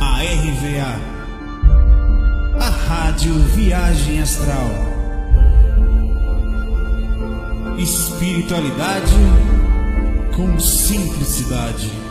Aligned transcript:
a 0.00 0.22
RVA, 0.22 1.00
a 2.60 2.68
Rádio 2.68 3.34
Viagem 3.34 4.22
Astral. 4.22 4.70
Espiritualidade 7.76 9.12
com 10.36 10.60
simplicidade. 10.60 12.03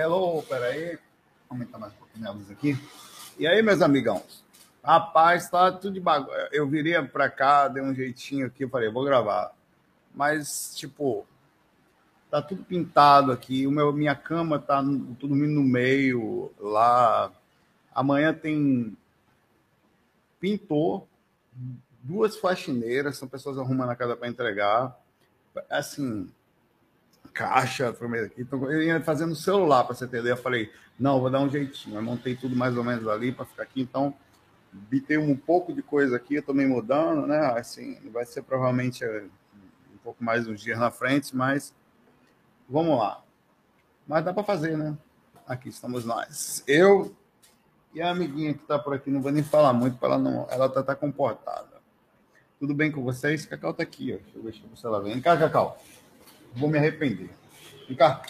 Hello, 0.00 0.40
peraí. 0.44 0.96
Aumentar 1.50 1.76
mais 1.76 1.92
um 1.92 1.96
pouquinho 1.96 2.28
a 2.28 2.30
luz 2.30 2.48
aqui. 2.48 2.78
E 3.36 3.48
aí, 3.48 3.60
meus 3.62 3.82
amigão? 3.82 4.22
Rapaz, 4.80 5.50
tá 5.50 5.72
tudo 5.72 5.94
de 5.94 5.98
bagulho. 5.98 6.30
Eu 6.52 6.68
viria 6.68 7.04
pra 7.04 7.28
cá, 7.28 7.66
dei 7.66 7.82
um 7.82 7.92
jeitinho 7.92 8.46
aqui, 8.46 8.64
falei, 8.68 8.88
vou 8.92 9.04
gravar. 9.04 9.52
Mas, 10.14 10.72
tipo, 10.76 11.26
tá 12.30 12.40
tudo 12.40 12.62
pintado 12.62 13.32
aqui. 13.32 13.66
O 13.66 13.72
meu, 13.72 13.92
minha 13.92 14.14
cama 14.14 14.60
tá 14.60 14.80
tudo 15.18 15.34
no 15.34 15.64
meio. 15.64 16.52
Lá. 16.60 17.32
Amanhã 17.92 18.32
tem 18.32 18.96
pintor, 20.38 21.08
duas 22.04 22.36
faxineiras, 22.36 23.18
são 23.18 23.26
pessoas 23.26 23.58
arrumando 23.58 23.90
a 23.90 23.96
casa 23.96 24.14
para 24.14 24.28
entregar. 24.28 24.96
Assim, 25.68 26.30
caixa. 27.32 27.94
Então, 28.36 28.70
eu 28.70 28.82
ia 28.82 29.00
fazendo 29.00 29.34
celular 29.34 29.84
para 29.84 29.94
você 29.94 30.04
entender. 30.04 30.32
Eu 30.32 30.36
falei, 30.36 30.70
não, 30.98 31.20
vou 31.20 31.30
dar 31.30 31.40
um 31.40 31.48
jeitinho. 31.48 31.96
Eu 31.96 32.02
montei 32.02 32.34
tudo 32.34 32.56
mais 32.56 32.76
ou 32.76 32.84
menos 32.84 33.06
ali 33.06 33.32
para 33.32 33.44
ficar 33.44 33.62
aqui. 33.62 33.80
Então, 33.80 34.14
bitei 34.72 35.18
um 35.18 35.36
pouco 35.36 35.72
de 35.72 35.82
coisa 35.82 36.16
aqui, 36.16 36.36
eu 36.36 36.54
me 36.54 36.66
mudando, 36.66 37.26
né? 37.26 37.38
Assim, 37.58 37.98
vai 38.10 38.24
ser 38.24 38.42
provavelmente 38.42 39.04
eh, 39.04 39.24
um 39.94 39.98
pouco 40.02 40.22
mais 40.22 40.46
uns 40.46 40.60
dias 40.60 40.78
na 40.78 40.90
frente, 40.90 41.34
mas 41.34 41.74
vamos 42.68 42.98
lá. 42.98 43.22
Mas 44.06 44.24
dá 44.24 44.32
para 44.32 44.44
fazer, 44.44 44.76
né? 44.76 44.96
Aqui 45.46 45.68
estamos 45.68 46.04
nós. 46.04 46.62
Eu 46.66 47.14
e 47.94 48.02
a 48.02 48.10
amiguinha 48.10 48.54
que 48.54 48.62
está 48.62 48.78
por 48.78 48.94
aqui, 48.94 49.10
não 49.10 49.22
vou 49.22 49.32
nem 49.32 49.42
falar 49.42 49.72
muito 49.72 49.96
para 49.98 50.14
ela 50.14 50.18
não, 50.18 50.46
ela 50.50 50.68
tá, 50.68 50.82
tá 50.82 50.94
comportada. 50.94 51.78
Tudo 52.58 52.74
bem 52.74 52.90
com 52.90 53.02
vocês? 53.02 53.46
Cacau 53.46 53.72
tá 53.72 53.82
aqui, 53.82 54.12
ó. 54.12 54.16
Deixa 54.16 54.36
eu 54.36 54.42
ver 54.42 54.76
se 54.76 54.86
ela 54.86 55.00
vem. 55.00 55.12
Vem 55.12 55.22
cá, 55.22 55.36
Cacau. 55.36 55.80
Vou 56.54 56.68
me 56.68 56.78
arrepender. 56.78 57.30
Vem 57.86 57.96
cá. 57.96 58.22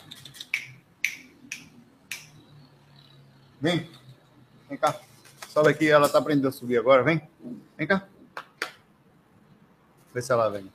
Vem. 3.60 3.90
Vem 4.68 4.78
cá. 4.78 5.00
Sobe 5.48 5.70
aqui, 5.70 5.88
ela 5.88 6.08
tá 6.08 6.18
aprendendo 6.18 6.48
a 6.48 6.52
subir 6.52 6.78
agora. 6.78 7.02
Vem. 7.02 7.28
Vem 7.76 7.86
cá. 7.86 8.06
Vê 10.14 10.22
se 10.22 10.32
ela 10.32 10.48
vem. 10.48 10.72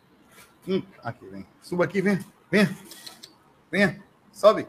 Hum, 0.67 0.81
aqui, 1.03 1.25
vem. 1.27 1.45
Suba 1.61 1.85
aqui, 1.85 2.01
vem. 2.01 2.19
Vem. 2.49 2.67
Venha. 3.71 4.03
Sobe. 4.31 4.67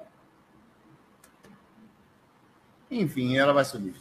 Enfim, 2.91 3.37
ela 3.37 3.53
vai 3.53 3.65
subir. 3.65 3.95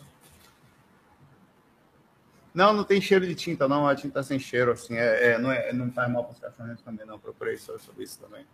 Não, 2.54 2.72
não 2.72 2.84
tem 2.84 3.02
cheiro 3.02 3.26
de 3.26 3.34
tinta, 3.34 3.68
não. 3.68 3.88
A 3.88 3.96
tinta 3.96 4.22
sem 4.22 4.38
cheiro, 4.38 4.72
assim. 4.72 4.96
É, 4.96 5.32
é 5.32 5.38
não, 5.38 5.52
é, 5.52 5.74
não 5.74 5.92
faz 5.92 6.12
mal 6.12 6.24
para 6.24 6.34
os 6.34 6.40
cachorros 6.40 6.82
também, 6.82 7.06
não. 7.06 7.18
Procurei 7.18 7.58
sobre 7.58 8.04
isso 8.04 8.20
também. 8.20 8.46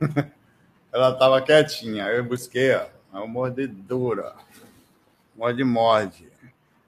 Ela 0.92 1.10
estava 1.10 1.42
quietinha. 1.42 2.06
Eu 2.06 2.24
busquei, 2.24 2.74
ó, 2.74 2.86
uma 3.12 3.26
mordedura. 3.26 4.34
Morde, 5.36 5.64
morde. 5.64 6.28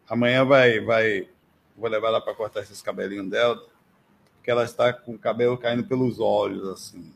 Amanhã 0.08 0.44
vai, 0.44 0.80
vai. 0.80 1.28
Vou 1.76 1.88
levar 1.88 2.08
ela 2.08 2.20
para 2.20 2.34
cortar 2.34 2.60
esses 2.60 2.82
cabelinhos 2.82 3.30
dela, 3.30 3.62
porque 4.34 4.50
ela 4.50 4.64
está 4.64 4.92
com 4.92 5.14
o 5.14 5.18
cabelo 5.18 5.56
caindo 5.56 5.84
pelos 5.84 6.18
olhos, 6.18 6.66
assim. 6.68 7.14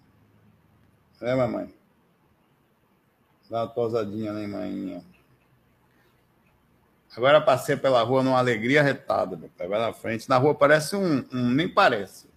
Né, 1.20 1.34
mamãe? 1.34 1.74
Dá 3.50 3.62
uma 3.62 3.68
tosadinha, 3.68 4.32
né, 4.32 4.46
manhinha? 4.46 5.02
Agora 7.16 7.40
passei 7.40 7.76
pela 7.76 8.02
rua 8.02 8.22
numa 8.22 8.38
alegria 8.38 8.82
retada, 8.82 9.36
meu 9.36 9.48
pai. 9.56 9.68
Vai 9.68 9.80
na 9.80 9.92
frente. 9.92 10.28
Na 10.28 10.36
rua 10.36 10.54
parece 10.54 10.96
um, 10.96 11.24
um 11.32 11.50
nem 11.50 11.68
parece 11.68 12.33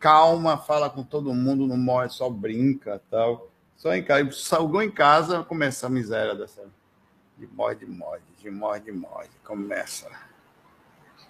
calma, 0.00 0.56
fala 0.56 0.88
com 0.88 1.04
todo 1.04 1.34
mundo, 1.34 1.66
não 1.66 1.76
morre, 1.76 2.08
só 2.08 2.28
brinca 2.28 3.00
tal. 3.10 3.50
Só 3.76 3.94
em 3.94 4.02
casa. 4.02 4.32
Salgou 4.32 4.82
em 4.82 4.90
casa, 4.90 5.44
começa 5.44 5.86
a 5.86 5.90
miséria 5.90 6.34
dessa. 6.34 6.62
De 7.38 7.46
morre, 7.46 7.76
de 7.76 7.86
morre, 7.86 8.20
de 8.38 8.50
morre, 8.50 8.80
de 8.80 8.92
morre. 8.92 9.28
Começa. 9.44 10.10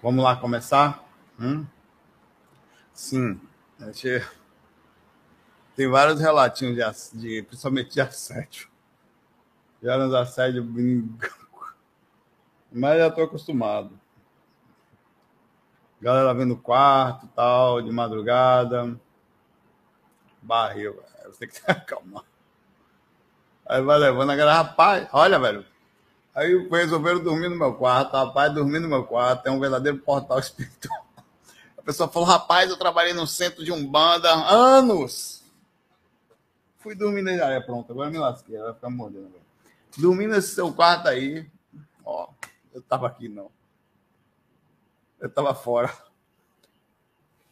Vamos 0.03 0.25
lá 0.25 0.37
começar? 0.37 1.05
Hum? 1.39 1.67
Sim. 2.95 3.41
Tem 5.77 5.89
vários 5.89 6.21
relatinhos 6.21 7.11
de, 7.13 7.21
de 7.21 7.43
principalmente 7.43 7.93
de 7.93 8.01
assédio. 8.01 8.69
Já 9.83 9.99
nos 9.99 10.15
assédios. 10.15 10.67
Mas 12.73 12.99
já 12.99 13.09
estou 13.09 13.25
acostumado. 13.25 14.00
Galera 16.01 16.33
vendo 16.33 16.57
quarto 16.57 17.27
tal, 17.35 17.83
de 17.83 17.91
madrugada. 17.93 18.99
Barril, 20.41 20.95
velho. 20.95 21.33
Você 21.33 21.47
tem 21.47 21.49
que 21.49 21.61
ter 21.61 21.85
calma. 21.85 22.25
Aí 23.67 23.83
vai 23.83 23.99
levando 23.99 24.31
a 24.31 24.37
galera, 24.37 24.57
rapaz, 24.63 25.09
olha, 25.13 25.39
velho. 25.39 25.65
Aí 26.35 26.69
resolveram 26.71 27.23
dormir 27.23 27.49
no 27.49 27.57
meu 27.57 27.75
quarto, 27.75 28.13
rapaz, 28.13 28.53
dormir 28.53 28.81
no 28.81 28.89
meu 28.89 29.05
quarto, 29.05 29.47
é 29.47 29.51
um 29.51 29.61
verdadeiro 29.61 29.99
portal 29.99 30.39
espiritual. 30.41 31.07
A 31.77 31.83
pessoa 31.83 32.09
falou, 32.09 32.29
rapaz, 32.29 32.71
eu 32.71 32.77
trabalhei 32.77 33.13
no 33.13 33.27
centro 33.27 33.65
de 33.65 33.71
Umbanda 33.71 34.31
anos. 34.31 35.45
Fui 36.79 36.95
dormir 36.95 37.23
nele. 37.23 37.43
Aí, 37.43 37.61
pronto, 37.61 37.93
agora 37.93 38.11
me 38.11 38.19
lasquei, 38.19 38.59
vai 38.59 38.73
ficar 38.73 38.91
mordendo. 38.91 39.33
Dormi 39.99 40.27
nesse 40.27 40.55
seu 40.55 40.73
quarto 40.73 41.09
aí, 41.09 41.49
ó, 42.05 42.29
eu 42.73 42.81
tava 42.81 43.07
aqui 43.07 43.29
não. 43.29 43.51
Eu 45.21 45.29
estava 45.29 45.55
fora. 45.55 45.93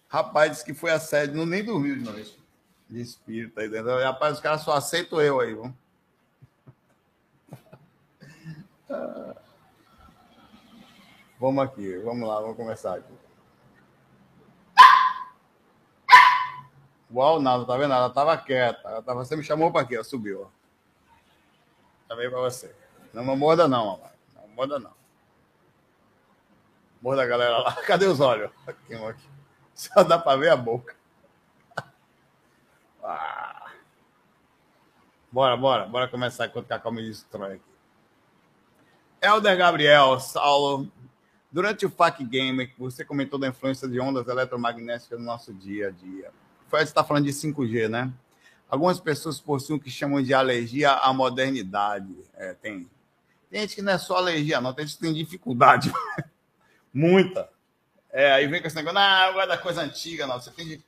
Rapaz, 0.09 0.53
disse 0.53 0.65
que 0.65 0.73
foi 0.73 0.91
assédio, 0.91 1.37
não 1.37 1.45
nem 1.45 1.63
dormiu 1.63 1.97
de 1.97 2.03
noite. 2.03 2.43
De 2.89 3.01
espírito 3.01 3.61
aí 3.61 3.69
dentro. 3.69 4.03
Rapaz, 4.03 4.37
os 4.37 4.41
caras 4.41 4.63
só 4.63 4.73
aceitam 4.73 5.21
eu 5.21 5.39
aí, 5.39 5.55
vamos. 5.55 5.75
Vamos 11.39 11.65
aqui, 11.65 11.99
vamos 11.99 12.27
lá, 12.27 12.41
vamos 12.41 12.57
começar 12.57 12.97
aqui. 12.97 13.13
Uau, 17.13 17.41
nada, 17.41 17.65
tá 17.65 17.77
vendo? 17.77 17.95
Ela 17.95 18.11
tava 18.11 18.37
quieta. 18.37 18.89
Ela 18.89 19.03
tava, 19.03 19.25
você 19.25 19.37
me 19.37 19.45
chamou 19.45 19.71
para 19.71 19.87
quê? 19.87 19.95
Ela 19.95 20.05
subiu, 20.05 20.43
ó. 20.43 20.49
Também 22.09 22.31
para 22.31 22.41
você. 22.41 22.75
Não 23.13 23.25
me 23.25 23.37
morda, 23.37 23.69
não, 23.69 23.87
mamãe. 23.87 24.13
Não 24.35 24.49
morda, 24.49 24.79
não. 24.79 24.93
Morra 27.01 27.17
da 27.17 27.27
galera 27.27 27.59
lá. 27.59 27.73
Cadê 27.87 28.07
os 28.07 28.21
olhos? 28.21 28.51
Aqui, 28.67 28.95
aqui. 28.95 29.29
Só 29.75 30.03
dá 30.03 30.19
para 30.19 30.39
ver 30.39 30.51
a 30.51 30.57
boca. 30.57 30.97
Ah. 33.11 33.71
Bora, 35.33 35.57
bora. 35.57 35.87
Bora 35.87 36.09
começar 36.09 36.47
enquanto 36.47 36.67
o 36.67 36.69
Cacau 36.69 36.93
me 36.93 37.03
destrói 37.03 37.55
aqui. 37.55 37.65
Helder 39.23 39.57
Gabriel, 39.57 40.21
Saulo. 40.21 40.91
Durante 41.51 41.87
o 41.87 41.91
FAC 41.91 42.23
Game, 42.25 42.71
você 42.79 43.05
comentou 43.05 43.39
da 43.39 43.49
influência 43.49 43.89
de 43.89 43.99
ondas 43.99 44.29
eletromagnéticas 44.29 45.19
no 45.19 45.25
nosso 45.25 45.55
dia 45.55 45.89
a 45.89 45.91
dia. 45.91 46.31
Foi, 46.69 46.83
está 46.83 47.03
falando 47.03 47.25
de 47.25 47.33
5G, 47.33 47.89
né? 47.89 48.13
Algumas 48.69 49.01
pessoas 49.01 49.41
possuem 49.41 49.79
o 49.79 49.83
que 49.83 49.91
chamam 49.91 50.23
de 50.23 50.35
alergia 50.35 50.93
à 50.93 51.13
modernidade. 51.13 52.15
É, 52.35 52.53
tem. 52.53 52.89
Tem 53.51 53.63
gente 53.63 53.77
que 53.77 53.83
não 53.83 53.93
é 53.93 53.99
só 53.99 54.17
alergia, 54.17 54.61
não. 54.61 54.75
Tem 54.75 54.87
gente 54.87 54.97
que 54.97 55.03
tem 55.03 55.15
dificuldade. 55.15 55.91
Muita. 56.93 57.51
É, 58.11 58.33
aí 58.33 58.47
vem 58.47 58.61
com 58.61 58.67
esse 58.67 58.77
negócio, 58.77 58.99
não, 58.99 59.35
vai 59.35 59.47
da 59.47 59.59
coisa 59.59 59.83
antiga, 59.83 60.27
não. 60.27 60.41
Você 60.41 60.51
tem 60.51 60.67
de. 60.67 60.85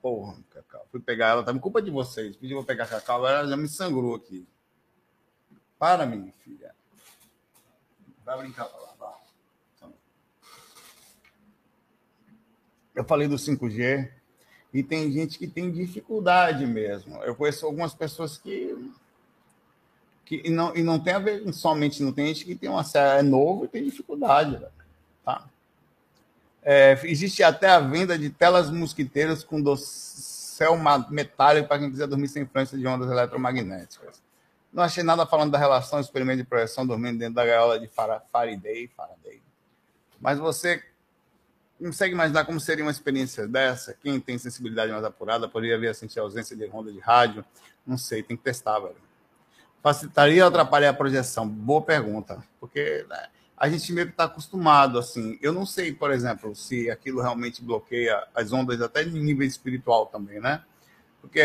Porra, 0.00 0.36
Cacau. 0.50 0.86
Fui 0.90 1.00
pegar 1.00 1.28
ela, 1.28 1.42
tá 1.42 1.52
me 1.52 1.60
culpa 1.60 1.80
de 1.80 1.90
vocês. 1.90 2.36
Pedi 2.36 2.54
pra 2.54 2.62
pegar 2.62 2.86
Cacau, 2.86 3.16
agora 3.16 3.38
ela 3.38 3.48
já 3.48 3.56
me 3.56 3.68
sangrou 3.68 4.14
aqui. 4.14 4.46
Para, 5.78 6.06
minha 6.06 6.32
filha. 6.44 6.74
Vai 8.24 8.38
brincar 8.38 8.64
lá, 8.64 8.94
vai. 8.98 9.90
Eu 12.94 13.04
falei 13.04 13.26
do 13.26 13.36
5G 13.36 14.10
E 14.72 14.82
tem 14.82 15.10
gente 15.10 15.38
que 15.38 15.46
tem 15.46 15.70
dificuldade 15.70 16.66
mesmo. 16.66 17.22
Eu 17.22 17.34
conheço 17.34 17.66
algumas 17.66 17.94
pessoas 17.94 18.38
que 18.38 18.92
que 20.24 20.40
e 20.44 20.50
não, 20.50 20.74
e 20.74 20.82
não 20.82 20.98
tem 20.98 21.12
a 21.12 21.18
ver 21.18 21.52
somente 21.52 22.02
não 22.02 22.12
tem 22.12 22.28
gente 22.28 22.46
que 22.46 22.54
tem 22.54 22.70
uma 22.70 22.82
é 22.94 23.22
novo 23.22 23.66
e 23.66 23.68
tem 23.68 23.84
dificuldade, 23.84 24.58
tá? 25.24 25.44
É, 26.62 26.98
existe 27.04 27.42
até 27.42 27.68
a 27.68 27.78
venda 27.78 28.18
de 28.18 28.30
telas 28.30 28.70
mosquiteiras 28.70 29.44
com 29.44 29.60
dossel 29.60 30.78
metálico 31.10 31.68
para 31.68 31.78
quem 31.78 31.90
quiser 31.90 32.06
dormir 32.06 32.28
sem 32.28 32.42
influência 32.42 32.78
de 32.78 32.86
ondas 32.86 33.10
eletromagnéticas. 33.10 34.22
Não 34.72 34.82
achei 34.82 35.04
nada 35.04 35.26
falando 35.26 35.52
da 35.52 35.58
relação 35.58 36.00
experimento 36.00 36.38
de 36.38 36.44
projeção 36.44 36.86
dormindo 36.86 37.18
dentro 37.18 37.34
da 37.34 37.46
gaiola 37.46 37.78
de 37.78 37.86
Faraday, 37.86 38.88
Faraday. 38.88 39.40
Mas 40.20 40.38
você 40.38 40.82
consegue 41.78 42.14
imaginar 42.14 42.44
como 42.44 42.58
seria 42.58 42.84
uma 42.84 42.90
experiência 42.90 43.46
dessa? 43.46 43.94
Quem 43.94 44.18
tem 44.18 44.38
sensibilidade 44.38 44.90
mais 44.90 45.04
apurada 45.04 45.48
poderia 45.48 45.78
ver 45.78 45.94
sentir 45.94 46.18
a 46.18 46.22
ausência 46.22 46.56
de 46.56 46.64
onda 46.72 46.90
de 46.90 46.98
rádio? 46.98 47.44
Não 47.86 47.98
sei, 47.98 48.22
tem 48.22 48.36
que 48.36 48.42
testar, 48.42 48.78
velho. 48.80 48.96
Facilitaria 49.82 50.42
ou 50.42 50.48
atrapalhar 50.48 50.90
a 50.90 50.94
projeção? 50.94 51.46
Boa 51.46 51.82
pergunta. 51.82 52.42
Porque 52.58 53.04
né, 53.08 53.28
a 53.64 53.68
gente 53.70 53.90
meio 53.94 54.08
que 54.08 54.12
está 54.12 54.24
acostumado, 54.24 54.98
assim. 54.98 55.38
Eu 55.40 55.50
não 55.50 55.64
sei, 55.64 55.90
por 55.90 56.10
exemplo, 56.10 56.54
se 56.54 56.90
aquilo 56.90 57.22
realmente 57.22 57.64
bloqueia 57.64 58.22
as 58.34 58.52
ondas 58.52 58.78
até 58.82 59.02
de 59.02 59.18
nível 59.18 59.46
espiritual 59.46 60.04
também, 60.04 60.38
né? 60.38 60.62
Porque 61.18 61.40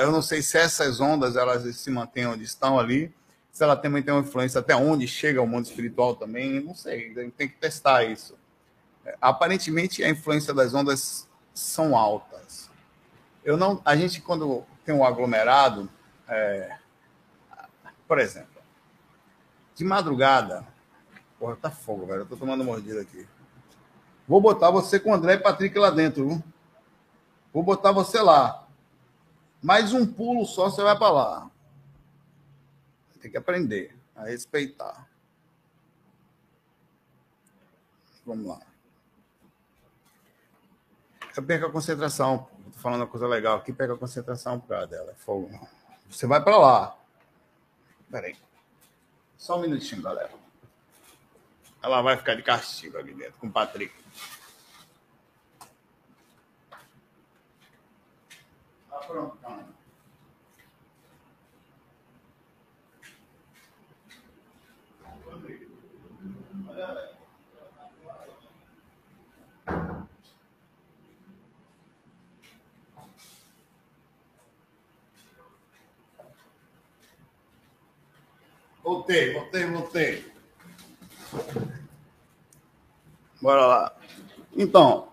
eu 0.00 0.10
não 0.10 0.22
sei 0.22 0.40
se 0.40 0.56
essas 0.56 0.98
ondas 0.98 1.36
elas 1.36 1.76
se 1.76 1.90
mantêm 1.90 2.26
onde 2.26 2.44
estão 2.44 2.78
ali, 2.78 3.14
se 3.52 3.62
ela 3.62 3.76
também 3.76 4.02
tem 4.02 4.14
uma 4.14 4.22
influência 4.22 4.60
até 4.60 4.74
onde 4.74 5.06
chega 5.06 5.42
o 5.42 5.46
mundo 5.46 5.66
espiritual 5.66 6.16
também, 6.16 6.58
não 6.58 6.74
sei. 6.74 7.12
A 7.14 7.20
gente 7.20 7.32
tem 7.32 7.48
que 7.50 7.56
testar 7.56 8.02
isso. 8.04 8.34
Aparentemente, 9.20 10.02
a 10.02 10.08
influência 10.08 10.54
das 10.54 10.72
ondas 10.72 11.28
são 11.52 11.94
altas. 11.94 12.70
Eu 13.44 13.58
não, 13.58 13.82
a 13.84 13.94
gente 13.94 14.22
quando 14.22 14.64
tem 14.86 14.94
um 14.94 15.04
aglomerado, 15.04 15.86
é, 16.26 16.78
por 18.08 18.18
exemplo, 18.18 18.62
de 19.74 19.84
madrugada, 19.84 20.69
Porra, 21.40 21.56
tá 21.56 21.70
fogo, 21.70 22.04
velho. 22.04 22.20
Eu 22.20 22.26
tô 22.26 22.36
tomando 22.36 22.62
mordida 22.62 23.00
aqui. 23.00 23.26
Vou 24.28 24.42
botar 24.42 24.70
você 24.70 25.00
com 25.00 25.10
o 25.10 25.14
André 25.14 25.34
e 25.34 25.38
Patrick 25.38 25.76
lá 25.78 25.88
dentro, 25.88 26.28
viu? 26.28 26.44
Vou 27.50 27.62
botar 27.62 27.92
você 27.92 28.20
lá. 28.20 28.68
Mais 29.62 29.94
um 29.94 30.06
pulo 30.06 30.44
só, 30.44 30.68
você 30.68 30.82
vai 30.82 30.96
para 30.98 31.10
lá. 31.10 31.50
Tem 33.22 33.30
que 33.30 33.38
aprender 33.38 33.96
a 34.14 34.24
respeitar. 34.24 35.08
Vamos 38.26 38.46
lá. 38.46 38.60
Eu 41.34 41.42
perco 41.42 41.66
a 41.66 41.72
concentração. 41.72 42.48
Tô 42.72 42.78
falando 42.78 43.00
uma 43.00 43.06
coisa 43.06 43.26
legal 43.26 43.56
aqui, 43.56 43.72
pega 43.72 43.94
a 43.94 43.98
concentração 43.98 44.60
por 44.60 44.68
causa 44.68 44.86
dela. 44.86 45.12
É 45.12 45.14
fogo. 45.14 45.50
Você 46.10 46.26
vai 46.26 46.42
para 46.42 46.58
lá. 46.58 46.98
Peraí. 48.10 48.36
Só 49.38 49.58
um 49.58 49.62
minutinho, 49.62 50.02
galera. 50.02 50.39
Ela 51.82 52.02
vai 52.02 52.16
ficar 52.16 52.34
de 52.34 52.42
castigo 52.42 52.98
ali 52.98 53.14
dentro 53.14 53.38
com 53.38 53.46
o 53.46 53.50
Patrick. 53.50 53.94
Tá 58.88 58.98
pronto, 58.98 59.38
Voltei, 78.82 79.32
voltei, 79.32 79.66
voltei. 79.66 80.32
Bora 83.40 83.66
lá. 83.66 83.96
Então, 84.54 85.08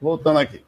voltando 0.00 0.38
aqui. 0.38 0.64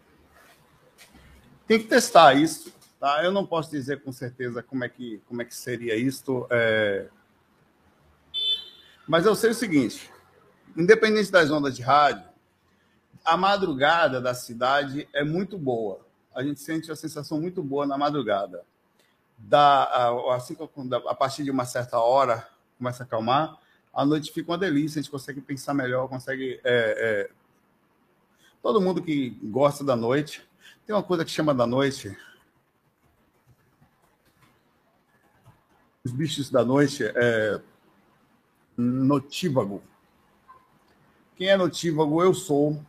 Tem 1.66 1.78
que 1.78 1.86
testar 1.86 2.34
isso, 2.34 2.70
tá? 3.00 3.24
Eu 3.24 3.32
não 3.32 3.46
posso 3.46 3.70
dizer 3.70 4.02
com 4.02 4.12
certeza 4.12 4.62
como 4.62 4.84
é 4.84 4.88
que, 4.88 5.22
como 5.26 5.40
é 5.40 5.44
que 5.44 5.54
seria 5.54 5.96
isto. 5.96 6.46
É... 6.50 7.08
Mas 9.08 9.24
eu 9.24 9.34
sei 9.34 9.50
o 9.50 9.54
seguinte: 9.54 10.12
independente 10.76 11.30
das 11.30 11.50
ondas 11.50 11.74
de 11.74 11.82
rádio, 11.82 12.28
a 13.24 13.36
madrugada 13.36 14.20
da 14.20 14.34
cidade 14.34 15.08
é 15.14 15.24
muito 15.24 15.56
boa. 15.56 16.04
A 16.34 16.42
gente 16.42 16.60
sente 16.60 16.90
uma 16.90 16.96
sensação 16.96 17.40
muito 17.40 17.62
boa 17.62 17.86
na 17.86 17.96
madrugada. 17.96 18.64
Da, 19.38 20.10
assim, 20.34 20.56
a 21.08 21.14
partir 21.14 21.42
de 21.42 21.50
uma 21.50 21.64
certa 21.64 21.98
hora, 21.98 22.46
começa 22.76 23.02
a 23.02 23.06
acalmar 23.06 23.61
a 23.92 24.06
noite 24.06 24.32
fica 24.32 24.50
uma 24.50 24.58
delícia, 24.58 24.98
a 24.98 25.02
gente 25.02 25.10
consegue 25.10 25.40
pensar 25.40 25.74
melhor, 25.74 26.08
consegue. 26.08 26.58
É, 26.64 27.28
é... 27.28 27.30
Todo 28.62 28.80
mundo 28.80 29.02
que 29.02 29.30
gosta 29.42 29.84
da 29.84 29.94
noite. 29.94 30.48
Tem 30.86 30.96
uma 30.96 31.02
coisa 31.02 31.24
que 31.24 31.30
chama 31.30 31.54
da 31.54 31.66
noite. 31.66 32.16
Os 36.02 36.10
bichos 36.10 36.50
da 36.50 36.64
noite 36.64 37.04
é 37.04 37.60
notívago. 38.76 39.82
Quem 41.36 41.48
é 41.48 41.56
notívago? 41.56 42.22
Eu 42.22 42.32
sou. 42.32 42.82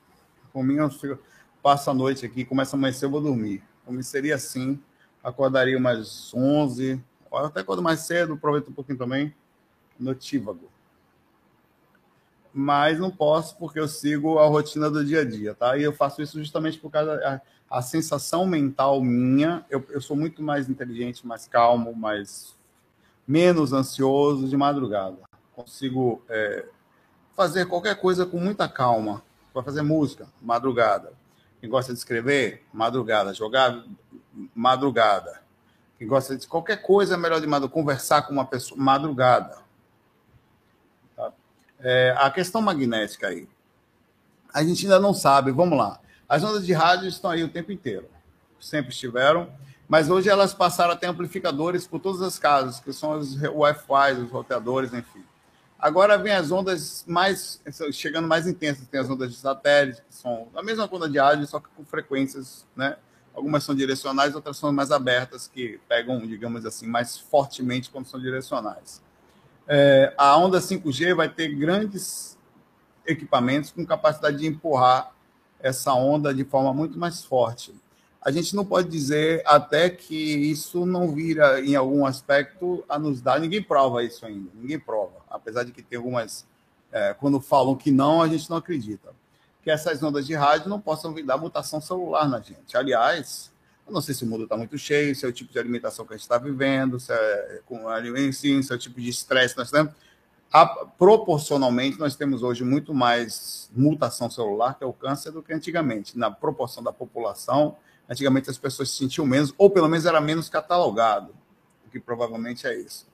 Por 0.54 0.64
mim, 0.64 0.76
eu 0.76 1.20
passo 1.62 1.90
a 1.90 1.94
noite 1.94 2.26
aqui, 2.26 2.46
começa 2.46 2.76
a 2.76 2.78
amanhecer, 2.78 3.06
eu 3.06 3.12
vou 3.12 3.22
dormir. 3.22 3.64
Como 3.86 4.02
seria 4.04 4.36
assim, 4.36 4.80
acordaria 5.24 5.78
umas 5.78 6.34
11, 6.34 7.04
até 7.32 7.64
quando 7.64 7.82
mais 7.82 8.02
cedo, 8.02 8.34
aproveito 8.34 8.70
um 8.70 8.74
pouquinho 8.74 8.98
também. 8.98 9.34
Notívago 10.00 10.73
mas 12.54 13.00
não 13.00 13.10
posso 13.10 13.58
porque 13.58 13.80
eu 13.80 13.88
sigo 13.88 14.38
a 14.38 14.46
rotina 14.46 14.90
do 14.90 15.04
dia 15.04 15.22
a 15.22 15.26
dia, 15.26 15.56
tá? 15.56 15.76
E 15.78 15.84
eu 15.84 15.92
faço 15.92 16.22
isso 16.22 16.38
justamente 16.38 16.78
por 16.78 16.92
causa 16.92 17.18
da 17.18 17.42
a 17.74 17.82
sensação 17.82 18.46
mental 18.46 19.02
minha. 19.02 19.66
Eu, 19.68 19.84
eu 19.90 20.00
sou 20.00 20.16
muito 20.16 20.44
mais 20.44 20.70
inteligente, 20.70 21.26
mais 21.26 21.48
calmo, 21.48 21.96
mais 21.96 22.54
menos 23.28 23.74
ansioso 23.74 24.48
de 24.48 24.56
madrugada. 24.56 25.18
Consigo 25.56 26.22
é, 26.30 26.68
fazer 27.36 27.66
qualquer 27.66 28.00
coisa 28.00 28.28
com 28.28 28.38
muita 28.38 28.70
calma. 28.70 29.24
Vai 29.52 29.64
fazer 29.64 29.82
música, 29.82 30.28
madrugada. 30.40 31.14
Quem 31.60 31.68
gosta 31.68 31.94
de 31.94 31.98
escrever, 31.98 32.64
madrugada. 32.72 33.34
Jogar, 33.34 33.84
madrugada. 34.54 35.42
Quem 35.98 36.08
gosta 36.08 36.38
de 36.38 36.48
qualquer 36.48 36.80
coisa, 36.80 37.18
melhor 37.18 37.42
de 37.42 37.48
madrugada. 37.48 37.74
Conversar 37.74 38.22
com 38.22 38.34
uma 38.34 38.46
pessoa, 38.46 38.80
madrugada 38.80 39.63
é, 41.84 42.16
a 42.18 42.32
questão 42.32 42.62
magnética 42.62 43.28
aí. 43.28 43.48
A 44.54 44.64
gente 44.64 44.86
ainda 44.86 45.00
não 45.00 45.14
sabe, 45.14 45.52
vamos 45.52 45.78
lá. 45.78 46.00
As 46.28 46.44
ondas 46.44 46.66
de 46.66 46.72
rádio 46.72 47.10
estão 47.10 47.30
aí 47.30 47.44
o 47.44 47.50
tempo 47.50 47.72
inteiro. 47.72 48.08
Sempre 48.60 48.94
estiveram, 48.94 49.52
mas 49.88 50.10
hoje 50.10 50.30
elas 50.30 50.54
passaram 50.54 50.94
a 50.94 50.96
ter 50.96 51.08
amplificadores 51.08 51.86
por 51.86 52.00
todas 52.00 52.22
as 52.22 52.40
casas, 52.40 52.80
que 52.80 52.94
são 52.94 53.20
os 53.20 53.36
Wi-Fi, 53.42 54.14
os 54.14 54.32
roteadores, 54.32 54.94
enfim. 54.94 55.24
Agora 55.78 56.18
vem 56.18 56.32
as 56.32 56.50
ondas 56.50 57.04
mais, 57.06 57.62
chegando 57.92 58.26
mais 58.26 58.48
intensas, 58.48 58.88
tem 58.88 59.02
as 59.02 59.10
ondas 59.10 59.32
de 59.32 59.36
satélite, 59.36 60.02
que 60.08 60.16
são 60.16 60.48
a 60.56 60.64
mesma 60.64 60.88
onda 60.90 61.10
de 61.10 61.20
rádio, 61.20 61.46
só 61.46 61.60
que 61.60 61.68
com 61.76 61.84
frequências, 61.84 62.66
né? 62.74 62.96
Algumas 63.36 63.66
são 63.66 63.76
direcionais, 63.76 64.34
outras 64.34 64.56
são 64.56 64.72
mais 64.72 64.92
abertas, 64.92 65.46
que 65.46 65.82
pegam, 65.90 66.26
digamos 66.26 66.66
assim, 66.66 66.88
mais 66.88 67.18
fortemente 67.18 67.90
quando 67.90 68.06
são 68.06 68.18
direcionais. 68.22 69.03
É, 69.68 70.14
a 70.18 70.38
onda 70.38 70.60
5G 70.60 71.16
vai 71.16 71.30
ter 71.30 71.50
grandes 71.50 72.38
equipamentos 73.06 73.72
com 73.72 73.86
capacidade 73.86 74.38
de 74.38 74.48
empurrar 74.48 75.12
essa 75.60 75.94
onda 75.94 76.34
de 76.34 76.44
forma 76.44 76.74
muito 76.74 77.00
mais 77.00 77.24
forte. 77.24 77.74
A 78.22 78.32
gente 78.32 78.56
não 78.56 78.66
pode 78.66 78.90
dizer 78.90 79.42
até 79.46 79.90
que 79.90 80.16
isso 80.16 80.86
não 80.86 81.14
vira, 81.14 81.60
em 81.60 81.76
algum 81.76 82.06
aspecto, 82.06 82.84
a 82.88 82.98
nos 82.98 83.22
dar. 83.22 83.40
Ninguém 83.40 83.62
prova 83.62 84.04
isso 84.04 84.26
ainda, 84.26 84.50
ninguém 84.54 84.80
prova. 84.80 85.16
Apesar 85.30 85.64
de 85.64 85.72
que 85.72 85.82
tem 85.82 85.98
algumas. 85.98 86.46
É, 86.92 87.14
quando 87.14 87.42
falam 87.42 87.76
que 87.76 87.92
não, 87.92 88.22
a 88.22 88.28
gente 88.28 88.50
não 88.50 88.58
acredita. 88.58 89.10
Que 89.62 89.72
essas 89.72 90.02
ondas 90.04 90.26
de 90.26 90.36
rádio 90.36 90.70
não 90.70 90.80
possam 90.80 91.14
vir 91.14 91.26
dar 91.26 91.38
mutação 91.38 91.82
celular 91.82 92.28
na 92.30 92.40
gente. 92.40 92.78
Aliás, 92.78 93.52
eu 93.86 93.94
não 93.94 94.02
sei 94.02 94.16
se 94.16 94.24
o 94.24 94.28
mundo 94.28 94.44
está 94.44 94.56
muito 94.56 94.78
cheio, 94.78 95.16
se 95.16 95.26
é 95.26 95.30
o 95.30 95.34
tipo 95.34 95.52
de 95.52 95.60
alimentação 95.60 96.06
que 96.06 96.14
a 96.14 96.18
gente 96.18 96.24
está 96.24 96.38
vivendo, 96.38 97.00
se 97.00 97.12
é 97.12 97.62
com 97.66 97.88
alimento, 97.88 98.34
se 98.34 98.72
é 98.72 98.74
o 98.74 98.78
tipo 98.78 99.00
de 99.00 99.10
estresse 99.10 99.54
que 99.54 99.60
nós 99.60 99.72
temos. 99.72 99.94
A, 100.52 100.66
proporcionalmente, 100.66 102.00
nós 102.00 102.16
temos 102.16 102.44
hoje 102.44 102.64
muito 102.64 102.94
mais 102.94 103.70
mutação 103.76 104.30
celular, 104.30 104.78
que 104.78 104.84
é 104.84 104.88
o 104.88 104.94
câncer, 104.94 105.32
do 105.32 105.42
que 105.42 105.52
antigamente. 105.52 106.18
Na 106.18 106.30
proporção 106.30 106.84
da 106.84 106.94
população, 106.94 107.76
antigamente 108.08 108.50
as 108.50 108.58
pessoas 108.58 108.92
se 108.92 108.98
sentiam 108.98 109.26
menos, 109.26 109.54
ou 109.58 109.70
pelo 109.70 109.90
menos 109.90 110.06
era 110.06 110.22
menos 110.22 110.50
catalogado, 110.50 111.34
o 111.86 111.90
que 111.90 112.00
provavelmente 112.00 112.68
é 112.68 112.80
isso. 112.80 113.08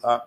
Tá? 0.00 0.26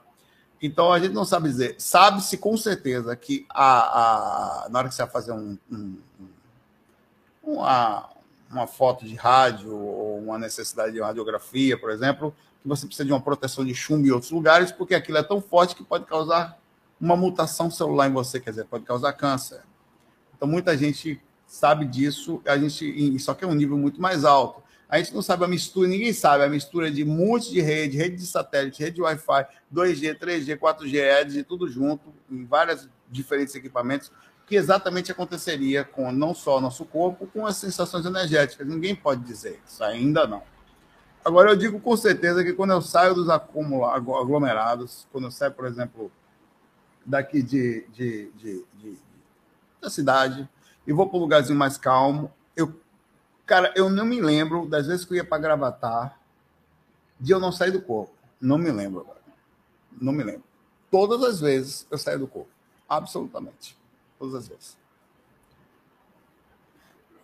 Então, 0.62 0.92
a 0.92 1.00
gente 1.00 1.14
não 1.14 1.26
sabe 1.26 1.48
dizer. 1.48 1.76
Sabe-se 1.78 2.38
com 2.38 2.58
certeza 2.58 3.16
que 3.16 3.46
a, 3.50 4.66
a, 4.66 4.70
na 4.70 4.80
hora 4.80 4.90
que 4.90 4.96
você 4.96 5.04
vai 5.04 5.12
fazer 5.12 5.32
um, 5.32 5.58
um 5.72 5.98
uma, 7.44 8.10
uma 8.52 8.68
foto 8.68 9.06
de 9.06 9.16
rádio 9.16 9.76
ou 9.76 10.20
uma 10.20 10.38
necessidade 10.38 10.94
de 10.94 11.02
radiografia, 11.02 11.78
por 11.78 11.90
exemplo, 11.90 12.36
que 12.62 12.68
você 12.68 12.86
precisa 12.86 13.06
de 13.06 13.12
uma 13.12 13.22
proteção 13.22 13.66
de 13.66 13.74
chumbo 13.74 14.06
em 14.06 14.12
outros 14.12 14.32
lugares, 14.32 14.72
porque 14.72 14.94
aquilo 14.94 15.18
é 15.18 15.24
tão 15.24 15.42
forte 15.42 15.76
que 15.76 15.84
pode 15.84 16.06
causar 16.06 16.60
uma 17.00 17.18
mutação 17.18 17.72
celular 17.72 18.08
em 18.08 18.14
você, 18.14 18.40
quer 18.40 18.52
dizer, 18.52 18.66
pode 18.66 18.86
causar 18.86 19.14
câncer. 19.14 19.62
Então, 20.36 20.48
muita 20.48 20.78
gente 20.78 21.20
sabe 21.48 21.86
disso, 21.86 22.42
a 22.46 22.58
gente, 22.58 23.20
só 23.20 23.34
que 23.34 23.44
é 23.44 23.48
um 23.48 23.54
nível 23.54 23.78
muito 23.78 24.02
mais 24.02 24.24
alto. 24.24 24.62
A 24.88 24.98
gente 24.98 25.14
não 25.14 25.22
sabe 25.22 25.46
a 25.46 25.48
mistura, 25.48 25.88
ninguém 25.88 26.14
sabe 26.14 26.44
a 26.44 26.50
mistura 26.50 26.92
de 26.92 27.04
multi 27.06 27.52
de 27.52 27.62
rede, 27.62 27.98
rede 27.98 28.18
de 28.18 28.26
satélite, 28.26 28.84
rede 28.84 28.98
de 28.98 29.02
Wi-Fi, 29.02 29.48
2G, 29.74 30.20
3G, 30.20 30.58
4G, 30.58 30.96
EDS, 30.96 31.46
tudo 31.48 31.68
junto, 31.68 32.14
em 32.30 32.46
vários 32.46 32.90
diferentes 33.10 33.56
equipamentos, 33.56 34.12
que 34.52 34.58
exatamente 34.58 35.10
aconteceria 35.10 35.86
com 35.86 36.12
não 36.12 36.36
só 36.36 36.58
o 36.58 36.60
nosso 36.60 36.84
corpo, 36.84 37.26
com 37.26 37.46
as 37.46 37.56
sensações 37.56 38.06
energéticas. 38.06 38.68
Ninguém 38.68 38.94
pode 38.94 39.24
dizer 39.24 39.62
isso, 39.66 39.82
ainda 39.82 40.28
não. 40.28 40.44
Agora, 41.24 41.52
eu 41.52 41.56
digo 41.56 41.80
com 41.80 41.96
certeza 41.96 42.44
que 42.44 42.52
quando 42.52 42.72
eu 42.72 42.82
saio 42.82 43.16
dos 43.16 43.30
aglomerados, 43.30 45.08
quando 45.10 45.24
eu 45.28 45.32
saio, 45.32 45.54
por 45.54 45.66
exemplo, 45.66 46.12
daqui 47.06 47.42
de, 47.42 47.88
de, 47.94 48.30
de, 48.32 48.66
de 48.74 49.00
da 49.82 49.90
cidade 49.90 50.50
e 50.86 50.92
vou 50.92 51.08
para 51.08 51.18
um 51.18 51.22
lugarzinho 51.22 51.58
mais 51.58 51.78
calmo, 51.78 52.30
eu 52.54 52.78
Cara, 53.46 53.72
eu 53.74 53.90
não 53.90 54.06
me 54.06 54.22
lembro 54.22 54.68
das 54.68 54.88
vezes 54.88 55.06
que 55.06 55.14
eu 55.14 55.18
ia 55.18 55.24
para 55.24 55.38
Gravatar 55.38 56.20
de 57.18 57.32
eu 57.32 57.40
não 57.40 57.54
sair 57.54 57.72
do 57.72 57.82
corpo. 57.82 58.14
Não 58.40 58.58
me 58.58 58.70
lembro 58.70 59.00
agora. 59.00 59.22
Não 59.94 60.12
me 60.12 60.24
lembro. 60.26 60.44
Todas 60.92 61.24
as 61.24 61.40
vezes 61.40 61.88
eu 61.90 61.98
saio 61.98 62.20
do 62.20 62.28
corpo. 62.28 62.50
Absolutamente. 62.90 63.80
Todas 64.22 64.36
as 64.36 64.48
vezes. 64.48 64.78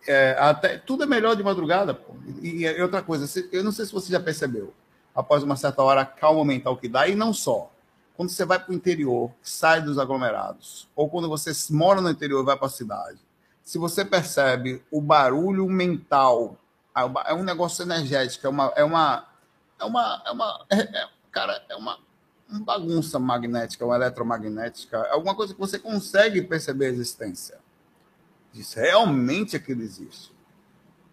É, 0.08 0.36
até, 0.40 0.80
tudo 0.80 1.04
é 1.04 1.06
melhor 1.06 1.36
de 1.36 1.44
madrugada. 1.44 1.94
Pô. 1.94 2.16
E, 2.42 2.66
e 2.66 2.82
outra 2.82 3.04
coisa, 3.04 3.48
eu 3.52 3.64
não 3.64 3.72
sei 3.72 3.86
se 3.86 3.94
você 3.94 4.12
já 4.12 4.20
percebeu, 4.20 4.74
após 5.14 5.44
uma 5.44 5.56
certa 5.56 5.84
hora, 5.84 6.02
a 6.02 6.06
calma 6.08 6.44
mental 6.44 6.76
que 6.76 6.88
dá, 6.88 7.08
e 7.08 7.14
não 7.14 7.32
só. 7.32 7.72
Quando 8.16 8.30
você 8.30 8.44
vai 8.46 8.58
para 8.58 8.72
o 8.72 8.74
interior, 8.74 9.32
sai 9.44 9.80
dos 9.80 10.00
aglomerados, 10.00 10.90
ou 10.96 11.08
quando 11.08 11.30
você 11.30 11.52
mora 11.70 12.02
no 12.02 12.10
interior 12.10 12.42
e 12.42 12.46
vai 12.48 12.58
para 12.58 12.66
a 12.66 12.72
cidade, 12.72 13.20
se 13.64 13.78
você 13.78 14.04
percebe 14.04 14.84
o 14.90 15.00
barulho 15.00 15.70
mental, 15.70 16.58
é 17.28 17.34
um 17.36 17.44
negócio 17.44 17.84
energético, 17.84 18.48
é 18.48 18.50
uma. 18.50 18.74
É 18.76 18.84
uma, 18.84 19.28
é 19.80 19.86
uma, 19.86 20.24
é 20.26 20.32
uma 20.32 20.66
é, 20.72 20.80
é, 20.80 21.10
cara, 21.32 21.64
é 21.70 21.76
uma 21.76 22.00
bagunça 22.50 23.20
magnética, 23.20 23.86
uma 23.86 23.96
eletromagnética, 23.96 24.98
é 24.98 25.12
alguma 25.12 25.36
coisa 25.36 25.54
que 25.54 25.60
você 25.60 25.78
consegue 25.78 26.42
perceber 26.42 26.86
a 26.86 26.90
existência. 26.90 27.60
Diz, 28.54 28.74
realmente 28.74 29.56
aquilo 29.56 29.82
existe. 29.82 30.36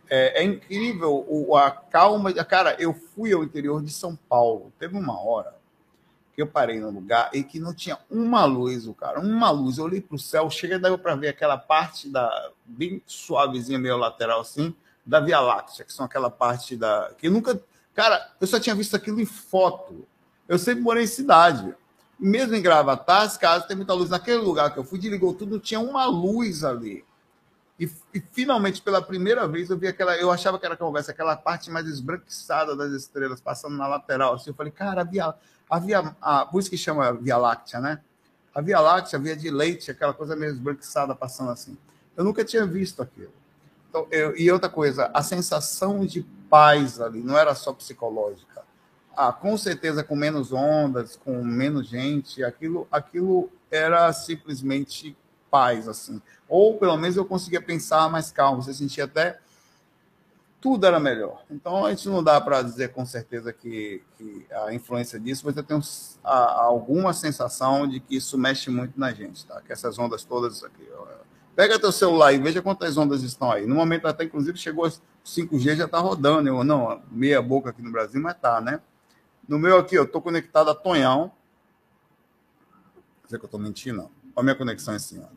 É, 0.09 0.43
é, 0.43 0.45
incrível 0.45 1.25
o, 1.29 1.57
a 1.57 1.71
calma. 1.71 2.33
Cara, 2.45 2.77
eu 2.79 2.95
fui 2.95 3.33
ao 3.33 3.43
interior 3.43 3.83
de 3.83 3.91
São 3.91 4.17
Paulo. 4.29 4.73
Teve 4.79 4.97
uma 4.97 5.19
hora 5.19 5.55
que 6.35 6.43
eu 6.43 6.47
parei 6.47 6.81
no 6.81 6.91
lugar 6.91 7.31
e 7.33 7.43
que 7.43 7.61
não 7.61 7.73
tinha 7.73 7.99
uma 8.11 8.45
luz, 8.45 8.87
o 8.87 8.95
cara, 8.95 9.21
uma 9.21 9.51
luz. 9.51 9.79
Eu 9.79 9.85
olhei 9.85 10.01
para 10.01 10.17
o 10.17 10.19
céu, 10.19 10.51
cheguei 10.51 10.79
daí 10.79 10.97
para 10.99 11.15
ver 11.15 11.29
aquela 11.29 11.57
parte 11.57 12.09
da 12.09 12.51
bem 12.65 13.03
suavezinha 13.07 13.79
meio 13.79 13.97
lateral 13.97 14.41
assim, 14.41 14.75
da 15.07 15.21
Via 15.21 15.41
Láctea, 15.41 15.85
que 15.85 15.93
são 15.93 16.05
aquela 16.05 16.31
parte 16.31 16.77
da 16.77 17.13
que 17.17 17.29
nunca, 17.31 17.61
cara, 17.95 18.33
eu 18.41 18.47
só 18.47 18.59
tinha 18.59 18.75
visto 18.75 18.97
aquilo 18.97 19.21
em 19.21 19.27
foto. 19.27 20.07
Eu 20.49 20.59
sempre 20.59 20.83
morei 20.83 21.05
em 21.05 21.09
cidade. 21.09 21.75
Mesmo 22.19 22.55
em 22.55 22.63
Gravatar, 22.63 23.23
as 23.23 23.37
casas 23.37 23.67
tem 23.67 23.77
muita 23.77 23.93
luz. 23.93 24.11
Naquele 24.11 24.39
lugar 24.39 24.73
que 24.73 24.79
eu 24.79 24.85
fui, 24.85 24.99
desligou 24.99 25.35
tudo, 25.35 25.59
tinha 25.59 25.81
uma 25.81 26.07
luz 26.07 26.65
ali. 26.65 27.05
E, 27.79 27.91
e, 28.15 28.21
finalmente, 28.33 28.81
pela 28.81 29.03
primeira 29.03 29.49
vez, 29.49 29.69
eu 29.69 29.77
vi 29.77 29.89
aquela. 29.89 30.17
Eu 30.17 30.31
achava 30.31 30.59
que 30.59 30.67
era 30.67 30.77
conversa, 30.77 31.11
aquela 31.11 31.37
parte 31.37 31.71
mais 31.71 31.87
esbranquiçada 31.87 32.77
das 32.77 32.93
estrelas 32.93 33.41
passando 33.41 33.77
na 33.77 33.87
lateral. 33.87 34.35
Assim, 34.35 34.51
eu 34.51 34.55
falei, 34.55 34.71
cara, 34.71 35.01
a 35.01 35.05
Via, 35.05 35.35
a 35.69 36.11
a, 36.21 36.47
por 36.47 36.61
isso 36.61 36.71
que 36.71 36.79
chama 36.79 37.13
Via 37.15 37.37
Láctea, 37.37 37.81
né? 37.81 38.01
A 38.55 38.61
Via 38.61 38.79
Láctea, 38.79 39.19
a 39.19 39.23
Via 39.23 39.37
de 39.37 39.51
Leite, 39.51 39.91
aquela 39.91 40.15
coisa 40.15 40.37
meio 40.37 40.53
esbranquiçada 40.53 41.15
passando 41.17 41.51
assim. 41.51 41.77
Eu 42.17 42.23
nunca 42.23 42.45
tinha 42.45 42.65
visto 42.65 43.03
aquilo. 43.03 43.33
Então, 43.89 44.07
eu, 44.11 44.37
e 44.37 44.51
outra 44.51 44.69
coisa, 44.69 45.11
a 45.13 45.23
sensação 45.23 46.07
de 46.07 46.23
paz 46.49 47.01
ali 47.01 47.21
não 47.21 47.37
era 47.37 47.55
só 47.57 47.73
psicológica. 47.73 48.63
Ah, 49.17 49.33
com 49.33 49.57
certeza 49.57 50.03
com 50.03 50.17
menos 50.17 50.53
ondas, 50.53 51.17
com 51.17 51.43
menos 51.43 51.89
gente, 51.89 52.43
aquilo, 52.43 52.87
aquilo 52.91 53.51
era 53.71 54.13
simplesmente 54.13 55.17
paz, 55.51 55.89
assim. 55.89 56.21
Ou 56.49 56.79
pelo 56.79 56.97
menos 56.97 57.17
eu 57.17 57.25
conseguia 57.25 57.61
pensar 57.61 58.11
mais 58.11 58.31
calmo, 58.31 58.63
você 58.63 58.75
sentia 58.75 59.05
até 59.05 59.39
tudo 60.65 60.87
era 60.87 60.99
melhor. 60.99 61.43
Então 61.51 61.85
a 61.85 61.91
gente 61.91 62.09
não 62.09 62.25
dá 62.25 62.41
para 62.41 62.63
dizer 62.63 62.89
com 62.95 63.05
certeza 63.05 63.53
que, 63.53 64.03
que, 64.17 64.47
a 64.51 64.73
influência 64.73 65.21
disso, 65.21 65.43
mas 65.45 65.55
eu 65.55 65.63
tenho 65.63 65.79
a, 66.25 66.63
alguma 66.63 67.13
sensação 67.13 67.87
de 67.87 68.01
que 68.01 68.17
isso 68.17 68.39
mexe 68.39 68.71
muito 68.71 68.99
na 68.99 69.13
gente, 69.13 69.45
tá? 69.45 69.61
Que 69.61 69.75
essas 69.75 69.99
ondas 69.99 70.25
todas 70.25 70.65
aqui. 70.65 70.89
Ó, 70.97 71.07
pega 71.55 71.79
teu 71.79 71.93
celular 71.93 72.33
e 72.33 72.39
veja 72.39 72.63
quantas 72.63 72.97
ondas 72.97 73.23
estão 73.23 73.53
aí. 73.53 73.67
No 73.67 73.75
momento 73.75 74.09
até 74.09 74.25
inclusive 74.25 74.57
chegou 74.57 74.91
5G 75.23 75.77
já 75.77 75.85
está 75.85 75.99
rodando, 75.99 76.49
eu 76.49 76.65
não 76.65 77.03
meia 77.11 77.43
boca 77.43 77.69
aqui 77.69 77.83
no 77.83 77.93
Brasil, 77.93 78.21
mas 78.23 78.35
tá, 78.41 78.59
né? 78.59 78.81
No 79.49 79.59
meu 79.59 79.79
aqui, 79.79 79.95
eu 79.95 80.11
tô 80.11 80.21
conectado 80.21 80.71
a 80.71 80.75
Tonhão. 80.75 81.33
Não 83.23 83.29
sei 83.29 83.39
que 83.39 83.45
eu 83.45 83.51
tô 83.51 83.59
mentindo. 83.59 84.03
Olha 84.03 84.11
a 84.37 84.43
minha 84.43 84.55
conexão 84.55 84.95
assim, 84.95 85.23
ó. 85.23 85.29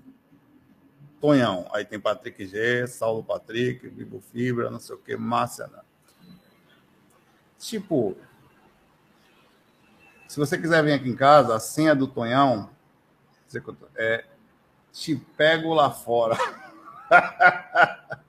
Tonhão. 1.20 1.68
Aí 1.74 1.84
tem 1.84 2.00
Patrick 2.00 2.46
G, 2.46 2.88
Saulo 2.88 3.24
Patrick, 3.24 3.88
Vivo 3.88 4.22
Fibra, 4.22 4.70
não 4.70 4.80
sei 4.80 4.96
o 4.96 5.00
que, 5.00 5.16
Márcia. 5.18 5.68
Né? 5.68 5.80
Tipo, 7.60 8.16
se 10.28 10.40
você 10.40 10.58
quiser 10.58 10.84
vir 10.84 10.94
aqui 10.94 11.10
em 11.10 11.16
casa, 11.16 11.56
a 11.56 11.60
senha 11.60 11.96
do 11.96 12.08
Tonhão 12.08 12.70
é 13.96 14.26
te 14.92 15.16
pego 15.16 15.74
lá 15.74 15.90
fora. 15.92 16.38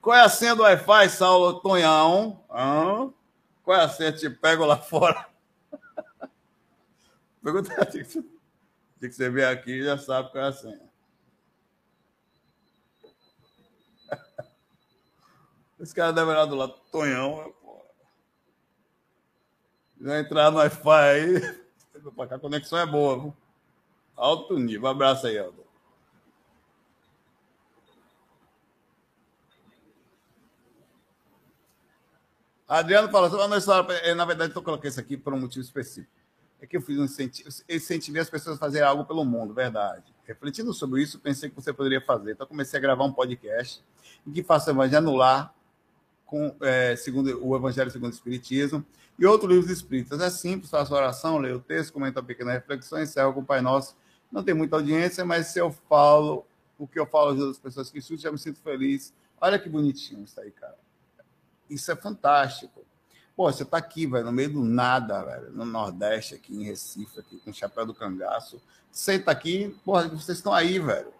Qual 0.00 0.16
é 0.16 0.22
a 0.22 0.28
senha 0.28 0.56
do 0.56 0.62
Wi-Fi, 0.62 1.08
Saulo 1.08 1.60
Tonhão? 1.60 2.40
Hã? 2.50 3.12
Qual 3.62 3.78
é 3.78 3.84
a 3.84 3.88
senha? 3.88 4.12
Te 4.12 4.28
pego 4.28 4.64
lá 4.64 4.76
fora. 4.76 5.26
Pergunta, 7.42 7.86
tem 7.86 8.04
que 8.04 9.12
você 9.12 9.28
ver 9.30 9.46
aqui 9.46 9.82
já 9.82 9.98
sabe 9.98 10.30
qual 10.30 10.44
é 10.44 10.48
a 10.48 10.52
senha. 10.52 10.80
Esse 15.80 15.94
cara 15.94 16.12
deve 16.12 16.30
olhar 16.30 16.44
do 16.46 16.54
lado, 16.54 16.74
Tonhão, 16.90 17.52
Já 20.00 20.18
entrar 20.18 20.50
no 20.50 20.58
Wi-Fi 20.58 20.90
aí, 20.90 21.36
a 22.30 22.38
conexão 22.38 22.78
é 22.78 22.86
boa, 22.86 23.18
viu? 23.18 23.36
Alto 24.16 24.58
nível. 24.58 24.88
Abraço 24.88 25.28
aí, 25.28 25.38
Aldo. 25.38 25.61
Adriano 32.78 33.10
fala, 33.10 33.28
uma 33.46 33.58
história, 33.58 34.14
na 34.14 34.24
verdade, 34.24 34.54
eu 34.54 34.62
coloquei 34.62 34.88
isso 34.88 34.98
aqui 34.98 35.16
por 35.16 35.34
um 35.34 35.40
motivo 35.40 35.64
específico. 35.64 36.10
É 36.60 36.66
que 36.66 36.76
eu 36.76 36.80
fiz 36.80 36.98
um 36.98 37.04
incentivo, 37.04 38.18
as 38.18 38.30
pessoas 38.30 38.56
a 38.56 38.58
fazerem 38.58 38.86
algo 38.86 39.04
pelo 39.04 39.24
mundo, 39.24 39.52
verdade. 39.52 40.04
Refletindo 40.24 40.72
sobre 40.72 41.02
isso, 41.02 41.18
pensei 41.18 41.50
que 41.50 41.56
você 41.56 41.72
poderia 41.72 42.00
fazer. 42.00 42.32
Então, 42.32 42.46
comecei 42.46 42.78
a 42.78 42.80
gravar 42.80 43.04
um 43.04 43.12
podcast 43.12 43.82
em 44.26 44.32
que 44.32 44.42
faça 44.42 44.70
evangelho 44.70 44.98
anular, 44.98 45.52
com, 46.24 46.56
é, 46.62 46.96
segundo 46.96 47.46
o 47.46 47.54
Evangelho 47.54 47.90
segundo 47.90 48.12
o 48.12 48.14
Espiritismo, 48.14 48.82
e 49.18 49.26
outros 49.26 49.50
livros 49.50 49.70
espíritas. 49.70 50.20
É 50.20 50.30
simples, 50.30 50.70
faço 50.70 50.94
oração, 50.94 51.36
leio 51.36 51.56
o 51.56 51.60
texto, 51.60 51.92
comento 51.92 52.18
uma 52.18 52.24
pequena 52.24 52.52
reflexão, 52.52 53.02
encerro 53.02 53.34
com 53.34 53.40
o 53.40 53.44
Pai 53.44 53.60
Nosso. 53.60 53.94
Não 54.30 54.42
tem 54.42 54.54
muita 54.54 54.76
audiência, 54.76 55.24
mas 55.26 55.48
se 55.48 55.58
eu 55.58 55.70
falo 55.88 56.46
o 56.78 56.86
que 56.86 56.98
eu 56.98 57.04
falo 57.04 57.50
às 57.50 57.58
pessoas 57.58 57.90
que 57.90 57.98
escutam, 57.98 58.22
já 58.22 58.32
me 58.32 58.38
sinto 58.38 58.60
feliz. 58.60 59.12
Olha 59.38 59.58
que 59.58 59.68
bonitinho 59.68 60.24
isso 60.24 60.40
aí, 60.40 60.50
cara. 60.50 60.81
Isso 61.72 61.90
é 61.90 61.96
fantástico. 61.96 62.84
Pô, 63.34 63.50
você 63.50 63.64
tá 63.64 63.78
aqui, 63.78 64.06
velho, 64.06 64.26
no 64.26 64.32
meio 64.32 64.52
do 64.52 64.62
nada, 64.62 65.22
velho, 65.24 65.52
no 65.52 65.64
Nordeste, 65.64 66.34
aqui 66.34 66.54
em 66.54 66.64
Recife, 66.64 67.18
aqui, 67.18 67.38
com 67.38 67.50
o 67.50 67.54
chapéu 67.54 67.86
do 67.86 67.94
cangaço. 67.94 68.60
Você 68.90 69.18
tá 69.18 69.32
aqui, 69.32 69.74
porra, 69.84 70.06
vocês 70.08 70.36
estão 70.36 70.52
aí, 70.52 70.78
velho. 70.78 71.12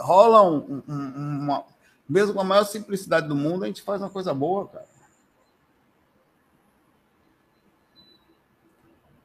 Rola 0.00 0.42
um, 0.42 0.82
um, 0.88 1.40
uma, 1.42 1.64
mesmo 2.08 2.32
com 2.32 2.40
a 2.40 2.44
maior 2.44 2.64
simplicidade 2.64 3.28
do 3.28 3.36
mundo, 3.36 3.64
a 3.64 3.66
gente 3.66 3.82
faz 3.82 4.00
uma 4.00 4.08
coisa 4.08 4.32
boa, 4.32 4.66
cara. 4.68 4.88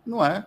Não 0.06 0.24
é? 0.24 0.46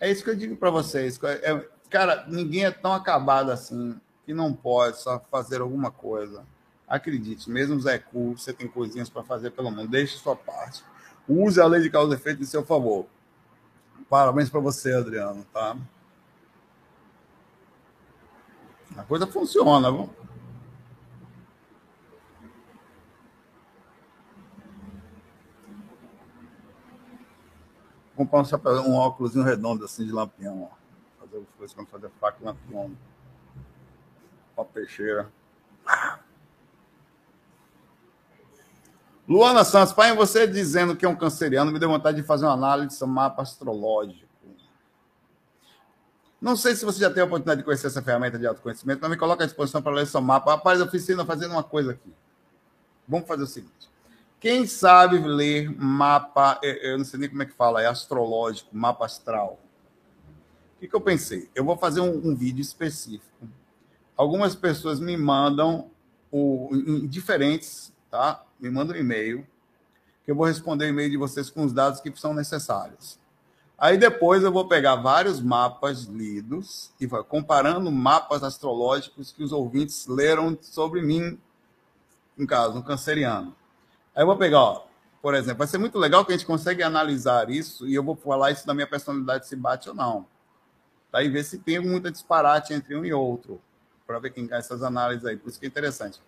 É 0.00 0.10
isso 0.10 0.24
que 0.24 0.30
eu 0.30 0.36
digo 0.36 0.56
para 0.56 0.70
vocês. 0.70 1.20
É, 1.22 1.58
cara, 1.90 2.24
ninguém 2.26 2.64
é 2.64 2.70
tão 2.70 2.94
acabado 2.94 3.50
assim 3.50 4.00
que 4.24 4.32
não 4.32 4.54
pode 4.54 4.98
só 4.98 5.20
fazer 5.30 5.60
alguma 5.60 5.90
coisa. 5.90 6.46
Acredite, 6.92 7.48
mesmo 7.48 7.80
Zé 7.80 7.98
Cu, 7.98 8.36
você 8.36 8.52
tem 8.52 8.68
coisinhas 8.68 9.08
para 9.08 9.22
fazer 9.22 9.50
pelo 9.52 9.70
mundo. 9.70 9.88
Deixe 9.88 10.18
sua 10.18 10.36
parte. 10.36 10.84
Use 11.26 11.58
a 11.58 11.64
lei 11.64 11.80
de 11.80 11.88
causa 11.88 12.12
e 12.12 12.16
efeito 12.16 12.42
em 12.42 12.44
seu 12.44 12.62
favor. 12.66 13.06
Parabéns 14.10 14.50
para 14.50 14.60
você, 14.60 14.92
Adriano, 14.92 15.42
tá? 15.54 15.74
A 18.94 19.04
coisa 19.04 19.26
funciona, 19.26 19.90
viu? 19.90 20.10
comprar 28.14 28.40
um, 28.40 28.44
chapéu, 28.44 28.72
um 28.82 28.96
óculos 28.96 29.34
redondo 29.34 29.86
assim 29.86 30.04
de 30.04 30.12
lampião, 30.12 30.64
ó. 30.70 31.24
Fazer 31.24 31.38
as 31.38 31.54
coisas 31.56 31.74
quando 31.74 31.88
fazer 31.88 32.10
faca 32.20 32.36
lampião. 32.44 32.94
Uma 34.54 34.66
peixeira. 34.66 35.32
Luana 39.28 39.62
Santos, 39.64 39.92
pai, 39.92 40.14
você 40.16 40.46
dizendo 40.46 40.96
que 40.96 41.04
é 41.04 41.08
um 41.08 41.14
canceriano, 41.14 41.70
me 41.70 41.78
deu 41.78 41.88
vontade 41.88 42.20
de 42.20 42.26
fazer 42.26 42.44
uma 42.44 42.54
análise 42.54 42.98
do 42.98 43.06
mapa 43.06 43.42
astrológico. 43.42 44.32
Não 46.40 46.56
sei 46.56 46.74
se 46.74 46.84
você 46.84 46.98
já 46.98 47.08
tem 47.08 47.22
a 47.22 47.26
oportunidade 47.26 47.60
de 47.60 47.64
conhecer 47.64 47.86
essa 47.86 48.02
ferramenta 48.02 48.36
de 48.36 48.44
autoconhecimento, 48.48 49.00
mas 49.00 49.10
me 49.10 49.16
coloca 49.16 49.44
à 49.44 49.46
disposição 49.46 49.80
para 49.80 49.92
ler 49.92 50.08
seu 50.08 50.20
mapa. 50.20 50.50
Rapaz, 50.50 50.80
eu 50.80 50.88
fiz 50.88 51.06
fazendo 51.24 51.52
uma 51.52 51.62
coisa 51.62 51.92
aqui. 51.92 52.12
Vamos 53.06 53.28
fazer 53.28 53.44
o 53.44 53.46
seguinte. 53.46 53.88
Quem 54.40 54.66
sabe 54.66 55.18
ler 55.18 55.70
mapa, 55.70 56.58
eu 56.60 56.98
não 56.98 57.04
sei 57.04 57.20
nem 57.20 57.28
como 57.28 57.44
é 57.44 57.46
que 57.46 57.52
fala, 57.52 57.80
é 57.80 57.86
astrológico, 57.86 58.76
mapa 58.76 59.04
astral. 59.04 59.60
O 60.76 60.80
que, 60.80 60.88
que 60.88 60.96
eu 60.96 61.00
pensei? 61.00 61.48
Eu 61.54 61.64
vou 61.64 61.76
fazer 61.76 62.00
um, 62.00 62.30
um 62.30 62.34
vídeo 62.34 62.60
específico. 62.60 63.48
Algumas 64.16 64.56
pessoas 64.56 64.98
me 64.98 65.16
mandam 65.16 65.92
o, 66.28 66.70
em 66.72 67.06
diferentes, 67.06 67.92
tá? 68.10 68.44
Me 68.62 68.70
mandam 68.70 68.94
um 68.94 69.00
e-mail, 69.00 69.44
que 70.24 70.30
eu 70.30 70.36
vou 70.36 70.46
responder 70.46 70.84
o 70.84 70.88
e-mail 70.90 71.10
de 71.10 71.16
vocês 71.16 71.50
com 71.50 71.64
os 71.64 71.72
dados 71.72 72.00
que 72.00 72.16
são 72.16 72.32
necessários. 72.32 73.18
Aí 73.76 73.98
depois 73.98 74.44
eu 74.44 74.52
vou 74.52 74.68
pegar 74.68 74.94
vários 74.94 75.40
mapas 75.40 76.04
lidos 76.04 76.92
e 77.00 77.06
vai 77.08 77.24
comparando 77.24 77.90
mapas 77.90 78.44
astrológicos 78.44 79.32
que 79.32 79.42
os 79.42 79.50
ouvintes 79.50 80.06
leram 80.06 80.56
sobre 80.62 81.02
mim, 81.02 81.36
no 82.38 82.46
caso, 82.46 82.78
um 82.78 82.82
canceriano. 82.82 83.52
Aí 84.14 84.22
eu 84.22 84.26
vou 84.26 84.36
pegar, 84.36 84.60
ó, 84.60 84.86
por 85.20 85.34
exemplo, 85.34 85.58
vai 85.58 85.66
ser 85.66 85.78
muito 85.78 85.98
legal 85.98 86.24
que 86.24 86.32
a 86.32 86.36
gente 86.36 86.46
consegue 86.46 86.84
analisar 86.84 87.50
isso 87.50 87.88
e 87.88 87.96
eu 87.96 88.04
vou 88.04 88.14
falar 88.14 88.52
isso 88.52 88.64
da 88.64 88.72
minha 88.74 88.86
personalidade 88.86 89.48
se 89.48 89.56
bate 89.56 89.88
ou 89.88 89.94
não. 89.96 90.24
E 91.12 91.28
ver 91.28 91.42
se 91.42 91.58
tem 91.58 91.80
muita 91.80 92.12
disparate 92.12 92.72
entre 92.72 92.94
um 92.94 93.04
e 93.04 93.12
outro, 93.12 93.60
para 94.06 94.20
ver 94.20 94.30
quem 94.30 94.46
ganha 94.46 94.60
essas 94.60 94.84
análises 94.84 95.26
aí. 95.26 95.36
Por 95.36 95.48
isso 95.48 95.58
que 95.58 95.66
é 95.66 95.68
interessante. 95.68 96.20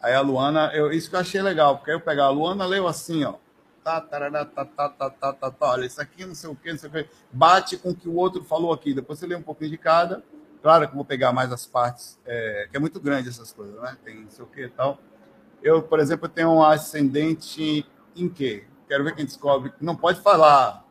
Aí 0.00 0.14
a 0.14 0.20
Luana, 0.20 0.70
eu, 0.74 0.92
isso 0.92 1.10
que 1.10 1.16
eu 1.16 1.20
achei 1.20 1.42
legal, 1.42 1.76
porque 1.76 1.90
aí 1.90 1.96
eu 1.96 2.00
pegar 2.00 2.24
a 2.24 2.30
Luana 2.30 2.64
leu 2.64 2.86
assim, 2.86 3.24
ó. 3.24 3.34
Tá, 3.82 4.00
tarará, 4.00 4.44
tá, 4.44 4.64
tá, 4.64 4.88
tá, 4.88 5.10
tá, 5.10 5.32
tá, 5.32 5.50
tá, 5.50 5.70
olha, 5.70 5.86
isso 5.86 6.00
aqui 6.00 6.26
não 6.26 6.34
sei 6.34 6.50
o 6.50 6.54
que, 6.54 6.70
não 6.70 6.78
sei 6.78 6.88
o 6.88 6.92
que. 6.92 7.08
Bate 7.32 7.76
com 7.78 7.90
o 7.90 7.94
que 7.94 8.08
o 8.08 8.14
outro 8.14 8.44
falou 8.44 8.72
aqui. 8.72 8.92
Depois 8.92 9.18
você 9.18 9.26
lê 9.26 9.34
um 9.34 9.42
pouquinho 9.42 9.70
de 9.70 9.78
cada. 9.78 10.22
Claro 10.62 10.86
que 10.86 10.92
eu 10.92 10.96
vou 10.96 11.04
pegar 11.04 11.32
mais 11.32 11.52
as 11.52 11.64
partes, 11.64 12.18
é, 12.26 12.68
que 12.70 12.76
é 12.76 12.80
muito 12.80 13.00
grande 13.00 13.28
essas 13.28 13.52
coisas, 13.52 13.80
né? 13.80 13.96
Tem 14.04 14.22
não 14.22 14.30
sei 14.30 14.44
o 14.44 14.48
que 14.48 14.64
e 14.64 14.68
tal. 14.68 14.98
Eu, 15.62 15.82
por 15.82 16.00
exemplo, 16.00 16.28
tenho 16.28 16.50
um 16.50 16.62
ascendente 16.62 17.86
em 18.14 18.28
quê? 18.28 18.66
Quero 18.86 19.04
ver 19.04 19.14
quem 19.14 19.24
descobre. 19.24 19.72
Não 19.80 19.96
pode 19.96 20.20
falar 20.20 20.84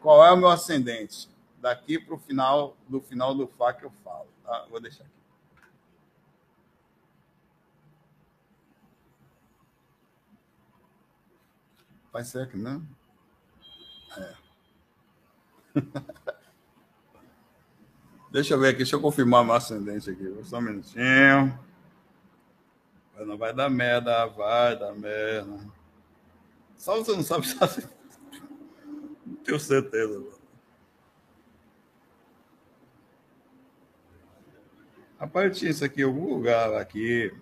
qual 0.00 0.24
é 0.24 0.32
o 0.32 0.36
meu 0.36 0.48
ascendente. 0.48 1.28
Daqui 1.60 1.98
para 1.98 2.14
o 2.14 2.18
final 2.18 2.76
do 2.88 3.00
final 3.00 3.34
do 3.34 3.46
FAC 3.46 3.82
eu 3.82 3.90
falo. 4.04 4.28
Tá? 4.44 4.66
Vou 4.70 4.80
deixar 4.80 5.04
aqui. 5.04 5.15
Aqui, 12.16 12.56
né? 12.56 12.80
É. 14.16 14.34
deixa 18.32 18.54
eu 18.54 18.60
ver 18.60 18.68
aqui, 18.68 18.78
deixa 18.78 18.96
eu 18.96 19.00
confirmar 19.00 19.44
meu 19.44 19.54
ascendente 19.54 20.10
aqui. 20.10 20.44
Só 20.44 20.58
um 20.58 20.62
minutinho. 20.62 21.58
Não 23.26 23.36
vai 23.36 23.52
dar 23.52 23.68
merda, 23.68 24.26
vai 24.26 24.78
dar 24.78 24.94
merda. 24.94 25.58
Só 26.76 26.96
você 26.96 27.12
não 27.12 27.22
sabe. 27.22 27.46
Só... 27.46 27.66
Não 29.26 29.34
tenho 29.36 29.58
certeza. 29.58 30.20
Mano. 30.20 30.36
Rapaz, 35.18 35.58
tinha 35.58 35.70
isso 35.70 35.84
aqui 35.84 36.02
algum 36.02 36.28
lugar 36.28 36.74
aqui. 36.74 37.32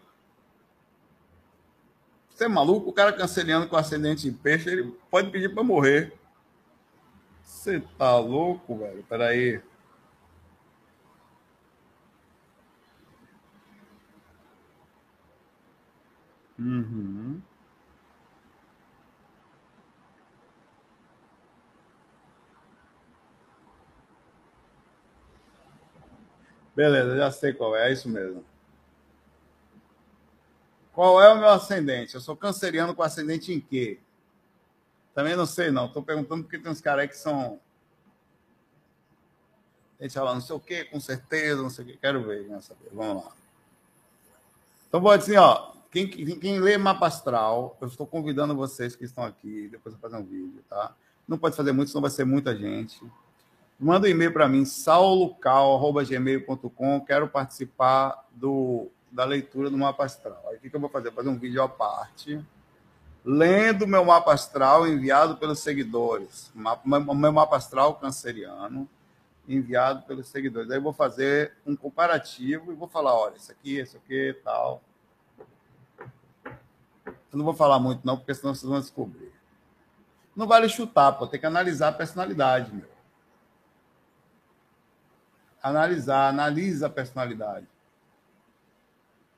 Você 2.34 2.46
é 2.46 2.48
maluco? 2.48 2.90
O 2.90 2.92
cara 2.92 3.12
canceliano 3.12 3.68
com 3.68 3.76
ascendente 3.76 4.26
em 4.26 4.32
peixe, 4.32 4.68
ele 4.68 4.92
pode 5.10 5.30
pedir 5.30 5.54
para 5.54 5.62
morrer. 5.62 6.12
Você 7.42 7.80
tá 7.96 8.18
louco, 8.18 8.76
velho? 8.76 9.04
Peraí. 9.08 9.56
aí. 9.56 9.62
Uhum. 16.58 17.40
Beleza, 26.74 27.16
já 27.16 27.30
sei 27.30 27.52
qual 27.52 27.76
é, 27.76 27.88
é 27.88 27.92
isso 27.92 28.08
mesmo. 28.08 28.44
Qual 30.94 31.20
é 31.20 31.32
o 31.32 31.36
meu 31.36 31.48
ascendente? 31.48 32.14
Eu 32.14 32.20
sou 32.20 32.36
canceriano 32.36 32.94
com 32.94 33.02
ascendente 33.02 33.52
em 33.52 33.60
quê? 33.60 33.98
Também 35.12 35.34
não 35.34 35.44
sei, 35.44 35.70
não. 35.70 35.86
Estou 35.86 36.02
perguntando 36.02 36.44
porque 36.44 36.58
tem 36.58 36.70
uns 36.70 36.80
caras 36.80 37.02
aí 37.02 37.08
que 37.08 37.16
são. 37.16 37.58
Gente 40.00 40.14
fala, 40.14 40.34
não 40.34 40.40
sei 40.40 40.54
o 40.54 40.60
quê, 40.60 40.84
com 40.84 41.00
certeza, 41.00 41.62
não 41.62 41.70
sei 41.70 41.84
o 41.84 41.88
quê. 41.88 41.98
Quero 42.00 42.24
ver, 42.24 42.46
quero 42.46 42.62
saber. 42.62 42.90
Vamos 42.92 43.24
lá. 43.24 43.32
Então, 44.88 45.00
vou 45.00 45.10
assim, 45.10 45.36
ó. 45.36 45.72
Quem, 45.90 46.08
quem, 46.08 46.58
lê 46.58 46.76
mapa 46.76 47.06
astral, 47.06 47.78
eu 47.80 47.86
estou 47.86 48.06
convidando 48.06 48.54
vocês 48.54 48.96
que 48.96 49.04
estão 49.04 49.24
aqui, 49.24 49.68
depois 49.68 49.94
eu 49.94 50.00
fazer 50.00 50.16
um 50.16 50.24
vídeo, 50.24 50.64
tá? 50.68 50.92
Não 51.26 51.38
pode 51.38 51.56
fazer 51.56 51.70
muito, 51.70 51.88
senão 51.88 52.02
vai 52.02 52.10
ser 52.10 52.24
muita 52.24 52.56
gente. 52.56 53.00
Manda 53.78 54.08
um 54.08 54.10
e-mail 54.10 54.32
para 54.32 54.48
mim, 54.48 54.64
saulocal.gmail.com. 54.64 57.04
Quero 57.04 57.28
participar 57.28 58.26
do, 58.32 58.90
da 59.14 59.24
leitura 59.24 59.70
do 59.70 59.78
mapa 59.78 60.04
astral. 60.04 60.42
Aí 60.48 60.56
o 60.56 60.60
que, 60.60 60.74
eu 60.74 60.80
vou 60.80 60.90
fazer? 60.90 61.10
Vou 61.10 61.16
fazer 61.16 61.28
um 61.28 61.38
vídeo 61.38 61.62
à 61.62 61.68
parte, 61.68 62.44
lendo 63.24 63.86
meu 63.86 64.04
mapa 64.04 64.34
astral 64.34 64.88
enviado 64.88 65.36
pelos 65.36 65.60
seguidores. 65.60 66.50
Meu 66.54 67.32
mapa 67.32 67.56
astral 67.56 67.94
canceriano, 67.94 68.88
enviado 69.48 70.02
pelos 70.02 70.26
seguidores. 70.26 70.68
Aí 70.68 70.78
eu 70.78 70.82
vou 70.82 70.92
fazer 70.92 71.52
um 71.64 71.76
comparativo 71.76 72.72
e 72.72 72.74
vou 72.74 72.88
falar: 72.88 73.14
olha, 73.14 73.36
isso 73.36 73.52
aqui, 73.52 73.78
isso 73.78 73.96
aqui, 73.96 74.36
tal. 74.42 74.82
Eu 76.44 77.38
não 77.38 77.44
vou 77.44 77.54
falar 77.54 77.78
muito, 77.78 78.04
não, 78.04 78.16
porque 78.16 78.34
senão 78.34 78.52
vocês 78.52 78.68
vão 78.68 78.80
descobrir. 78.80 79.32
Não 80.34 80.48
vale 80.48 80.68
chutar, 80.68 81.12
pô, 81.12 81.26
tem 81.28 81.38
que 81.38 81.46
analisar 81.46 81.88
a 81.88 81.92
personalidade, 81.92 82.74
meu. 82.74 82.88
Analisar, 85.62 86.28
analisa 86.28 86.88
a 86.88 86.90
personalidade. 86.90 87.73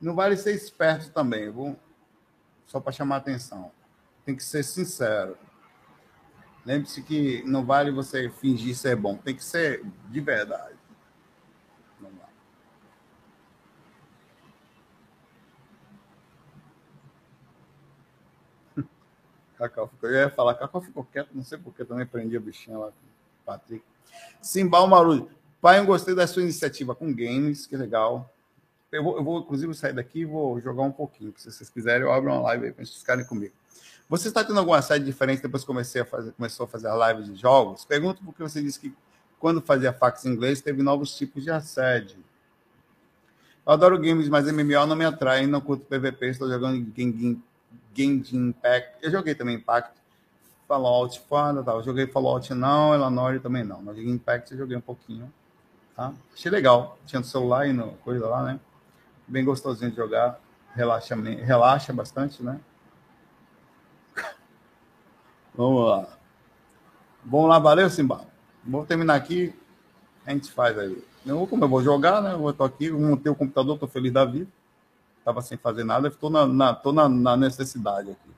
Não 0.01 0.15
vale 0.15 0.37
ser 0.37 0.55
esperto 0.55 1.11
também, 1.11 1.53
só 2.67 2.81
para 2.81 2.93
chamar 2.93 3.17
atenção. 3.17 3.73
Tem 4.25 4.37
que 4.37 4.45
ser 4.45 4.63
sincero. 4.63 5.37
Lembre-se 6.65 7.03
que 7.03 7.43
não 7.45 7.65
vale 7.65 7.91
você 7.93 8.29
fingir 8.29 8.77
ser 8.77 8.97
bom, 8.97 9.17
tem 9.17 9.37
que 9.37 9.45
ser 9.45 9.85
de 10.11 10.21
verdade. 10.21 10.75
Cacau 19.57 19.87
ficou, 19.87 20.11
eu 20.11 20.17
ia 20.17 20.31
falar, 20.31 20.55
Cacau 20.57 20.81
ficou 20.81 21.05
quieto, 21.05 21.31
não 21.33 21.45
sei 21.45 21.57
porque 21.57 21.85
também 21.85 22.05
prendi 22.05 22.37
a 22.37 22.41
bichinha 22.41 22.77
lá 22.77 22.93
Patrick. 23.45 23.85
Simbal 24.43 24.89
Marujo. 24.89 25.31
Pai, 25.61 25.79
eu 25.79 25.87
gostei 25.87 26.17
da 26.17 26.27
sua 26.27 26.43
iniciativa 26.43 26.95
com 26.95 27.15
games, 27.15 27.67
que 27.67 27.77
legal. 27.77 28.29
Eu 28.93 29.03
vou, 29.03 29.17
eu 29.17 29.25
vou 29.25 29.41
inclusive, 29.41 29.75
sair 29.75 29.93
daqui 29.93 30.21
e 30.21 30.25
vou 30.25 30.61
jogar 30.61 30.83
um 30.83 30.93
pouquinho. 30.93 31.33
Se 31.37 31.51
vocês 31.51 31.69
quiserem, 31.69 32.03
eu 32.03 32.13
abro 32.13 32.31
uma 32.33 32.41
live 32.41 32.67
aí 32.67 32.73
para 32.73 32.85
vocês 32.85 32.99
ficarem 32.99 33.25
comigo. 33.25 33.55
Você 34.09 34.29
está 34.29 34.45
tendo 34.45 34.59
alguma 34.59 34.81
série 34.81 35.03
diferente 35.03 35.43
depois 35.43 35.63
que 35.63 35.67
comecei 35.67 36.03
a 36.03 36.05
fazer, 36.05 36.31
começou 36.33 36.65
a 36.65 36.69
fazer 36.69 36.87
a 36.87 36.95
live 36.95 37.25
de 37.25 37.35
jogos? 37.35 37.85
Pergunto 37.85 38.23
porque 38.25 38.41
você 38.41 38.63
disse 38.63 38.79
que 38.79 38.95
quando 39.41 39.61
fazia 39.61 39.93
fax 39.93 40.25
em 40.25 40.31
inglês 40.31 40.61
teve 40.61 40.83
novos 40.83 41.17
tipos 41.17 41.43
de 41.43 41.51
assédio. 41.51 42.19
Eu 43.67 43.73
adoro 43.73 43.99
games, 43.99 44.29
mas 44.29 44.47
MMO 44.51 44.87
não 44.87 44.95
me 44.95 45.05
atrai, 45.05 45.45
não 45.47 45.61
curto 45.61 45.85
PVP, 45.87 46.29
estou 46.29 46.49
jogando 46.49 46.87
Genshin 46.95 47.43
Impact. 48.33 48.99
Eu 49.03 49.11
joguei 49.11 49.35
também 49.35 49.57
Impact. 49.57 49.97
Fallout, 50.69 51.21
foda, 51.29 51.63
tal. 51.65 51.79
Eu 51.79 51.85
joguei 51.85 52.07
Fallout 52.07 52.55
não, 52.55 52.95
Eleanor 52.95 53.41
também 53.41 53.65
não. 53.65 53.85
Genshin 53.93 54.11
Impact 54.11 54.53
eu 54.53 54.59
joguei 54.59 54.77
um 54.77 54.81
pouquinho. 54.81 55.33
Tá? 55.97 56.13
Achei 56.33 56.51
legal. 56.51 56.97
Tinha 57.07 57.19
no 57.19 57.27
celular 57.27 57.67
e 57.67 57.73
no 57.73 57.93
coisa 58.05 58.29
lá, 58.29 58.45
né? 58.45 58.61
Bem 59.27 59.45
gostosinho 59.45 59.91
de 59.91 59.97
jogar. 59.97 60.41
Relaxa, 60.75 61.15
relaxa 61.15 61.93
bastante, 61.93 62.43
né? 62.43 62.61
Vamos 65.55 65.89
lá. 65.89 66.09
Vamos 67.25 67.49
lá, 67.49 67.59
valeu, 67.59 67.91
Simba. 67.91 68.27
Vou 68.65 68.85
terminar 68.85 69.15
aqui. 69.15 69.55
A 70.25 70.33
gente 70.33 70.53
faz 70.53 70.79
aí. 70.79 71.03
Eu, 71.25 71.47
como 71.47 71.65
eu 71.65 71.69
vou 71.69 71.83
jogar, 71.83 72.21
né? 72.23 72.35
Eu 72.35 72.53
tô 72.53 72.63
aqui, 72.63 72.91
montei 72.91 73.33
o 73.33 73.35
computador, 73.35 73.79
tô 73.79 73.89
feliz 73.89 74.13
da 74.13 74.25
vida. 74.25 74.51
Tava 75.25 75.43
sem 75.43 75.59
fazer 75.59 75.83
nada, 75.83 76.07
estou 76.07 76.31
na, 76.31 76.47
na, 76.47 76.73
tô 76.73 76.93
na, 76.93 77.09
na 77.09 77.37
necessidade 77.37 78.13
aqui. 78.13 78.36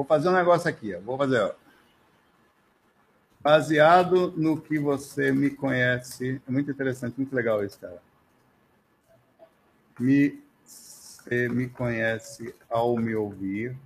Vou 0.00 0.06
fazer 0.06 0.30
um 0.30 0.32
negócio 0.32 0.66
aqui, 0.66 0.94
ó. 0.94 1.00
Vou 1.00 1.18
fazer, 1.18 1.42
ó. 1.42 1.52
Baseado 3.38 4.32
no 4.34 4.58
que 4.58 4.78
você 4.78 5.30
me 5.30 5.50
conhece. 5.50 6.40
É 6.48 6.50
muito 6.50 6.70
interessante, 6.70 7.18
muito 7.18 7.36
legal 7.36 7.62
isso, 7.62 7.78
cara. 7.78 8.00
Me, 9.98 10.42
você 10.64 11.50
me 11.50 11.68
conhece 11.68 12.54
ao 12.70 12.96
me 12.96 13.14
ouvir. 13.14 13.76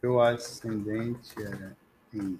Seu 0.00 0.20
ascendente 0.20 1.34
é 1.42 1.72
em 2.14 2.38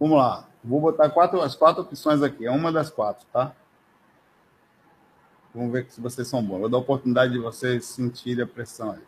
Vamos 0.00 0.16
lá. 0.16 0.48
Vou 0.64 0.80
botar 0.80 1.10
quatro, 1.10 1.42
as 1.42 1.54
quatro 1.54 1.82
opções 1.82 2.22
aqui. 2.22 2.46
É 2.46 2.50
uma 2.50 2.72
das 2.72 2.90
quatro, 2.90 3.26
tá? 3.30 3.54
Vamos 5.54 5.72
ver 5.72 5.86
se 5.90 6.00
vocês 6.00 6.26
são 6.26 6.42
bons. 6.42 6.60
Vou 6.60 6.68
dar 6.70 6.78
a 6.78 6.80
oportunidade 6.80 7.32
de 7.32 7.38
vocês 7.38 7.84
sentirem 7.84 8.44
a 8.44 8.46
pressão 8.46 8.92
aí. 8.92 9.02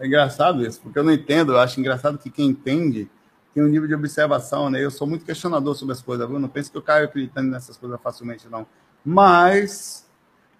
É 0.00 0.06
engraçado 0.06 0.66
isso, 0.66 0.80
porque 0.80 0.98
eu 0.98 1.04
não 1.04 1.12
entendo. 1.12 1.52
Eu 1.52 1.60
acho 1.60 1.78
engraçado 1.78 2.18
que 2.18 2.30
quem 2.30 2.48
entende 2.48 3.08
tem 3.54 3.62
um 3.62 3.68
nível 3.68 3.86
de 3.86 3.94
observação, 3.94 4.70
né? 4.70 4.82
Eu 4.82 4.90
sou 4.90 5.06
muito 5.06 5.24
questionador 5.24 5.74
sobre 5.74 5.92
as 5.92 6.02
coisas, 6.02 6.26
viu? 6.28 6.38
Não 6.38 6.48
penso 6.48 6.70
que 6.70 6.76
eu 6.76 6.82
caio 6.82 7.04
acreditando 7.04 7.50
nessas 7.50 7.76
coisas 7.76 8.00
facilmente, 8.00 8.48
não. 8.48 8.66
Mas 9.04 10.08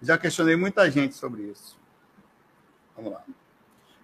já 0.01 0.17
questionei 0.17 0.55
muita 0.55 0.89
gente 0.89 1.15
sobre 1.15 1.43
isso. 1.43 1.77
Vamos 2.95 3.13
lá. 3.13 3.23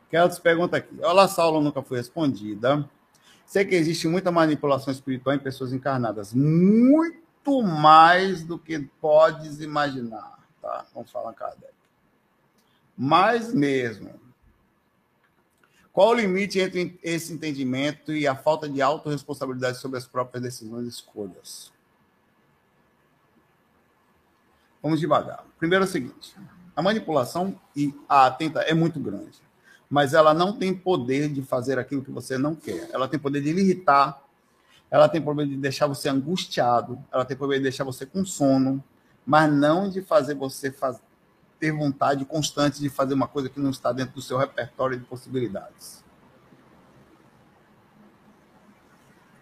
Quero 0.10 0.30
te 0.30 0.42
pergunta 0.42 0.78
aqui. 0.78 0.98
Olá, 1.02 1.28
Saulo 1.28 1.62
nunca 1.62 1.82
foi 1.82 1.98
respondida. 1.98 2.90
Sei 3.48 3.64
que 3.64 3.76
existe 3.76 4.10
muita 4.10 4.30
manipulação 4.30 4.92
espiritual 4.92 5.34
em 5.34 5.40
pessoas 5.40 5.72
encarnadas, 5.72 6.34
muito 6.34 7.64
mais 7.64 8.44
do 8.44 8.60
que 8.60 8.78
podes 9.00 9.62
imaginar, 9.62 10.38
tá? 10.62 10.86
Vamos 10.94 11.10
falar 11.10 11.34
Kardec. 11.34 11.72
Mais 12.98 13.54
mesmo. 13.54 14.20
Qual 15.94 16.10
o 16.10 16.14
limite 16.14 16.60
entre 16.60 17.00
esse 17.02 17.32
entendimento 17.32 18.12
e 18.12 18.28
a 18.28 18.36
falta 18.36 18.68
de 18.68 18.82
autorresponsabilidade 18.82 19.78
sobre 19.78 19.98
as 19.98 20.06
próprias 20.06 20.44
decisões 20.44 20.86
e 20.86 20.90
escolhas? 20.90 21.72
Vamos 24.84 25.00
devagar. 25.00 25.46
Primeiro 25.58 25.86
é 25.86 25.88
o 25.88 25.90
seguinte: 25.90 26.36
a 26.76 26.82
manipulação 26.82 27.58
e 27.74 27.96
a 28.10 28.30
tenta 28.30 28.60
é 28.60 28.74
muito 28.74 29.00
grande 29.00 29.47
mas 29.90 30.14
ela 30.14 30.34
não 30.34 30.54
tem 30.54 30.74
poder 30.74 31.30
de 31.30 31.42
fazer 31.42 31.80
aquilo 31.80 32.04
que 32.04 32.12
você 32.12 32.38
não 32.38 32.56
quer. 32.56 32.90
Ela 32.92 33.08
tem 33.08 33.20
poder 33.20 33.42
de 33.42 33.54
lhe 33.54 33.62
irritar, 33.62 34.22
ela 34.90 35.08
tem 35.08 35.22
poder 35.22 35.48
de 35.48 35.58
deixar 35.58 35.88
você 35.88 36.10
angustiado, 36.10 37.04
ela 37.12 37.26
tem 37.26 37.36
poder 37.38 37.58
de 37.58 37.64
deixar 37.64 37.84
você 37.84 38.06
com 38.06 38.26
sono, 38.26 38.84
mas 39.26 39.52
não 39.52 39.90
de 39.90 40.02
fazer 40.02 40.36
você 40.36 40.72
faz... 40.72 41.02
ter 41.60 41.72
vontade 41.72 42.26
constante 42.26 42.80
de 42.80 42.90
fazer 42.90 43.14
uma 43.14 43.28
coisa 43.28 43.50
que 43.50 43.60
não 43.60 43.70
está 43.70 43.92
dentro 43.92 44.16
do 44.16 44.22
seu 44.22 44.38
repertório 44.38 44.98
de 44.98 45.06
possibilidades. 45.06 46.04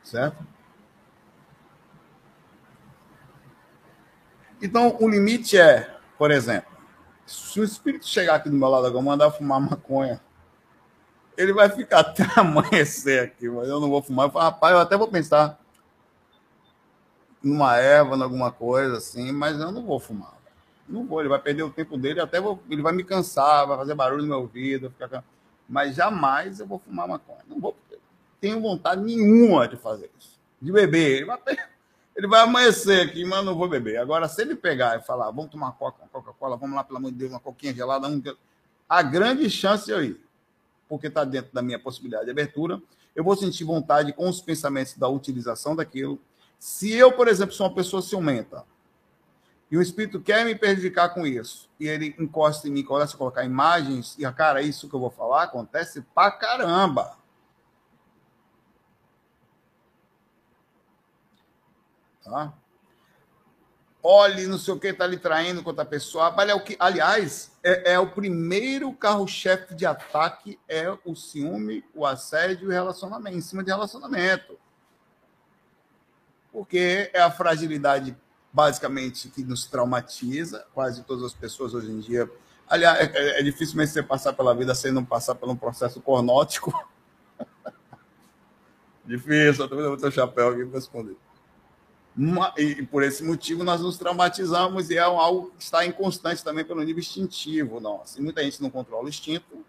Certo? 0.04 0.46
Então, 4.62 4.96
o 5.00 5.10
limite 5.10 5.58
é, 5.58 5.96
por 6.18 6.32
exemplo, 6.32 6.72
se 7.26 7.60
o 7.60 7.64
espírito 7.64 8.08
chegar 8.08 8.36
aqui 8.36 8.50
do 8.50 8.56
meu 8.56 8.70
lado 8.70 8.88
agora 8.88 9.04
mandar 9.04 9.32
fumar 9.32 9.60
maconha, 9.60 10.22
ele 11.38 11.54
vai 11.54 11.70
ficar 11.70 12.00
até 12.00 12.26
amanhecer 12.40 13.24
aqui, 13.24 13.50
mas 13.50 13.68
eu 13.68 13.80
não 13.80 13.90
vou 13.90 14.02
fumar. 14.02 14.28
Eu 14.28 14.32
falo, 14.32 14.46
rapaz, 14.46 14.74
eu 14.74 14.80
até 14.80 14.98
vou 14.98 15.08
pensar 15.08 15.60
numa 17.44 17.78
erva, 17.78 18.22
alguma 18.22 18.52
coisa 18.52 18.98
assim, 18.98 19.32
mas 19.32 19.60
eu 19.60 19.72
não 19.72 19.86
vou 19.86 20.00
fumar. 20.00 20.34
Não 20.88 21.06
vou, 21.06 21.20
ele 21.20 21.30
vai 21.30 21.40
perder 21.40 21.64
o 21.64 21.70
tempo 21.70 21.98
dele, 21.98 22.20
até 22.20 22.40
vou, 22.40 22.62
ele 22.70 22.82
vai 22.82 22.94
me 22.94 23.04
cansar, 23.04 23.68
vai 23.68 23.78
fazer 23.78 23.96
barulho 23.96 24.22
no 24.22 24.28
meu 24.28 24.40
ouvido, 24.40 24.92
ficar... 24.92 25.24
mas 25.68 25.96
jamais 25.96 26.60
eu 26.60 26.68
vou 26.68 26.80
fumar 26.80 27.08
maconha. 27.08 27.42
Não 27.48 27.60
vou, 27.60 27.76
tenho 28.40 28.62
vontade 28.62 29.02
nenhuma 29.02 29.68
de 29.68 29.78
fazer 29.78 30.12
isso. 30.18 30.40
De 30.62 30.72
beber, 30.72 31.18
ele 31.18 31.26
vai, 31.26 31.40
ele 32.16 32.28
vai 32.28 32.42
amanhecer 32.42 33.08
aqui, 33.08 33.26
mas 33.26 33.44
não 33.44 33.56
vou 33.56 33.68
beber. 33.68 33.98
Agora, 33.98 34.28
se 34.28 34.42
ele 34.42 34.56
pegar 34.56 34.98
e 34.98 35.02
falar, 35.02 35.26
vamos 35.32 35.52
tomar 35.52 35.72
Coca-Cola, 35.74 36.56
vamos 36.56 36.76
lá, 36.76 36.84
pelo 36.84 36.98
amor 36.98 37.12
de 37.12 37.18
Deus, 37.18 37.32
uma 37.32 37.40
coquinha 37.40 37.74
gelada, 37.74 38.08
um... 38.08 38.22
a 38.88 39.02
grande 39.02 39.50
chance 39.50 39.86
de 39.86 39.92
eu 39.92 40.04
ir 40.04 40.25
porque 40.88 41.08
está 41.08 41.24
dentro 41.24 41.54
da 41.54 41.62
minha 41.62 41.80
possibilidade 41.80 42.26
de 42.26 42.32
abertura. 42.32 42.82
Eu 43.16 43.24
vou 43.24 43.36
sentir 43.36 43.64
vontade 43.64 44.14
com 44.14 44.30
os 44.30 44.42
pensamentos 44.42 44.96
da 44.98 45.08
utilização 45.08 45.76
daquilo. 45.76 46.20
Se 46.60 46.92
eu, 46.94 47.12
por 47.12 47.28
exemplo, 47.28 47.54
sou 47.54 47.68
uma 47.68 47.76
pessoa 47.76 48.02
ciumenta 48.02 48.66
e 49.70 49.78
o 49.78 49.82
espírito 49.82 50.22
quer 50.22 50.46
me 50.46 50.56
prejudicar 50.56 51.10
com 51.14 51.26
isso, 51.26 51.70
e 51.80 51.88
ele 51.88 52.16
encosta 52.20 52.68
em 52.68 52.72
mim, 52.72 52.84
começa 52.84 53.16
a 53.16 53.18
colocar 53.18 53.44
imagens, 53.44 54.16
e 54.18 54.26
a 54.26 54.32
cara, 54.32 54.62
isso 54.62 54.88
que 54.88 54.96
eu 54.96 55.00
vou 55.00 55.10
falar 55.10 55.44
acontece 55.44 56.02
pra 56.14 56.32
caramba. 56.32 57.18
Tá? 62.24 62.54
Olhe, 64.06 64.46
não 64.46 64.60
sei 64.60 64.72
o 64.72 64.80
que, 64.80 64.90
está 64.90 65.08
lhe 65.08 65.18
traindo 65.18 65.64
contra 65.64 65.82
a 65.82 65.86
pessoa. 65.86 66.34
Aliás, 66.78 67.52
é, 67.64 67.94
é 67.94 68.00
o 68.00 68.12
primeiro 68.12 68.94
carro-chefe 68.94 69.74
de 69.74 69.84
ataque 69.84 70.60
é 70.70 70.96
o 71.04 71.16
ciúme, 71.16 71.84
o 71.92 72.06
assédio 72.06 72.66
e 72.66 72.68
o 72.68 72.72
relacionamento, 72.72 73.36
em 73.36 73.42
cima 73.42 73.64
de 73.64 73.72
relacionamento. 73.72 74.60
Porque 76.52 77.10
é 77.14 77.20
a 77.20 77.32
fragilidade, 77.32 78.16
basicamente, 78.54 79.28
que 79.30 79.44
nos 79.44 79.66
traumatiza. 79.66 80.68
Quase 80.72 81.04
todas 81.04 81.24
as 81.24 81.34
pessoas 81.34 81.74
hoje 81.74 81.90
em 81.90 82.00
dia. 82.00 82.30
Aliás, 82.68 83.00
é, 83.00 83.12
é, 83.12 83.40
é 83.40 83.44
difícil 83.44 83.76
você 83.76 84.04
passar 84.04 84.34
pela 84.34 84.54
vida 84.54 84.76
sem 84.76 84.92
não 84.92 85.04
passar 85.04 85.34
por 85.34 85.50
um 85.50 85.56
processo 85.56 86.00
cornótico. 86.00 86.72
difícil, 89.04 89.66
eu 89.66 89.70
também 89.70 89.88
vou 89.88 89.98
ter 89.98 90.08
o 90.08 90.12
chapéu 90.12 90.50
aqui 90.50 90.64
para 90.64 90.76
responder. 90.76 91.25
E 92.58 92.82
por 92.84 93.04
esse 93.04 93.24
motivo 93.24 93.64
nós 93.64 93.82
nos 93.82 93.98
traumatizamos 93.98 94.90
e 94.90 94.96
é 94.96 95.02
algo 95.02 95.52
que 95.58 95.64
está 95.64 95.86
inconstante 95.86 96.44
também 96.44 96.64
pelo 96.64 96.82
nível 96.82 97.02
instintivo 97.02 97.82
nosso. 97.82 98.20
E 98.20 98.24
muita 98.24 98.42
gente 98.42 98.62
não 98.62 98.70
controla 98.70 99.06
o 99.06 99.10
instinto 99.10 99.66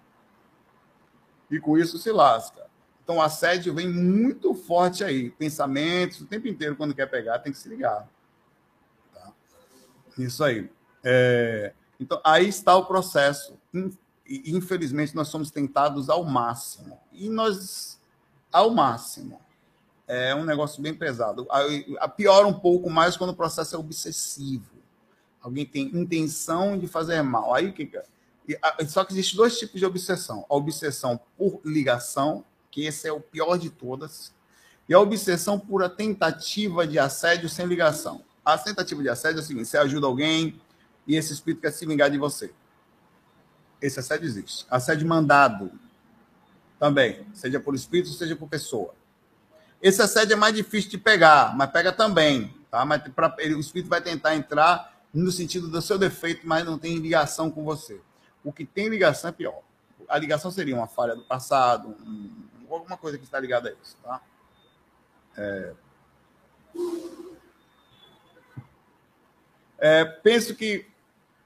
e 1.50 1.58
com 1.58 1.76
isso 1.76 1.98
se 1.98 2.12
lasca. 2.12 2.66
Então 3.02 3.20
assédio 3.20 3.74
vem 3.74 3.88
muito 3.88 4.54
forte 4.54 5.02
aí. 5.02 5.30
Pensamentos, 5.30 6.20
o 6.20 6.26
tempo 6.26 6.46
inteiro, 6.46 6.76
quando 6.76 6.94
quer 6.94 7.06
pegar, 7.06 7.40
tem 7.40 7.52
que 7.52 7.58
se 7.58 7.68
ligar. 7.68 8.08
Tá? 9.12 9.32
Isso 10.16 10.44
aí. 10.44 10.70
É... 11.02 11.72
Então 11.98 12.20
aí 12.24 12.48
está 12.48 12.76
o 12.76 12.86
processo. 12.86 13.58
Infelizmente, 14.28 15.16
nós 15.16 15.28
somos 15.28 15.50
tentados 15.50 16.08
ao 16.08 16.24
máximo. 16.24 16.98
E 17.12 17.28
nós, 17.28 18.00
ao 18.52 18.70
máximo 18.70 19.40
é 20.06 20.34
um 20.34 20.44
negócio 20.44 20.80
bem 20.80 20.94
pesado. 20.94 21.46
A, 21.98 22.08
piora 22.08 22.46
um 22.46 22.54
pouco 22.54 22.88
mais 22.88 23.16
quando 23.16 23.30
o 23.30 23.36
processo 23.36 23.74
é 23.74 23.78
obsessivo. 23.78 24.76
Alguém 25.40 25.66
tem 25.66 25.84
intenção 25.94 26.78
de 26.78 26.86
fazer 26.86 27.22
mal. 27.22 27.54
Aí 27.54 27.72
que 27.72 27.90
só 28.88 29.04
que 29.04 29.12
existe 29.12 29.36
dois 29.36 29.58
tipos 29.58 29.80
de 29.80 29.86
obsessão: 29.86 30.46
a 30.48 30.54
obsessão 30.54 31.20
por 31.36 31.60
ligação, 31.64 32.44
que 32.70 32.84
esse 32.84 33.08
é 33.08 33.12
o 33.12 33.20
pior 33.20 33.58
de 33.58 33.70
todas, 33.70 34.32
e 34.88 34.94
a 34.94 35.00
obsessão 35.00 35.58
por 35.58 35.82
a 35.82 35.88
tentativa 35.88 36.86
de 36.86 36.98
assédio 36.98 37.48
sem 37.48 37.66
ligação. 37.66 38.22
A 38.44 38.56
tentativa 38.56 39.02
de 39.02 39.08
assédio 39.08 39.40
é 39.40 39.42
o 39.42 39.44
seguinte: 39.44 39.68
você 39.68 39.78
ajuda 39.78 40.06
alguém 40.06 40.60
e 41.06 41.16
esse 41.16 41.32
espírito 41.32 41.62
quer 41.62 41.72
se 41.72 41.84
vingar 41.86 42.10
de 42.10 42.18
você. 42.18 42.52
Esse 43.80 43.98
assédio 43.98 44.26
existe. 44.26 44.64
Assédio 44.70 45.06
mandado 45.06 45.70
também, 46.78 47.26
seja 47.34 47.58
por 47.58 47.74
espírito, 47.74 48.10
seja 48.10 48.36
por 48.36 48.48
pessoa. 48.48 48.94
Esse 49.80 50.02
assédio 50.02 50.34
é 50.34 50.36
mais 50.36 50.54
difícil 50.54 50.90
de 50.90 50.98
pegar, 50.98 51.56
mas 51.56 51.70
pega 51.70 51.92
também, 51.92 52.54
tá? 52.70 52.84
Mas 52.84 53.02
pra, 53.08 53.34
ele, 53.38 53.54
o 53.54 53.60
espírito 53.60 53.88
vai 53.88 54.00
tentar 54.00 54.34
entrar 54.34 55.00
no 55.12 55.30
sentido 55.30 55.68
do 55.68 55.80
seu 55.80 55.98
defeito, 55.98 56.46
mas 56.46 56.64
não 56.64 56.78
tem 56.78 56.96
ligação 56.96 57.50
com 57.50 57.64
você. 57.64 58.00
O 58.44 58.52
que 58.52 58.64
tem 58.64 58.88
ligação 58.88 59.30
é 59.30 59.32
pior. 59.32 59.60
A 60.08 60.18
ligação 60.18 60.50
seria 60.50 60.74
uma 60.74 60.86
falha 60.86 61.14
do 61.14 61.22
passado, 61.22 61.88
um, 61.88 62.30
alguma 62.70 62.96
coisa 62.96 63.18
que 63.18 63.24
está 63.24 63.38
ligada 63.40 63.68
a 63.68 63.72
isso, 63.72 63.96
tá? 64.02 64.20
É... 65.36 65.72
É, 69.78 70.04
penso 70.04 70.54
que, 70.54 70.86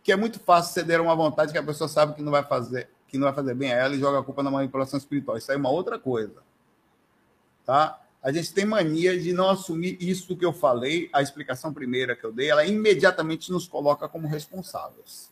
que 0.02 0.12
é 0.12 0.16
muito 0.16 0.38
fácil 0.38 0.72
ceder 0.72 1.00
a 1.00 1.02
uma 1.02 1.16
vontade 1.16 1.52
que 1.52 1.58
a 1.58 1.62
pessoa 1.62 1.88
sabe 1.88 2.14
que 2.14 2.22
não 2.22 2.30
vai 2.30 2.44
fazer, 2.44 2.88
que 3.08 3.18
não 3.18 3.26
vai 3.26 3.34
fazer 3.34 3.54
bem 3.54 3.72
a 3.72 3.76
ela 3.76 3.94
e 3.94 3.98
joga 3.98 4.20
a 4.20 4.22
culpa 4.22 4.42
na 4.42 4.50
manipulação 4.50 4.98
espiritual. 4.98 5.36
Isso 5.36 5.50
aí 5.50 5.56
é 5.56 5.60
uma 5.60 5.70
outra 5.70 5.98
coisa. 5.98 6.42
Tá? 7.64 8.00
A 8.22 8.30
gente 8.30 8.52
tem 8.52 8.66
mania 8.66 9.18
de 9.18 9.32
não 9.32 9.48
assumir 9.48 9.96
isso 10.00 10.36
que 10.36 10.44
eu 10.44 10.52
falei, 10.52 11.08
a 11.12 11.22
explicação 11.22 11.72
primeira 11.72 12.14
que 12.14 12.24
eu 12.24 12.32
dei, 12.32 12.50
ela 12.50 12.64
imediatamente 12.64 13.50
nos 13.50 13.66
coloca 13.66 14.08
como 14.08 14.28
responsáveis. 14.28 15.30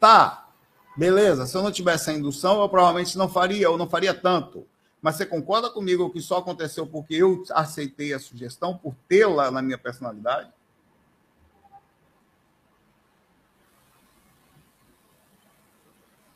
Tá, 0.00 0.48
beleza. 0.96 1.46
Se 1.46 1.56
eu 1.56 1.62
não 1.62 1.70
tivesse 1.70 2.10
a 2.10 2.12
indução, 2.12 2.60
eu 2.60 2.68
provavelmente 2.68 3.16
não 3.16 3.28
faria, 3.28 3.70
ou 3.70 3.78
não 3.78 3.88
faria 3.88 4.12
tanto. 4.12 4.66
Mas 5.00 5.14
você 5.14 5.24
concorda 5.24 5.70
comigo 5.70 6.10
que 6.10 6.20
só 6.20 6.38
aconteceu 6.38 6.86
porque 6.86 7.14
eu 7.14 7.44
aceitei 7.52 8.12
a 8.12 8.18
sugestão, 8.18 8.76
por 8.76 8.94
tê-la 9.08 9.50
na 9.52 9.62
minha 9.62 9.78
personalidade? 9.78 10.50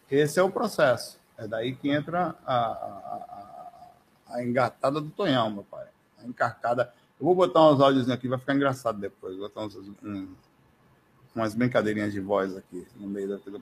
Esse 0.09 0.39
é 0.39 0.43
o 0.43 0.51
processo. 0.51 1.19
É 1.39 1.47
daí 1.47 1.75
que 1.75 1.89
entra 1.89 2.37
a, 2.45 2.55
a, 2.55 2.57
a, 2.57 3.50
a 4.31 4.43
engatada 4.43 5.01
do 5.01 5.11
Tonhão, 5.11 5.51
meu 5.51 5.65
pai. 5.65 5.87
A 6.23 6.27
encarcada. 6.27 6.93
Eu 7.19 7.27
vou 7.27 7.35
botar 7.35 7.71
uns 7.71 7.81
áudios 7.81 8.09
aqui, 8.09 8.29
vai 8.29 8.39
ficar 8.39 8.55
engraçado 8.55 8.99
depois. 8.99 9.37
Vou 9.37 9.49
botar 9.49 9.63
uns, 9.63 9.77
um, 10.03 10.29
umas 11.35 11.55
brincadeirinhas 11.55 12.13
de 12.13 12.21
voz 12.21 12.57
aqui 12.57 12.87
no 12.97 13.09
meio 13.09 13.29
da 13.29 13.39
coisa 13.39 13.61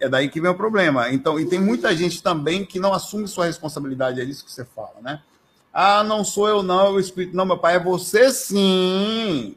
É 0.00 0.08
daí 0.08 0.28
que 0.28 0.40
vem 0.40 0.50
o 0.50 0.56
problema. 0.56 1.10
Então, 1.12 1.38
e 1.38 1.46
tem 1.46 1.60
muita 1.60 1.94
gente 1.94 2.22
também 2.22 2.64
que 2.64 2.78
não 2.78 2.92
assume 2.92 3.26
sua 3.26 3.46
responsabilidade, 3.46 4.20
é 4.20 4.24
isso 4.24 4.44
que 4.44 4.52
você 4.52 4.64
fala, 4.64 5.00
né? 5.00 5.22
Ah, 5.72 6.02
não 6.02 6.24
sou 6.24 6.48
eu 6.48 6.62
não, 6.62 6.86
é 6.86 6.90
o 6.90 6.98
espírito. 6.98 7.36
Não, 7.36 7.44
meu 7.44 7.58
pai, 7.58 7.76
é 7.76 7.78
você 7.78 8.30
sim. 8.30 9.56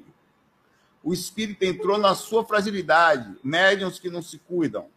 O 1.01 1.13
espírito 1.13 1.63
entrou 1.63 1.97
na 1.97 2.13
sua 2.13 2.43
fragilidade. 2.43 3.37
Médiuns 3.41 3.99
que 3.99 4.09
não 4.09 4.21
se 4.21 4.37
cuidam. 4.37 4.87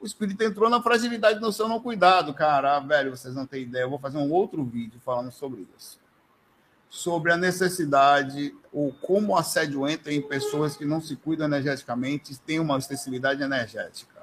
O 0.00 0.06
espírito 0.06 0.42
entrou 0.44 0.68
na 0.68 0.82
fragilidade 0.82 1.40
do 1.40 1.52
seu 1.52 1.68
não 1.68 1.80
cuidado, 1.80 2.34
cara. 2.34 2.76
Ah, 2.76 2.80
velho, 2.80 3.16
vocês 3.16 3.34
não 3.34 3.46
têm 3.46 3.62
ideia. 3.62 3.84
Eu 3.84 3.90
vou 3.90 3.98
fazer 3.98 4.18
um 4.18 4.30
outro 4.30 4.64
vídeo 4.64 5.00
falando 5.04 5.32
sobre 5.32 5.66
isso. 5.76 5.98
Sobre 6.88 7.32
a 7.32 7.36
necessidade, 7.36 8.54
ou 8.72 8.92
como 8.92 9.32
o 9.32 9.36
assédio 9.36 9.88
entra 9.88 10.12
em 10.12 10.20
pessoas 10.20 10.76
que 10.76 10.84
não 10.84 11.00
se 11.00 11.16
cuidam 11.16 11.46
energeticamente 11.46 12.32
e 12.32 12.36
têm 12.36 12.60
uma 12.60 12.80
sensibilidade 12.80 13.42
energética. 13.42 14.16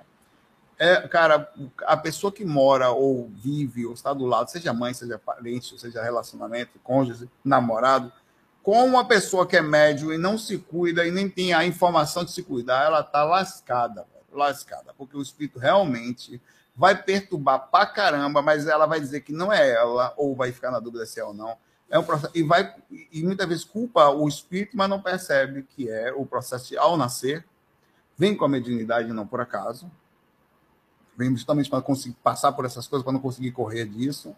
É, 0.78 1.08
cara, 1.08 1.52
a 1.86 1.96
pessoa 1.96 2.32
que 2.32 2.44
mora 2.44 2.90
ou 2.90 3.30
vive 3.36 3.86
ou 3.86 3.94
está 3.94 4.14
do 4.14 4.26
lado, 4.26 4.50
seja 4.50 4.74
mãe, 4.74 4.94
seja 4.94 5.20
parente, 5.20 5.80
seja 5.80 6.02
relacionamento, 6.02 6.80
cônjuge, 6.84 7.30
namorado, 7.44 8.12
com 8.62 8.84
uma 8.86 9.06
pessoa 9.06 9.46
que 9.46 9.58
é 9.58 9.62
médio 9.62 10.14
e 10.14 10.18
não 10.18 10.38
se 10.38 10.58
cuida 10.58 11.06
e 11.06 11.12
nem 11.12 11.30
tem 11.30 11.54
a 11.54 11.66
informação 11.66 12.24
de 12.24 12.32
se 12.32 12.42
cuidar, 12.42 12.86
ela 12.86 13.02
está 13.02 13.24
lascada, 13.24 14.06
lascada, 14.34 14.94
porque 14.98 15.16
o 15.16 15.22
espírito 15.22 15.60
realmente 15.60 16.42
vai 16.76 17.02
perturbar 17.02 17.70
pra 17.70 17.86
caramba, 17.86 18.42
mas 18.42 18.68
ela 18.68 18.86
vai 18.86 19.00
dizer 19.00 19.22
que 19.22 19.32
não 19.32 19.52
é 19.52 19.72
ela, 19.72 20.14
ou 20.18 20.36
vai 20.36 20.52
ficar 20.52 20.72
na 20.72 20.80
dúvida 20.80 21.06
se 21.06 21.20
é 21.20 21.24
ou 21.24 21.34
não. 21.34 21.56
É 21.90 22.00
um 22.00 22.04
processo, 22.04 22.32
e 22.36 22.42
vai 22.42 22.74
e 23.12 23.22
muitas 23.24 23.48
vezes 23.48 23.64
culpa 23.64 24.10
o 24.10 24.28
espírito, 24.28 24.76
mas 24.76 24.90
não 24.90 25.02
percebe 25.02 25.64
que 25.64 25.90
é 25.90 26.12
o 26.12 26.26
processo 26.26 26.70
de, 26.70 26.78
ao 26.78 26.98
nascer, 26.98 27.46
vem 28.18 28.36
com 28.36 28.46
a 28.46 28.50
mediunidade 28.50 29.14
não 29.14 29.28
por 29.28 29.42
acaso, 29.42 29.92
vem 31.16 31.30
justamente 31.32 31.70
para 31.70 31.82
conseguir 31.82 32.18
passar 32.24 32.52
por 32.54 32.66
essas 32.66 32.88
coisas, 32.88 33.04
para 33.04 33.14
não 33.14 33.20
conseguir 33.20 33.52
correr 33.52 33.86
disso. 33.86 34.36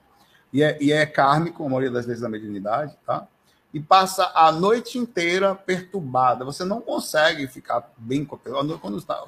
E 0.51 0.61
é, 0.61 0.77
e 0.81 0.91
é 0.91 1.05
kármico, 1.05 1.65
a 1.65 1.69
maioria 1.69 1.91
das 1.91 2.05
vezes, 2.05 2.23
a 2.23 2.29
mediunidade, 2.29 2.97
tá? 3.05 3.27
e 3.75 3.79
passa 3.81 4.31
a 4.33 4.53
noite 4.53 4.97
inteira 4.97 5.53
perturbada. 5.53 6.45
Você 6.45 6.63
não 6.63 6.79
consegue 6.79 7.45
ficar 7.45 7.91
bem 7.97 8.23
com 8.23 8.35
a 8.35 8.37
pessoa 8.37 8.79
quando 8.79 8.97
está 8.97 9.21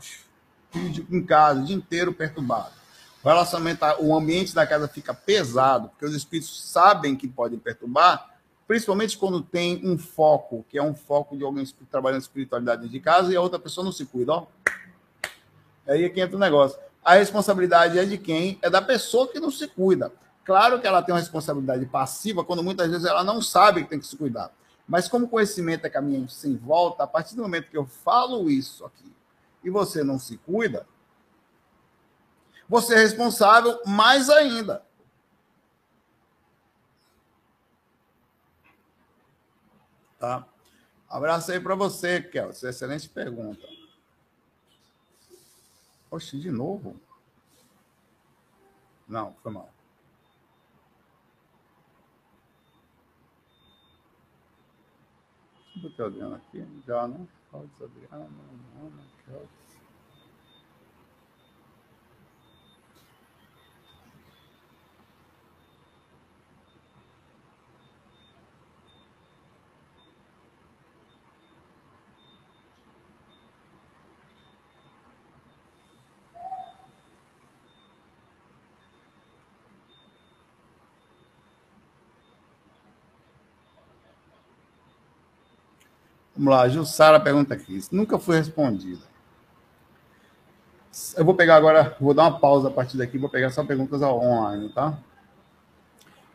em 1.11 1.23
casa, 1.23 1.61
o 1.61 1.65
dia 1.65 1.75
inteiro 1.75 2.13
perturbado. 2.13 2.71
O 3.23 3.27
relacionamento, 3.27 3.85
o 3.99 4.15
ambiente 4.15 4.53
da 4.53 4.65
casa 4.65 4.87
fica 4.87 5.13
pesado, 5.13 5.89
porque 5.89 6.05
os 6.05 6.15
espíritos 6.15 6.69
sabem 6.71 7.15
que 7.15 7.27
podem 7.27 7.59
perturbar, 7.59 8.37
principalmente 8.67 9.17
quando 9.17 9.41
tem 9.41 9.81
um 9.83 9.97
foco, 9.97 10.65
que 10.69 10.77
é 10.77 10.83
um 10.83 10.93
foco 10.93 11.35
de 11.35 11.43
alguém 11.43 11.65
trabalhando 11.89 12.21
espiritualidade 12.21 12.87
de 12.87 12.99
casa 12.99 13.31
e 13.31 13.35
a 13.35 13.41
outra 13.41 13.59
pessoa 13.59 13.83
não 13.83 13.91
se 13.91 14.05
cuida. 14.05 14.33
Ó. 14.33 14.47
Aí 15.87 16.03
é 16.03 16.09
que 16.09 16.21
entra 16.21 16.35
o 16.35 16.39
negócio. 16.39 16.79
A 17.03 17.15
responsabilidade 17.15 17.97
é 17.97 18.05
de 18.05 18.17
quem? 18.17 18.59
É 18.61 18.69
da 18.69 18.81
pessoa 18.81 19.27
que 19.27 19.39
não 19.39 19.49
se 19.49 19.67
cuida. 19.67 20.11
Claro 20.45 20.79
que 20.79 20.87
ela 20.87 21.01
tem 21.01 21.13
uma 21.13 21.19
responsabilidade 21.19 21.85
passiva 21.85 22.43
quando 22.43 22.63
muitas 22.63 22.89
vezes 22.89 23.05
ela 23.05 23.23
não 23.23 23.41
sabe 23.41 23.83
que 23.83 23.89
tem 23.89 23.99
que 23.99 24.07
se 24.07 24.15
cuidar. 24.15 24.51
Mas 24.87 25.07
como 25.07 25.27
conhecimento 25.27 25.85
é 25.85 25.89
caminho 25.89 26.29
sem 26.29 26.55
volta, 26.55 27.03
a 27.03 27.07
partir 27.07 27.35
do 27.35 27.41
momento 27.41 27.69
que 27.69 27.77
eu 27.77 27.85
falo 27.85 28.49
isso 28.49 28.85
aqui 28.85 29.16
e 29.63 29.69
você 29.69 30.03
não 30.03 30.19
se 30.19 30.37
cuida, 30.37 30.87
você 32.67 32.95
é 32.95 32.97
responsável 32.97 33.81
mais 33.85 34.29
ainda. 34.29 34.85
Tá? 40.19 40.47
Abraço 41.07 41.51
aí 41.51 41.59
para 41.59 41.75
você, 41.75 42.21
Kel. 42.21 42.49
É 42.49 42.69
excelente 42.69 43.07
pergunta. 43.07 43.65
Oxe, 46.09 46.39
de 46.39 46.51
novo? 46.51 46.99
Não, 49.07 49.33
foi 49.41 49.51
mal. 49.51 49.71
do 55.77 55.91
que 55.91 56.01
Adriano 56.01 56.35
aqui? 56.35 56.65
Já, 56.85 57.07
né? 57.07 57.27
Cláudio 57.49 57.71
Adriano, 57.81 58.25
Ana, 58.79 59.03
Kelly. 59.03 59.16
Vamos 86.37 86.53
lá, 86.53 86.69
Jussara 86.69 87.19
pergunta 87.19 87.55
aqui. 87.55 87.79
Nunca 87.91 88.19
foi 88.19 88.37
respondida. 88.37 89.16
Eu 91.17 91.25
vou 91.25 91.33
pegar 91.33 91.55
agora, 91.55 91.97
vou 91.99 92.13
dar 92.13 92.25
uma 92.25 92.39
pausa 92.39 92.67
a 92.67 92.71
partir 92.71 92.95
daqui, 92.95 93.17
vou 93.17 93.27
pegar 93.27 93.49
só 93.49 93.65
perguntas 93.65 94.03
online, 94.03 94.69
tá? 94.69 94.99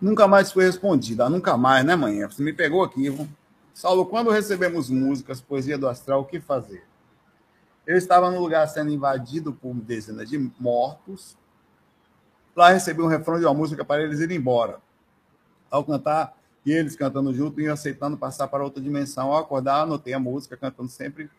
Nunca 0.01 0.27
mais 0.27 0.51
foi 0.51 0.65
respondida. 0.65 1.31
Nunca 1.31 1.57
mais, 1.57 1.85
né, 1.85 1.95
manhã? 1.95 2.29
Você 2.29 2.43
me 2.43 2.53
pegou 2.53 2.83
aqui. 2.83 3.09
Viu? 3.09 3.29
Saulo, 3.73 4.05
quando 4.05 4.33
recebemos 4.33 4.91
músicas, 4.91 5.41
poesia 5.41 5.79
do 5.79 5.87
astral, 5.87 6.23
o 6.23 6.25
que 6.25 6.41
fazer? 6.41 6.85
Eu 7.87 7.97
estava 7.97 8.29
no 8.29 8.41
lugar 8.41 8.67
sendo 8.67 8.91
invadido 8.91 9.53
por 9.53 9.73
dezenas 9.73 10.29
de 10.29 10.51
mortos. 10.59 11.37
Lá 12.57 12.71
recebi 12.71 13.01
um 13.01 13.07
refrão 13.07 13.39
de 13.39 13.45
uma 13.45 13.55
música 13.55 13.85
para 13.85 14.03
eles 14.03 14.19
irem 14.19 14.39
embora. 14.39 14.81
Ao 15.71 15.85
cantar, 15.85 16.37
e 16.67 16.73
eles 16.73 16.97
cantando 16.97 17.33
junto 17.33 17.61
e 17.61 17.69
aceitando 17.69 18.17
passar 18.17 18.49
para 18.49 18.65
outra 18.65 18.83
dimensão. 18.83 19.31
Ao 19.31 19.39
acordar, 19.39 19.83
anotei 19.83 20.13
a 20.13 20.19
música, 20.19 20.57
cantando 20.57 20.89
sempre 20.89 21.31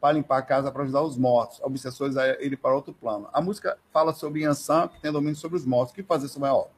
para 0.00 0.14
limpar 0.14 0.38
a 0.38 0.42
casa 0.42 0.72
para 0.72 0.82
ajudar 0.82 1.02
os 1.02 1.16
mortos. 1.16 1.60
Obsessores 1.62 2.16
a 2.16 2.28
ele 2.42 2.56
para 2.56 2.74
outro 2.74 2.94
plano. 2.94 3.28
A 3.32 3.40
música 3.40 3.78
fala 3.92 4.14
sobre 4.14 4.42
Yansan, 4.42 4.88
que 4.88 5.00
tem 5.00 5.12
domínio 5.12 5.36
sobre 5.36 5.58
os 5.58 5.66
mortos. 5.66 5.92
O 5.92 5.94
que 5.94 6.02
fazer 6.02 6.28
sobre 6.28 6.48
obra? 6.48 6.72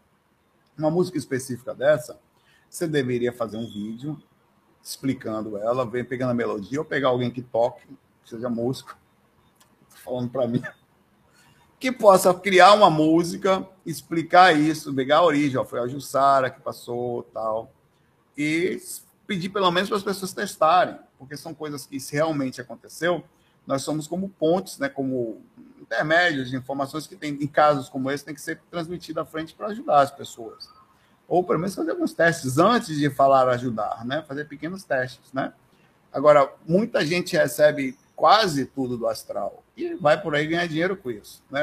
Uma 0.77 0.91
música 0.91 1.17
específica 1.17 1.75
dessa, 1.75 2.19
você 2.69 2.89
deveria 2.89 3.33
fazer 3.33 3.59
um 3.59 3.67
vídeo 3.67 4.21
explicando 4.83 5.57
ela, 5.59 5.87
vem 5.87 6.05
pegando 6.05 6.31
a 6.31 6.35
melodia, 6.35 6.81
ou 6.81 6.85
pegar 6.85 7.09
alguém 7.09 7.31
que 7.31 7.43
toque, 7.43 7.87
que 8.25 8.31
seja 8.31 8.49
músico, 8.49 8.97
falando 9.89 10.31
para 10.31 10.47
mim, 10.47 10.63
que 11.79 11.93
possa 11.93 12.35
criar 12.35 12.73
uma 12.73 12.91
música, 12.91 13.69
explicar 13.87 14.59
isso, 14.59 14.93
pegar 14.95 15.19
a 15.19 15.25
origem, 15.25 15.59
ó, 15.59 15.65
foi 15.65 15.81
a 15.81 15.87
Jussara 15.87 16.51
que 16.51 16.61
passou, 16.61 17.23
tal, 17.25 17.71
e 18.37 18.81
pedir 19.27 19.49
pelo 19.49 19.71
menos 19.71 19.89
para 19.89 19.99
as 19.99 20.05
pessoas 20.05 20.33
testarem, 20.33 20.97
porque 21.19 21.37
são 21.37 21.55
coisas 21.55 21.87
que, 21.87 21.99
se 22.01 22.15
realmente 22.15 22.61
aconteceu, 22.61 23.25
nós 23.67 23.83
somos 23.83 24.07
como 24.07 24.29
pontes, 24.29 24.79
né, 24.79 24.89
como 24.89 25.41
intermédios 25.81 26.51
de 26.51 26.57
informações 26.57 27.07
que 27.07 27.15
tem, 27.15 27.35
em 27.35 27.47
casos 27.47 27.89
como 27.89 28.11
esse, 28.11 28.25
tem 28.25 28.35
que 28.35 28.41
ser 28.41 28.61
transmitido 28.71 29.21
à 29.21 29.25
frente 29.25 29.55
para 29.55 29.69
ajudar 29.69 30.01
as 30.01 30.11
pessoas. 30.11 30.69
Ou 31.29 31.45
pelo 31.45 31.59
menos 31.59 31.75
fazer 31.75 31.93
alguns 31.93 32.13
testes 32.13 32.59
antes 32.59 32.97
de 32.97 33.09
falar 33.09 33.49
ajudar, 33.49 34.05
né? 34.05 34.23
Fazer 34.27 34.47
pequenos 34.47 34.85
testes, 34.85 35.33
né? 35.33 35.53
Agora, 36.13 36.53
muita 36.67 37.05
gente 37.07 37.37
recebe 37.37 37.97
quase 38.15 38.67
tudo 38.67 38.97
do 38.99 39.07
astral 39.07 39.65
e 39.77 39.95
vai 39.95 40.21
por 40.21 40.35
aí 40.35 40.47
ganhar 40.47 40.67
dinheiro 40.67 40.97
com 40.97 41.11
isso. 41.11 41.43
Né? 41.51 41.63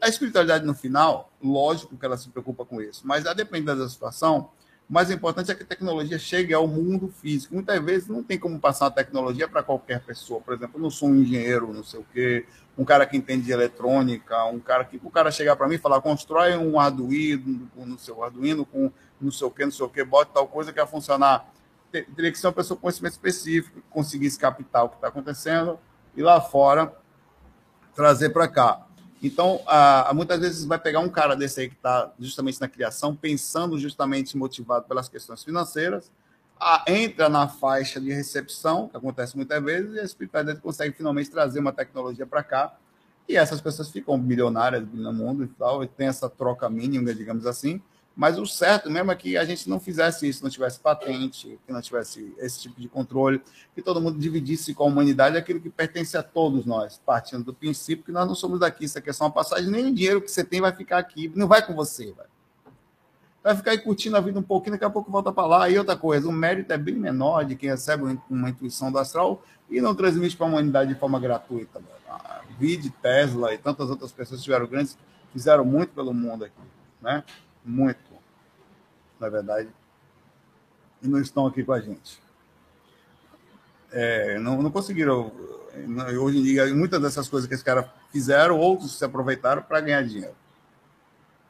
A 0.00 0.08
espiritualidade, 0.08 0.64
no 0.64 0.74
final, 0.74 1.30
lógico 1.42 1.96
que 1.96 2.04
ela 2.04 2.16
se 2.16 2.28
preocupa 2.30 2.64
com 2.64 2.80
isso, 2.80 3.06
mas 3.06 3.26
a 3.26 3.34
depender 3.34 3.74
da 3.74 3.88
situação, 3.88 4.50
o 4.88 4.92
mais 4.92 5.10
importante 5.10 5.50
é 5.50 5.54
que 5.54 5.62
a 5.62 5.66
tecnologia 5.66 6.18
chegue 6.18 6.54
ao 6.54 6.66
mundo 6.66 7.08
físico. 7.08 7.54
Muitas 7.54 7.78
vezes 7.84 8.08
não 8.08 8.22
tem 8.22 8.38
como 8.38 8.58
passar 8.58 8.86
a 8.86 8.90
tecnologia 8.90 9.46
para 9.46 9.62
qualquer 9.62 10.00
pessoa. 10.00 10.40
Por 10.40 10.54
exemplo, 10.54 10.78
eu 10.78 10.82
não 10.82 10.90
sou 10.90 11.10
um 11.10 11.16
engenheiro, 11.16 11.74
não 11.74 11.84
sei 11.84 12.00
o 12.00 12.06
quê, 12.10 12.46
um 12.76 12.86
cara 12.86 13.04
que 13.04 13.14
entende 13.14 13.44
de 13.44 13.52
eletrônica, 13.52 14.44
um 14.46 14.58
cara 14.58 14.86
que 14.86 14.98
o 15.02 15.10
cara 15.10 15.30
chegar 15.30 15.56
para 15.56 15.68
mim 15.68 15.74
e 15.74 15.78
falar, 15.78 16.00
constrói 16.00 16.56
um 16.56 16.80
Arduino 16.80 17.68
no 17.76 17.98
seu 17.98 18.24
Arduino 18.24 18.64
com 18.64 18.90
não 19.20 19.30
sei 19.30 19.46
o 19.46 19.50
quê, 19.50 19.64
não 19.64 19.72
sei 19.72 19.84
o 19.84 19.90
quê, 19.90 20.02
bota 20.04 20.32
tal 20.32 20.48
coisa 20.48 20.72
que 20.72 20.78
vai 20.78 20.88
funcionar. 20.88 21.52
Teria 21.92 22.32
que 22.32 22.38
ser 22.38 22.46
uma 22.46 22.52
pessoa 22.54 22.76
com 22.76 22.82
conhecimento 22.82 23.12
específico, 23.12 23.80
que 23.80 23.88
conseguisse 23.90 24.38
captar 24.38 24.84
o 24.84 24.88
que 24.88 24.94
está 24.94 25.08
acontecendo 25.08 25.78
e 26.16 26.22
lá 26.22 26.40
fora 26.40 26.94
trazer 27.94 28.30
para 28.30 28.48
cá. 28.48 28.87
Então, 29.22 29.60
a, 29.66 30.12
muitas 30.14 30.38
vezes 30.38 30.64
vai 30.64 30.78
pegar 30.78 31.00
um 31.00 31.08
cara 31.08 31.34
desse 31.34 31.60
aí 31.60 31.68
que 31.68 31.74
está 31.74 32.12
justamente 32.20 32.60
na 32.60 32.68
criação, 32.68 33.16
pensando 33.16 33.78
justamente 33.78 34.36
motivado 34.36 34.86
pelas 34.86 35.08
questões 35.08 35.42
financeiras, 35.42 36.10
entra 36.86 37.28
na 37.28 37.48
faixa 37.48 38.00
de 38.00 38.12
recepção, 38.12 38.88
que 38.88 38.96
acontece 38.96 39.36
muitas 39.36 39.62
vezes, 39.62 39.94
e 39.94 40.00
a 40.00 40.04
espiritualidade 40.04 40.60
consegue 40.60 40.96
finalmente 40.96 41.30
trazer 41.30 41.60
uma 41.60 41.72
tecnologia 41.72 42.26
para 42.26 42.42
cá, 42.42 42.76
e 43.28 43.36
essas 43.36 43.60
pessoas 43.60 43.90
ficam 43.90 44.18
bilionárias 44.18 44.84
no 44.92 45.12
mundo 45.12 45.44
e 45.44 45.48
tal, 45.48 45.84
e 45.84 45.88
tem 45.88 46.06
essa 46.06 46.28
troca 46.30 46.68
mínima, 46.68 47.14
digamos 47.14 47.46
assim, 47.46 47.80
mas 48.18 48.36
o 48.36 48.44
certo 48.44 48.90
mesmo 48.90 49.12
é 49.12 49.14
que 49.14 49.36
a 49.36 49.44
gente 49.44 49.70
não 49.70 49.78
fizesse 49.78 50.28
isso, 50.28 50.42
não 50.42 50.50
tivesse 50.50 50.80
patente, 50.80 51.56
que 51.64 51.72
não 51.72 51.80
tivesse 51.80 52.34
esse 52.38 52.62
tipo 52.62 52.80
de 52.80 52.88
controle, 52.88 53.40
que 53.76 53.80
todo 53.80 54.00
mundo 54.00 54.18
dividisse 54.18 54.74
com 54.74 54.82
a 54.82 54.86
humanidade 54.86 55.36
aquilo 55.36 55.60
que 55.60 55.70
pertence 55.70 56.16
a 56.16 56.22
todos 56.24 56.66
nós, 56.66 57.00
partindo 57.06 57.44
do 57.44 57.54
princípio 57.54 58.04
que 58.04 58.10
nós 58.10 58.26
não 58.26 58.34
somos 58.34 58.58
daqui, 58.58 58.86
isso 58.86 58.98
aqui 58.98 59.08
é 59.08 59.12
só 59.12 59.22
uma 59.22 59.30
passagem, 59.30 59.70
nem 59.70 59.86
o 59.86 59.94
dinheiro 59.94 60.20
que 60.20 60.28
você 60.28 60.42
tem 60.42 60.60
vai 60.60 60.72
ficar 60.72 60.98
aqui, 60.98 61.30
não 61.36 61.46
vai 61.46 61.64
com 61.64 61.76
você, 61.76 62.10
vai. 62.10 62.26
Vai 63.40 63.54
ficar 63.54 63.70
aí 63.70 63.78
curtindo 63.78 64.16
a 64.16 64.20
vida 64.20 64.36
um 64.36 64.42
pouquinho, 64.42 64.72
daqui 64.72 64.84
a 64.84 64.90
pouco 64.90 65.12
volta 65.12 65.32
para 65.32 65.46
lá. 65.46 65.70
E 65.70 65.78
outra 65.78 65.96
coisa, 65.96 66.28
o 66.28 66.32
mérito 66.32 66.72
é 66.72 66.76
bem 66.76 66.96
menor 66.96 67.44
de 67.44 67.54
quem 67.54 67.70
recebe 67.70 68.18
uma 68.28 68.50
intuição 68.50 68.90
do 68.90 68.98
astral 68.98 69.44
e 69.70 69.80
não 69.80 69.94
transmite 69.94 70.36
para 70.36 70.44
a 70.44 70.48
humanidade 70.48 70.92
de 70.92 70.98
forma 70.98 71.20
gratuita. 71.20 71.80
Vide, 72.58 72.90
Tesla 72.90 73.54
e 73.54 73.58
tantas 73.58 73.88
outras 73.88 74.10
pessoas 74.10 74.40
que 74.40 74.44
tiveram 74.44 74.66
grandes, 74.66 74.98
fizeram 75.32 75.64
muito 75.64 75.90
pelo 75.94 76.12
mundo 76.12 76.44
aqui, 76.44 76.60
né? 77.00 77.22
Muito 77.64 78.07
na 79.20 79.28
verdade, 79.28 79.68
e 81.02 81.08
não 81.08 81.20
estão 81.20 81.46
aqui 81.46 81.64
com 81.64 81.72
a 81.72 81.80
gente. 81.80 82.20
É, 83.90 84.38
não, 84.38 84.62
não 84.62 84.70
conseguiram. 84.70 85.32
Hoje 86.20 86.38
em 86.38 86.42
dia, 86.42 86.74
muitas 86.74 87.00
dessas 87.00 87.28
coisas 87.28 87.48
que 87.48 87.54
esse 87.54 87.64
cara 87.64 87.92
fizeram, 88.10 88.58
outros 88.58 88.98
se 88.98 89.04
aproveitaram 89.04 89.62
para 89.62 89.80
ganhar 89.80 90.02
dinheiro. 90.02 90.34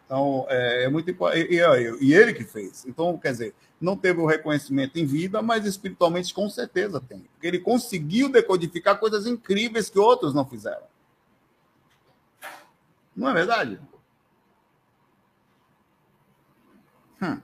Então, 0.05 0.47
é, 0.49 0.85
é 0.85 0.89
muito 0.89 1.11
importante. 1.11 1.53
E, 1.53 1.57
e, 2.01 2.15
ele 2.15 2.33
que 2.33 2.45
fez. 2.45 2.85
Então, 2.87 3.19
quer 3.19 3.33
dizer, 3.33 3.55
não 3.81 3.97
teve 3.97 4.21
o 4.21 4.27
reconhecimento 4.27 4.99
em 4.99 5.05
vida, 5.05 5.43
mas 5.43 5.65
espiritualmente 5.67 6.33
com 6.33 6.49
certeza 6.49 7.01
tem. 7.01 7.21
Porque 7.21 7.47
ele 7.47 7.59
conseguiu 7.59 8.29
decodificar 8.31 8.99
coisas 8.99 9.27
incríveis 9.27 9.91
que 9.91 9.99
outros 9.99 10.35
não 10.35 10.47
fizeram. 10.47 10.87
Não 13.15 13.29
é 13.29 13.35
verdade? 13.35 13.81
Hum. 17.21 17.41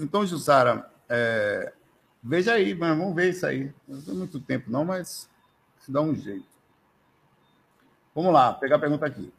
Então, 0.00 0.26
Jussara, 0.26 0.90
é, 1.10 1.74
veja 2.22 2.54
aí, 2.54 2.72
vamos 2.72 3.14
ver 3.14 3.30
isso 3.30 3.46
aí. 3.46 3.70
Não 3.86 4.00
tem 4.00 4.14
muito 4.14 4.40
tempo, 4.40 4.70
não, 4.70 4.82
mas 4.82 5.28
se 5.78 5.92
dá 5.92 6.00
um 6.00 6.14
jeito. 6.14 6.48
Vamos 8.14 8.32
lá, 8.32 8.54
pegar 8.54 8.76
a 8.76 8.78
pergunta 8.78 9.04
aqui. 9.04 9.30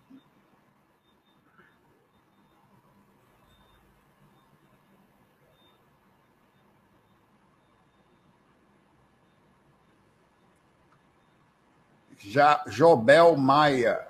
Já 12.20 12.64
Jobel 12.68 13.36
Maia. 13.36 14.08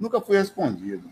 Nunca 0.00 0.18
fui 0.18 0.36
respondido. 0.38 1.08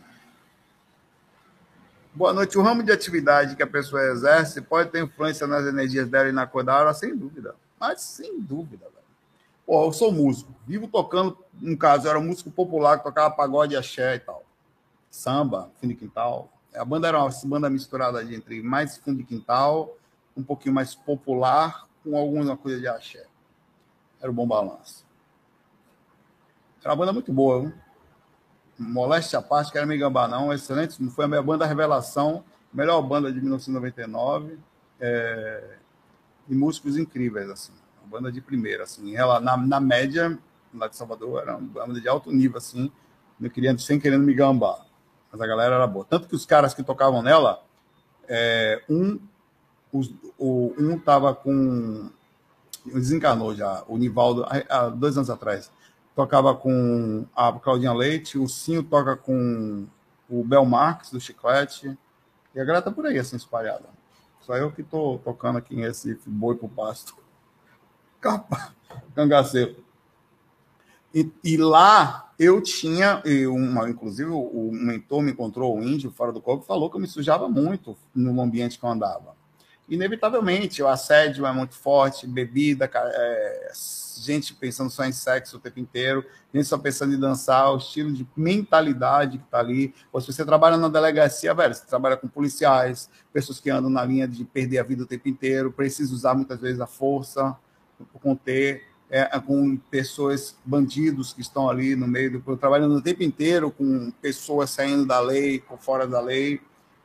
Boa 2.13 2.33
noite. 2.33 2.59
O 2.59 2.63
ramo 2.63 2.83
de 2.83 2.91
atividade 2.91 3.55
que 3.55 3.63
a 3.63 3.67
pessoa 3.69 4.03
exerce 4.03 4.61
pode 4.61 4.91
ter 4.91 5.01
influência 5.05 5.47
nas 5.47 5.65
energias 5.65 6.09
dela 6.09 6.29
e 6.29 6.33
na 6.33 6.45
cor 6.45 6.65
da 6.65 6.75
aura, 6.75 6.93
sem 6.93 7.17
dúvida. 7.17 7.55
Mas 7.79 8.01
sem 8.01 8.41
dúvida, 8.41 8.85
velho. 8.87 9.07
Pô, 9.65 9.85
eu 9.85 9.93
sou 9.93 10.11
músico. 10.11 10.53
Vivo 10.67 10.89
tocando, 10.89 11.39
no 11.55 11.79
caso, 11.79 12.07
eu 12.07 12.11
era 12.11 12.19
um 12.19 12.25
músico 12.25 12.51
popular 12.51 12.99
que 12.99 13.05
tocava 13.05 13.33
pagode, 13.33 13.77
axé 13.77 14.17
e 14.17 14.19
tal. 14.19 14.45
Samba, 15.09 15.71
fundo 15.81 15.95
de 15.95 16.01
quintal. 16.01 16.53
A 16.75 16.85
banda 16.85 17.07
era 17.07 17.23
uma 17.23 17.31
banda 17.45 17.71
misturada 17.71 18.25
entre 18.25 18.61
mais 18.61 18.97
fundo 18.97 19.19
de 19.19 19.25
quintal, 19.25 19.97
um 20.37 20.43
pouquinho 20.43 20.75
mais 20.75 20.97
popular, 20.97 21.87
com 22.03 22.17
alguma 22.17 22.57
coisa 22.57 22.81
de 22.81 22.89
axé. 22.89 23.25
Era 24.21 24.33
o 24.33 24.35
bom 24.35 24.49
balanço. 24.49 25.07
Era 26.81 26.91
uma 26.91 26.97
banda 26.97 27.13
muito 27.13 27.33
boa, 27.33 27.61
viu? 27.61 27.73
Moléstia 28.81 29.41
à 29.41 29.43
parte, 29.43 29.71
quero 29.71 29.87
me 29.87 29.99
gambar, 29.99 30.27
não. 30.27 30.51
Excelente. 30.51 30.97
Foi 31.11 31.27
a 31.27 31.29
minha 31.29 31.43
banda 31.43 31.67
Revelação, 31.67 32.43
melhor 32.73 33.03
banda 33.03 33.31
de 33.31 33.39
1999. 33.39 34.59
É, 34.99 35.77
e 36.49 36.55
músicos 36.55 36.97
incríveis, 36.97 37.51
assim. 37.51 37.73
Uma 38.01 38.19
banda 38.19 38.33
de 38.33 38.41
primeira, 38.41 38.85
assim. 38.85 39.15
Ela, 39.15 39.39
na, 39.39 39.55
na 39.55 39.79
média, 39.79 40.39
lá 40.75 40.89
de 40.89 40.97
Salvador, 40.97 41.43
era 41.43 41.59
uma 41.59 41.87
banda 41.87 42.01
de 42.01 42.09
alto 42.09 42.33
nível, 42.33 42.57
assim. 42.57 42.91
Eu 43.39 43.51
queria, 43.51 43.77
sem 43.77 44.01
querendo 44.01 44.25
me 44.25 44.33
gambar. 44.33 44.87
Mas 45.31 45.43
a 45.43 45.47
galera 45.47 45.75
era 45.75 45.87
boa. 45.87 46.07
Tanto 46.07 46.27
que 46.27 46.35
os 46.35 46.47
caras 46.47 46.73
que 46.73 46.83
tocavam 46.83 47.21
nela, 47.21 47.63
é, 48.27 48.83
um, 48.89 49.21
os, 49.93 50.11
o, 50.39 50.75
um 50.79 50.99
tava 50.99 51.35
com. 51.35 52.11
Desencarnou 52.87 53.55
já, 53.55 53.85
o 53.87 53.99
Nivaldo, 53.99 54.47
há 54.49 54.89
dois 54.89 55.15
anos 55.19 55.29
atrás 55.29 55.71
tocava 56.15 56.55
com 56.55 57.25
a 57.35 57.53
Claudinha 57.53 57.93
Leite, 57.93 58.39
o 58.39 58.49
Cinho 58.49 58.83
toca 58.83 59.17
com 59.17 59.87
o 60.29 60.45
Bel 60.45 60.65
Marques, 60.65 61.11
do 61.11 61.21
Chiclete, 61.21 61.99
e 62.55 62.61
a 62.61 62.65
galera 62.65 62.85
tá 62.85 62.91
por 62.91 63.07
aí, 63.07 63.19
assim, 63.19 63.37
espalhada. 63.37 63.89
Só 64.41 64.57
eu 64.57 64.71
que 64.71 64.83
tô 64.83 65.19
tocando 65.19 65.59
aqui 65.59 65.75
em 65.75 65.81
Recife, 65.81 66.29
boi 66.29 66.57
pro 66.57 66.69
pasto. 66.69 67.17
Capa, 68.21 68.75
cangaceiro. 69.15 69.85
E, 71.15 71.31
e, 71.43 71.57
lá 71.57 72.33
eu 72.39 72.63
tinha, 72.63 73.23
uma, 73.49 73.91
inclusive 73.91 74.31
o 74.31 74.71
mentor 74.73 75.23
me 75.23 75.33
encontrou, 75.33 75.77
o 75.77 75.83
índio, 75.83 76.13
fora 76.13 76.33
do 76.33 76.41
corpo, 76.41 76.65
falou 76.65 76.89
que 76.89 76.97
eu 76.97 77.01
me 77.01 77.09
sujava 77.09 77.49
muito 77.49 77.97
no 78.15 78.41
ambiente 78.41 78.79
que 78.79 78.85
eu 78.85 78.91
andava. 78.91 79.35
Inevitavelmente, 79.91 80.81
o 80.85 80.87
assédio 80.87 81.45
é 81.45 81.53
muito 81.53 81.75
forte, 81.75 82.25
bebida, 82.25 82.89
é, 82.95 83.71
gente 84.21 84.55
pensando 84.55 84.89
só 84.89 85.05
em 85.05 85.11
sexo 85.11 85.57
o 85.57 85.61
tempo 85.61 85.81
inteiro, 85.81 86.25
gente 86.55 86.69
só 86.69 86.79
pensando 86.79 87.13
em 87.13 87.19
dançar, 87.19 87.73
o 87.73 87.79
estilo 87.79 88.13
de 88.13 88.25
mentalidade 88.37 89.39
que 89.39 89.45
está 89.45 89.59
ali. 89.59 89.93
Ou 90.13 90.21
se 90.21 90.33
você 90.33 90.45
trabalha 90.45 90.77
na 90.77 90.89
delegacia, 90.89 91.53
velho, 91.53 91.75
você 91.75 91.85
trabalha 91.87 92.17
com 92.17 92.29
policiais, 92.29 93.11
pessoas 93.33 93.59
que 93.59 93.69
andam 93.69 93.91
na 93.91 94.05
linha 94.05 94.29
de 94.29 94.45
perder 94.45 94.79
a 94.79 94.85
vida 94.85 95.03
o 95.03 95.07
tempo 95.07 95.29
inteiro, 95.29 95.73
precisa 95.73 96.15
usar 96.15 96.37
muitas 96.37 96.61
vezes 96.61 96.81
a 96.81 96.87
força 96.87 97.57
para 97.99 98.21
conter, 98.21 98.85
é, 99.11 99.25
com 99.41 99.77
pessoas, 99.91 100.57
bandidos 100.65 101.33
que 101.33 101.41
estão 101.41 101.69
ali 101.69 101.97
no 101.97 102.07
meio 102.07 102.41
do. 102.41 102.57
trabalhando 102.57 102.95
o 102.95 103.03
tempo 103.03 103.25
inteiro 103.25 103.73
com 103.73 104.13
pessoas 104.23 104.71
saindo 104.71 105.05
da 105.05 105.19
lei, 105.19 105.65
fora 105.81 106.07
da 106.07 106.21
lei 106.21 106.61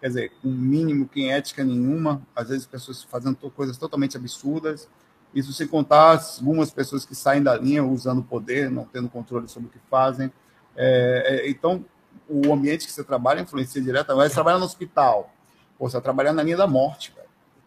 quer 0.06 0.10
dizer, 0.10 0.32
um 0.44 0.52
mínimo 0.52 1.08
que 1.08 1.28
ética 1.28 1.64
nenhuma, 1.64 2.22
às 2.36 2.50
vezes 2.50 2.68
pessoas 2.68 3.02
fazendo 3.02 3.36
coisas 3.50 3.76
totalmente 3.76 4.16
absurdas. 4.16 4.88
Isso 5.34 5.52
sem 5.52 5.68
contar 5.68 6.24
algumas 6.38 6.70
pessoas 6.70 7.04
que 7.04 7.16
saem 7.16 7.42
da 7.42 7.58
linha 7.58 7.84
usando 7.84 8.22
poder, 8.22 8.70
não 8.70 8.86
tendo 8.86 9.10
controle 9.10 9.48
sobre 9.48 9.68
o 9.68 9.72
que 9.72 9.80
fazem. 9.90 10.32
É, 10.76 11.24
é, 11.26 11.50
então, 11.50 11.84
o 12.30 12.54
ambiente 12.54 12.86
que 12.86 12.92
você 12.92 13.04
trabalha 13.04 13.42
influencia 13.42 13.82
diretamente. 13.82 14.30
Você 14.30 14.36
trabalha 14.36 14.60
no 14.60 14.66
hospital, 14.66 15.34
ou 15.80 15.90
você 15.90 16.00
trabalha 16.00 16.32
na 16.32 16.44
linha 16.44 16.58
da 16.58 16.68
morte, 16.68 17.12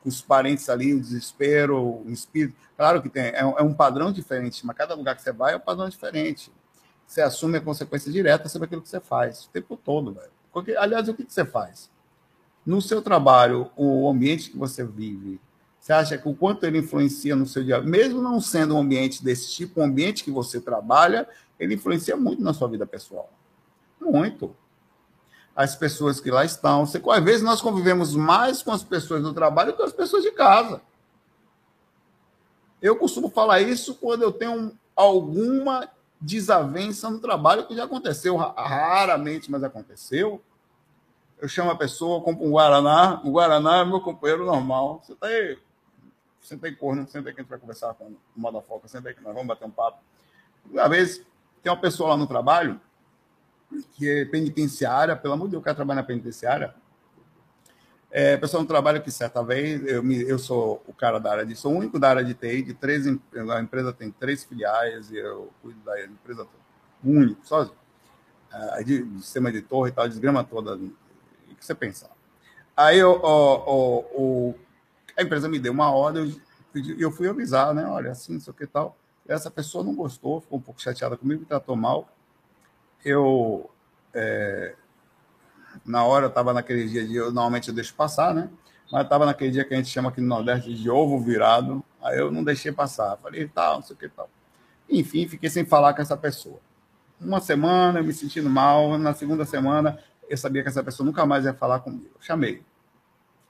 com 0.01 0.09
os 0.09 0.23
parentes 0.23 0.69
ali, 0.69 0.95
o 0.95 1.01
desespero, 1.01 2.05
o 2.07 2.09
espírito. 2.09 2.57
Claro 2.77 3.03
que 3.03 3.09
tem, 3.09 3.25
é, 3.25 3.41
é, 3.41 3.63
um 3.65 3.75
padrão 3.75 4.13
diferente, 4.13 4.65
mas 4.65 4.77
cada 4.77 4.95
lugar 4.95 5.17
que 5.17 5.23
você 5.23 5.33
vai 5.33 5.55
é 5.55 5.57
um 5.57 5.61
padrão 5.61 5.89
diferente. 5.89 6.53
Você 7.05 7.21
assume 7.21 7.59
a 7.59 7.61
consequência 7.61 8.13
direta 8.13 8.49
sobre 8.49 8.67
aquilo 8.67 8.81
que 8.83 8.89
você 8.89 9.01
faz, 9.01 9.47
o 9.47 9.51
tempo 9.51 9.77
todo, 9.77 10.13
velho. 10.13 10.31
Porque, 10.53 10.77
aliás, 10.77 11.09
o 11.09 11.15
que, 11.15 11.25
que 11.25 11.35
você 11.35 11.45
faz? 11.45 11.91
No 12.69 12.83
seu 12.83 13.01
trabalho, 13.01 13.71
o 13.75 14.07
ambiente 14.11 14.51
que 14.51 14.59
você 14.59 14.85
vive, 14.85 15.41
você 15.81 15.91
acha 15.91 16.19
que 16.19 16.29
o 16.29 16.35
quanto 16.35 16.67
ele 16.67 16.77
influencia 16.77 17.35
no 17.35 17.47
seu 17.47 17.65
dia, 17.65 17.81
mesmo 17.81 18.21
não 18.21 18.43
sendo 18.43 18.75
um 18.75 18.81
ambiente 18.81 19.25
desse 19.25 19.51
tipo, 19.51 19.81
um 19.81 19.85
ambiente 19.85 20.23
que 20.23 20.31
você 20.31 20.61
trabalha, 20.61 21.27
ele 21.59 21.77
influencia 21.77 22.15
muito 22.15 22.43
na 22.43 22.53
sua 22.53 22.69
vida 22.69 22.87
pessoal. 22.87 23.33
Muito. 23.99 24.55
as 25.57 25.75
pessoas 25.75 26.21
que 26.21 26.31
lá 26.31 26.45
estão. 26.45 26.85
Você, 26.85 27.03
às 27.09 27.25
vezes 27.25 27.41
nós 27.41 27.63
convivemos 27.63 28.15
mais 28.15 28.63
com 28.63 28.71
as 28.71 28.85
pessoas 28.85 29.23
do 29.23 29.33
trabalho 29.33 29.73
do 29.73 29.77
que 29.77 29.79
com 29.79 29.89
as 29.89 29.95
pessoas 29.95 30.23
de 30.23 30.31
casa. 30.33 30.83
Eu 32.83 32.97
costumo 32.97 33.31
falar 33.31 33.63
isso 33.63 33.95
quando 33.95 34.25
eu 34.25 34.31
tenho 34.31 34.79
alguma 34.95 35.89
desavença 36.21 37.09
no 37.09 37.19
trabalho, 37.19 37.67
que 37.67 37.75
já 37.75 37.85
aconteceu 37.85 38.37
raramente, 38.37 39.51
mas 39.51 39.65
aconteceu. 39.65 40.43
Eu 41.41 41.49
chamo 41.49 41.71
a 41.71 41.77
pessoa, 41.77 42.23
compro 42.23 42.45
um 42.45 42.51
Guaraná. 42.51 43.21
O 43.25 43.31
Guaraná 43.31 43.79
é 43.79 43.85
meu 43.85 44.01
companheiro 44.01 44.45
normal. 44.45 45.03
Você 45.03 45.17
aí, 45.21 45.59
senta 46.41 46.67
aí, 46.67 46.75
corno, 46.75 47.07
senta 47.07 47.29
aí 47.29 47.35
que 47.35 47.41
a 47.41 47.43
gente 47.43 47.51
vai 47.51 47.59
conversar 47.59 47.95
com 47.95 48.07
o 48.07 48.17
Modafoca, 48.37 48.89
senta 48.89 49.09
aí 49.09 49.15
que 49.15 49.23
nós 49.23 49.33
vamos 49.33 49.47
bater 49.47 49.65
um 49.67 49.71
papo. 49.71 50.03
Uma 50.69 50.89
vez, 50.89 51.19
tem 51.63 51.71
uma 51.71 51.81
pessoa 51.81 52.11
lá 52.11 52.17
no 52.17 52.27
trabalho 52.27 52.81
que 53.93 54.09
é 54.09 54.25
penitenciária, 54.25 55.15
pelo 55.15 55.35
amor 55.35 55.47
de 55.47 55.53
Deus, 55.53 55.61
eu 55.61 55.65
quero 55.65 55.77
trabalhar 55.77 56.01
na 56.01 56.07
penitenciária. 56.07 56.75
É, 58.11 58.39
pessoal 58.39 58.63
no 58.63 58.69
trabalho 58.69 59.03
que 59.03 59.11
certa 59.11 59.43
vez, 59.43 59.87
eu, 59.87 60.03
me, 60.03 60.23
eu 60.23 60.39
sou 60.39 60.83
o 60.87 60.95
cara 60.95 61.21
da 61.21 61.31
área 61.31 61.47
de, 61.47 61.55
sou 61.55 61.73
o 61.73 61.77
único 61.77 61.99
da 61.99 62.09
área 62.09 62.25
de 62.25 62.33
TI, 62.33 62.63
de 62.63 62.75
três, 62.75 63.07
a 63.07 63.61
empresa 63.61 63.93
tem 63.93 64.11
três 64.11 64.45
filiais 64.45 65.11
e 65.11 65.19
eu 65.19 65.53
cuido 65.61 65.79
da 65.81 66.03
empresa. 66.05 66.47
Único, 67.05 67.47
sozinho. 67.47 67.77
De, 68.85 69.03
de 69.03 69.23
sistema 69.23 69.53
de 69.53 69.61
torre 69.61 69.91
e 69.91 69.93
tal, 69.93 70.09
desgrama 70.09 70.43
toda. 70.43 70.79
Que 71.59 71.65
você 71.65 71.75
pensar? 71.75 72.11
Aí 72.77 73.03
o, 73.03 74.55
a 75.17 75.23
empresa 75.23 75.49
me 75.49 75.59
deu 75.59 75.73
uma 75.73 75.91
ordem, 75.91 76.41
e 76.75 77.03
eu 77.03 77.11
fui 77.11 77.29
avisar, 77.29 77.75
né? 77.75 77.85
Olha, 77.87 78.13
assim, 78.13 78.35
não 78.35 78.41
sei 78.41 78.53
o 78.53 78.55
que 78.55 78.67
tal. 78.67 78.97
Essa 79.27 79.51
pessoa 79.51 79.85
não 79.85 79.95
gostou, 79.95 80.41
ficou 80.41 80.59
um 80.59 80.63
pouco 80.63 80.81
chateada 80.81 81.17
comigo, 81.17 81.45
tratou 81.45 81.77
mal. 81.77 82.09
Eu, 83.05 83.69
é, 84.15 84.75
na 85.85 86.05
hora, 86.05 86.27
eu 86.27 86.29
estava 86.29 86.53
naquele 86.53 86.87
dia 86.89 87.07
de. 87.07 87.17
Eu, 87.17 87.27
normalmente 87.27 87.69
eu 87.69 87.75
deixo 87.75 87.95
passar, 87.95 88.35
né? 88.35 88.49
Mas 88.91 89.03
estava 89.03 89.27
naquele 89.27 89.51
dia 89.51 89.65
que 89.65 89.75
a 89.75 89.77
gente 89.77 89.91
chama 89.91 90.09
aqui 90.09 90.21
no 90.21 90.29
Nordeste 90.29 90.73
de 90.73 90.89
ovo 90.89 91.21
virado. 91.21 91.85
Aí 92.03 92.19
eu 92.19 92.31
não 92.31 92.43
deixei 92.43 92.73
passar. 92.73 93.17
Falei, 93.19 93.47
tal, 93.49 93.77
não 93.77 93.83
sei 93.83 93.95
o 93.95 93.99
que 93.99 94.09
tal. 94.09 94.31
Enfim, 94.89 95.29
fiquei 95.29 95.51
sem 95.51 95.65
falar 95.65 95.93
com 95.93 96.01
essa 96.01 96.17
pessoa. 96.17 96.59
Uma 97.21 97.41
semana, 97.41 97.99
eu 97.99 98.05
me 98.05 98.13
sentindo 98.13 98.49
mal. 98.49 98.97
Na 98.97 99.13
segunda 99.13 99.45
semana, 99.45 99.99
eu 100.29 100.37
sabia 100.37 100.63
que 100.63 100.69
essa 100.69 100.83
pessoa 100.83 101.07
nunca 101.07 101.25
mais 101.25 101.45
ia 101.45 101.55
falar 101.55 101.81
comigo. 101.81 102.11
Chamei. 102.21 102.63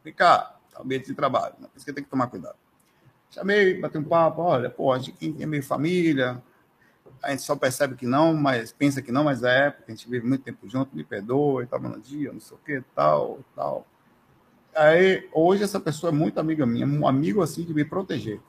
Ficar 0.02 0.58
ambiente 0.80 1.06
de 1.06 1.14
trabalho. 1.14 1.54
Né? 1.58 1.68
Por 1.68 1.76
isso 1.76 1.86
que 1.86 1.92
tem 1.92 2.04
que 2.04 2.10
tomar 2.10 2.28
cuidado. 2.28 2.56
Chamei, 3.30 3.78
bati 3.78 3.98
um 3.98 4.04
papo, 4.04 4.40
olha, 4.40 4.70
pô, 4.70 4.92
a 4.92 4.98
gente 4.98 5.42
é 5.42 5.44
meio 5.44 5.62
família, 5.62 6.42
a 7.22 7.30
gente 7.30 7.42
só 7.42 7.54
percebe 7.56 7.94
que 7.94 8.06
não, 8.06 8.34
mas 8.34 8.72
pensa 8.72 9.02
que 9.02 9.12
não, 9.12 9.24
mas 9.24 9.42
é, 9.42 9.70
porque 9.70 9.92
a 9.92 9.94
gente 9.94 10.08
vive 10.08 10.26
muito 10.26 10.44
tempo 10.44 10.66
junto, 10.68 10.96
me 10.96 11.04
perdoa, 11.04 11.62
estava 11.62 11.88
no 11.88 12.00
dia, 12.00 12.32
não 12.32 12.40
sei 12.40 12.56
o 12.56 12.60
que, 12.60 12.82
tal, 12.94 13.40
tal. 13.54 13.86
Aí, 14.74 15.28
hoje 15.32 15.62
essa 15.62 15.78
pessoa 15.78 16.10
é 16.10 16.14
muito 16.14 16.38
amiga 16.40 16.64
minha, 16.64 16.86
um 16.86 17.06
amigo 17.06 17.42
assim 17.42 17.64
de 17.64 17.74
me 17.74 17.84
proteger. 17.84 18.40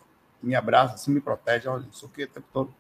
Me 0.41 0.55
abraça, 0.55 0.95
assim, 0.95 1.11
me 1.11 1.19
protege, 1.19 1.67
olha, 1.67 1.84
não 1.84 1.91
sei 1.91 2.07
o 2.07 2.11
que, 2.11 2.23
o 2.23 2.27
tempo 2.27 2.47
todo. 2.53 2.73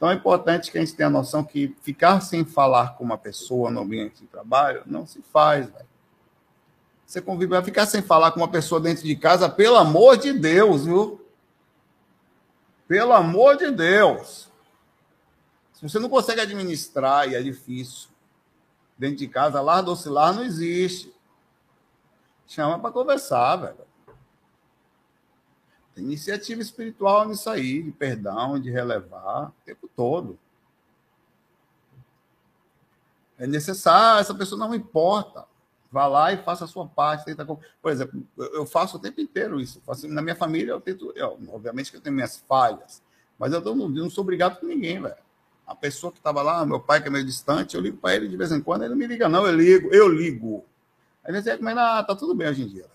Então 0.00 0.10
é 0.10 0.14
importante 0.14 0.72
que 0.72 0.78
a 0.78 0.80
gente 0.80 0.94
tenha 0.94 1.08
a 1.08 1.12
noção 1.12 1.44
que 1.44 1.76
ficar 1.82 2.22
sem 2.22 2.42
falar 2.42 2.96
com 2.96 3.04
uma 3.04 3.18
pessoa 3.18 3.70
no 3.70 3.82
ambiente 3.82 4.22
de 4.22 4.26
trabalho 4.26 4.82
não 4.86 5.06
se 5.06 5.20
faz, 5.30 5.68
velho. 5.68 5.86
Você 7.04 7.20
convive, 7.20 7.50
vai 7.50 7.62
ficar 7.62 7.84
sem 7.84 8.00
falar 8.00 8.30
com 8.30 8.40
uma 8.40 8.48
pessoa 8.48 8.80
dentro 8.80 9.04
de 9.04 9.14
casa, 9.14 9.46
pelo 9.46 9.76
amor 9.76 10.16
de 10.16 10.32
Deus, 10.32 10.86
viu? 10.86 11.22
Pelo 12.88 13.12
amor 13.12 13.58
de 13.58 13.70
Deus. 13.70 14.48
Se 15.74 15.82
você 15.82 15.98
não 15.98 16.08
consegue 16.08 16.40
administrar 16.40 17.28
e 17.28 17.34
é 17.34 17.42
difícil, 17.42 18.08
dentro 18.96 19.16
de 19.18 19.28
casa, 19.28 19.60
lar 19.60 19.82
do 19.82 19.92
oscilar 19.92 20.32
não 20.32 20.44
existe. 20.44 21.14
Chama 22.46 22.78
para 22.78 22.90
conversar, 22.90 23.56
velho. 23.56 23.89
Iniciativa 26.00 26.60
espiritual 26.60 27.28
nisso 27.28 27.48
aí, 27.48 27.82
de 27.82 27.90
perdão, 27.90 28.58
de 28.58 28.70
relevar, 28.70 29.48
o 29.48 29.64
tempo 29.64 29.88
todo. 29.94 30.38
É 33.38 33.46
necessário, 33.46 34.20
essa 34.20 34.34
pessoa 34.34 34.58
não 34.58 34.74
importa. 34.74 35.46
Vá 35.90 36.06
lá 36.06 36.32
e 36.32 36.36
faça 36.36 36.64
a 36.64 36.68
sua 36.68 36.86
parte. 36.86 37.24
Tenta... 37.24 37.44
Por 37.44 37.90
exemplo, 37.90 38.22
eu 38.36 38.64
faço 38.64 38.96
o 38.96 39.00
tempo 39.00 39.20
inteiro 39.20 39.60
isso. 39.60 39.80
Faço... 39.84 40.06
Na 40.08 40.22
minha 40.22 40.36
família, 40.36 40.72
eu 40.72 40.80
tento. 40.80 41.12
Eu, 41.16 41.38
obviamente 41.48 41.90
que 41.90 41.96
eu 41.96 42.00
tenho 42.00 42.14
minhas 42.14 42.36
falhas, 42.48 43.02
mas 43.38 43.52
eu 43.52 43.60
não, 43.74 43.88
não 43.88 44.10
sou 44.10 44.22
obrigado 44.22 44.60
com 44.60 44.66
ninguém, 44.66 45.00
velho. 45.00 45.16
A 45.66 45.74
pessoa 45.74 46.12
que 46.12 46.18
estava 46.18 46.42
lá, 46.42 46.64
meu 46.66 46.80
pai, 46.80 47.00
que 47.00 47.08
é 47.08 47.10
meio 47.10 47.24
distante, 47.24 47.76
eu 47.76 47.80
ligo 47.80 47.96
para 47.96 48.14
ele 48.14 48.28
de 48.28 48.36
vez 48.36 48.52
em 48.52 48.60
quando, 48.60 48.82
ele 48.82 48.90
não 48.90 48.96
me 48.96 49.06
liga, 49.06 49.28
não, 49.28 49.46
eu 49.46 49.54
ligo, 49.54 49.88
eu 49.94 50.08
ligo. 50.08 50.64
Aí 51.24 51.32
ele 51.32 51.38
diz, 51.38 51.46
é 51.46 51.56
que 51.56 51.64
tá 51.64 52.16
tudo 52.16 52.34
bem 52.34 52.48
hoje 52.48 52.62
em 52.62 52.66
dia. 52.66 52.86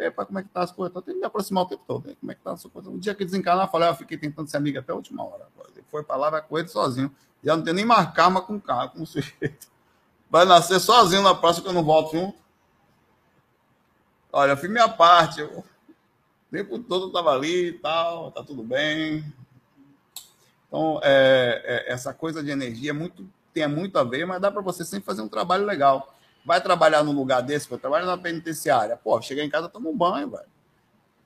Epa, 0.00 0.24
como 0.24 0.38
é 0.38 0.42
que 0.42 0.48
tá 0.48 0.62
as 0.62 0.72
coisas? 0.72 0.92
Tô 0.92 1.00
tentando 1.02 1.20
me 1.20 1.26
aproximar 1.26 1.64
o 1.64 1.66
tempo 1.66 1.82
todo. 1.86 2.16
Como 2.18 2.32
é 2.32 2.34
que 2.34 2.40
tá 2.40 2.52
as 2.52 2.62
coisas? 2.64 2.92
Um 2.92 2.98
dia 2.98 3.14
que 3.14 3.24
desencanar, 3.24 3.66
eu 3.66 3.70
falei, 3.70 3.88
ah, 3.88 3.92
eu 3.92 3.96
fiquei 3.96 4.16
tentando 4.16 4.48
ser 4.48 4.56
amiga 4.56 4.80
até 4.80 4.92
a 4.92 4.94
última 4.94 5.22
hora. 5.24 5.46
Ele 5.74 5.84
foi 5.90 6.02
para 6.02 6.16
lá, 6.16 6.30
vai 6.30 6.42
ele 6.52 6.68
sozinho. 6.68 7.14
Já 7.42 7.56
não 7.56 7.64
tem 7.64 7.74
nem 7.74 7.84
marcar, 7.84 8.30
mas 8.30 8.44
com 8.44 8.56
o 8.56 8.60
carro, 8.60 8.90
com 8.90 9.02
o 9.02 9.06
sujeito 9.06 9.70
vai 10.30 10.44
nascer 10.44 10.78
sozinho 10.78 11.22
na 11.22 11.34
praça 11.34 11.60
que 11.60 11.66
eu 11.66 11.72
não 11.72 11.82
volto 11.82 12.12
junto. 12.12 12.38
Olha, 14.32 14.52
eu 14.52 14.56
fiz 14.56 14.70
minha 14.70 14.88
parte. 14.88 15.40
Eu, 15.40 15.58
o 15.58 15.64
tempo 16.52 16.78
todo 16.78 17.06
eu 17.06 17.08
estava 17.08 17.32
ali 17.32 17.68
e 17.68 17.72
tal, 17.72 18.30
tá 18.30 18.44
tudo 18.44 18.62
bem. 18.62 19.24
Então, 20.68 21.00
é, 21.02 21.62
é, 21.64 21.92
essa 21.92 22.14
coisa 22.14 22.42
de 22.44 22.50
energia 22.50 22.90
é 22.90 22.92
muito, 22.92 23.28
tem 23.52 23.66
muito 23.66 23.98
a 23.98 24.04
ver, 24.04 24.24
mas 24.24 24.40
dá 24.40 24.52
para 24.52 24.62
você 24.62 24.84
sempre 24.84 25.04
fazer 25.04 25.20
um 25.20 25.28
trabalho 25.28 25.66
legal. 25.66 26.14
Vai 26.44 26.60
trabalhar 26.60 27.04
num 27.04 27.12
lugar 27.12 27.42
desse, 27.42 27.70
eu 27.70 27.78
trabalho 27.78 28.06
na 28.06 28.16
penitenciária. 28.16 28.96
Pô, 28.96 29.20
chegar 29.20 29.44
em 29.44 29.50
casa, 29.50 29.68
toma 29.68 29.90
um 29.90 29.96
banho, 29.96 30.30
velho. 30.30 30.48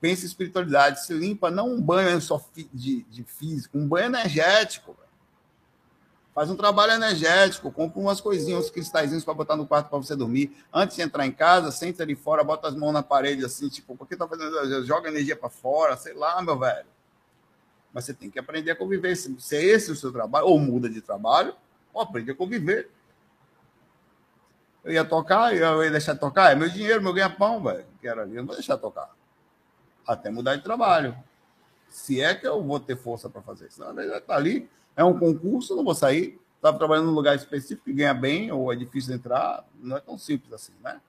Pensa 0.01 0.23
em 0.23 0.27
espiritualidade, 0.27 1.05
se 1.05 1.13
limpa, 1.13 1.49
não 1.49 1.73
um 1.73 1.81
banho 1.81 2.19
só 2.21 2.43
de, 2.73 3.03
de 3.03 3.23
físico, 3.23 3.77
um 3.77 3.87
banho 3.87 4.07
energético. 4.07 4.93
Véio. 4.93 5.05
Faz 6.35 6.49
um 6.49 6.55
trabalho 6.57 6.91
energético, 6.91 7.71
compra 7.71 7.97
umas 7.97 8.19
coisinhas, 8.19 8.65
uns 8.65 8.69
cristalzinhos 8.69 9.23
para 9.23 9.33
botar 9.33 9.55
no 9.55 9.65
quarto 9.65 9.87
para 9.87 9.97
você 9.97 10.17
dormir. 10.17 10.53
Antes 10.71 10.97
de 10.97 11.01
entrar 11.01 11.25
em 11.25 11.31
casa, 11.31 11.71
senta 11.71 12.03
ali 12.03 12.13
fora, 12.13 12.43
bota 12.43 12.67
as 12.67 12.75
mãos 12.75 12.91
na 12.91 13.01
parede 13.01 13.45
assim, 13.45 13.69
tipo, 13.69 13.95
por 13.95 14.05
que 14.05 14.17
tá 14.17 14.27
fazendo? 14.27 14.85
Joga 14.85 15.07
energia 15.07 15.37
para 15.37 15.49
fora, 15.49 15.95
sei 15.95 16.13
lá, 16.13 16.41
meu 16.41 16.59
velho. 16.59 16.87
Mas 17.93 18.03
você 18.03 18.13
tem 18.13 18.29
que 18.29 18.37
aprender 18.37 18.71
a 18.71 18.75
conviver. 18.75 19.15
Se, 19.15 19.33
se 19.39 19.55
é 19.55 19.63
esse 19.63 19.89
o 19.89 19.95
seu 19.95 20.11
trabalho, 20.11 20.47
ou 20.47 20.59
muda 20.59 20.89
de 20.89 20.99
trabalho, 20.99 21.55
ou 21.93 22.01
aprende 22.01 22.31
a 22.31 22.35
conviver. 22.35 22.91
Eu 24.85 24.93
ia 24.93 25.03
tocar, 25.03 25.53
eu 25.53 25.83
ia 25.83 25.91
deixar 25.91 26.13
de 26.13 26.19
tocar, 26.19 26.51
é 26.51 26.55
meu 26.55 26.69
dinheiro, 26.69 27.01
meu 27.01 27.11
ganha-pão, 27.11 27.61
velho. 27.61 27.85
Que 27.99 28.07
era 28.07 28.21
ali, 28.21 28.35
eu 28.35 28.43
não 28.43 28.47
vou 28.47 28.55
deixar 28.55 28.75
de 28.75 28.81
tocar. 28.81 29.09
Até 30.07 30.29
mudar 30.29 30.55
de 30.55 30.63
trabalho. 30.63 31.17
Se 31.89 32.21
é 32.21 32.33
que 32.33 32.47
eu 32.47 32.63
vou 32.63 32.79
ter 32.79 32.95
força 32.95 33.29
para 33.29 33.41
fazer 33.41 33.67
isso. 33.67 33.81
Não, 33.81 33.93
já 33.95 34.19
está 34.19 34.35
ali 34.35 34.69
é 34.95 35.03
um 35.03 35.17
concurso, 35.17 35.75
não 35.75 35.83
vou 35.83 35.93
sair. 35.93 36.39
Estava 36.55 36.77
trabalhando 36.77 37.07
num 37.07 37.13
lugar 37.13 37.35
específico 37.35 37.85
que 37.85 37.93
ganha 37.93 38.13
bem, 38.13 38.51
ou 38.51 38.71
é 38.71 38.75
difícil 38.75 39.13
entrar, 39.13 39.67
não 39.75 39.97
é 39.97 39.99
tão 39.99 40.17
simples 40.17 40.51
assim, 40.53 40.73
né? 40.81 41.01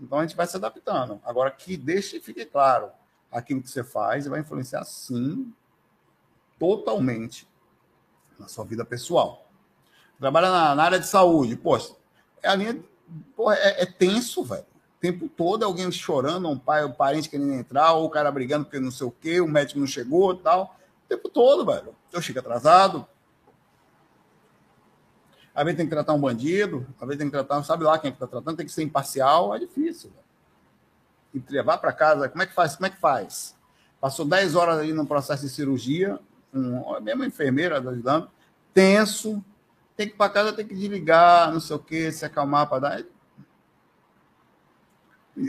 Então 0.00 0.18
a 0.18 0.22
gente 0.22 0.34
vai 0.34 0.46
se 0.46 0.56
adaptando. 0.56 1.20
Agora 1.24 1.50
que 1.50 1.76
deixe 1.76 2.16
e 2.16 2.20
fique 2.20 2.44
claro, 2.44 2.90
aquilo 3.30 3.62
que 3.62 3.68
você 3.68 3.84
faz 3.84 4.26
vai 4.26 4.40
influenciar 4.40 4.84
sim 4.84 5.52
totalmente 6.58 7.48
na 8.38 8.48
sua 8.48 8.64
vida 8.64 8.84
pessoal. 8.84 9.46
Trabalha 10.18 10.50
na, 10.50 10.74
na 10.74 10.82
área 10.82 10.98
de 10.98 11.06
saúde, 11.06 11.54
poxa, 11.56 11.94
é 12.42 12.48
a 12.48 12.54
linha, 12.54 12.82
é, 13.50 13.82
é 13.82 13.86
tenso, 13.86 14.42
velho. 14.44 14.62
O 14.62 15.00
tempo 15.00 15.28
todo 15.28 15.64
alguém 15.64 15.90
chorando, 15.90 16.48
um 16.48 16.58
pai, 16.58 16.84
um 16.84 16.92
parente 16.92 17.28
querendo 17.28 17.52
entrar, 17.52 17.92
ou 17.92 18.06
o 18.06 18.10
cara 18.10 18.30
brigando 18.30 18.64
porque 18.64 18.78
não 18.78 18.90
sei 18.90 19.06
o 19.06 19.10
quê, 19.10 19.40
o 19.40 19.48
médico 19.48 19.80
não 19.80 19.86
chegou 19.86 20.34
tal. 20.36 20.76
O 21.04 21.08
tempo 21.08 21.28
todo, 21.28 21.66
velho. 21.66 21.94
Eu 22.12 22.22
chego 22.22 22.38
atrasado. 22.38 23.06
Às 25.54 25.64
vezes 25.64 25.76
tem 25.76 25.86
que 25.86 25.92
tratar 25.92 26.14
um 26.14 26.20
bandido, 26.20 26.86
às 26.98 27.06
vezes 27.06 27.18
tem 27.18 27.26
que 27.26 27.32
tratar, 27.32 27.62
sabe 27.62 27.84
lá 27.84 27.98
quem 27.98 28.10
é 28.10 28.14
está 28.14 28.26
tratando, 28.26 28.56
tem 28.56 28.64
que 28.64 28.72
ser 28.72 28.82
imparcial, 28.82 29.54
é 29.54 29.58
difícil. 29.58 30.10
E 31.34 31.42
levar 31.50 31.78
para 31.78 31.92
casa, 31.92 32.28
como 32.28 32.42
é 32.42 32.46
que 32.46 32.54
faz? 32.54 32.74
Como 32.74 32.86
é 32.86 32.90
que 32.90 32.98
faz? 32.98 33.54
Passou 34.00 34.24
10 34.24 34.54
horas 34.54 34.78
aí 34.78 34.92
no 34.92 35.06
processo 35.06 35.42
de 35.42 35.50
cirurgia, 35.50 36.18
um, 36.54 37.00
mesmo 37.00 37.24
enfermeira 37.24 37.78
ajudando, 37.78 38.30
tenso, 38.72 39.44
tem 39.96 40.08
que 40.08 40.14
ir 40.14 40.16
para 40.16 40.32
casa, 40.32 40.52
tem 40.52 40.66
que 40.66 40.74
desligar, 40.74 41.52
não 41.52 41.60
sei 41.60 41.76
o 41.76 41.78
quê, 41.78 42.10
se 42.10 42.24
acalmar 42.24 42.68
para 42.68 42.78
dar. 42.78 43.04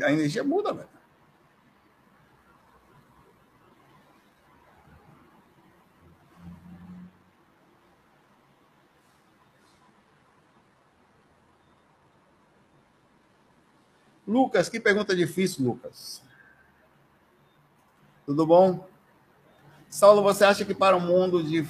A 0.04 0.12
energia 0.12 0.44
muda, 0.44 0.74
velho. 0.74 0.94
Lucas, 14.26 14.70
que 14.70 14.80
pergunta 14.80 15.16
difícil, 15.16 15.66
Lucas. 15.66 16.22
Tudo 18.26 18.46
bom? 18.48 18.88
Saulo, 19.90 20.24
você 20.24 20.46
acha 20.46 20.66
que 20.66 20.74
para 20.74 20.96
um 20.96 21.02
mundo 21.02 21.44
de, 21.44 21.62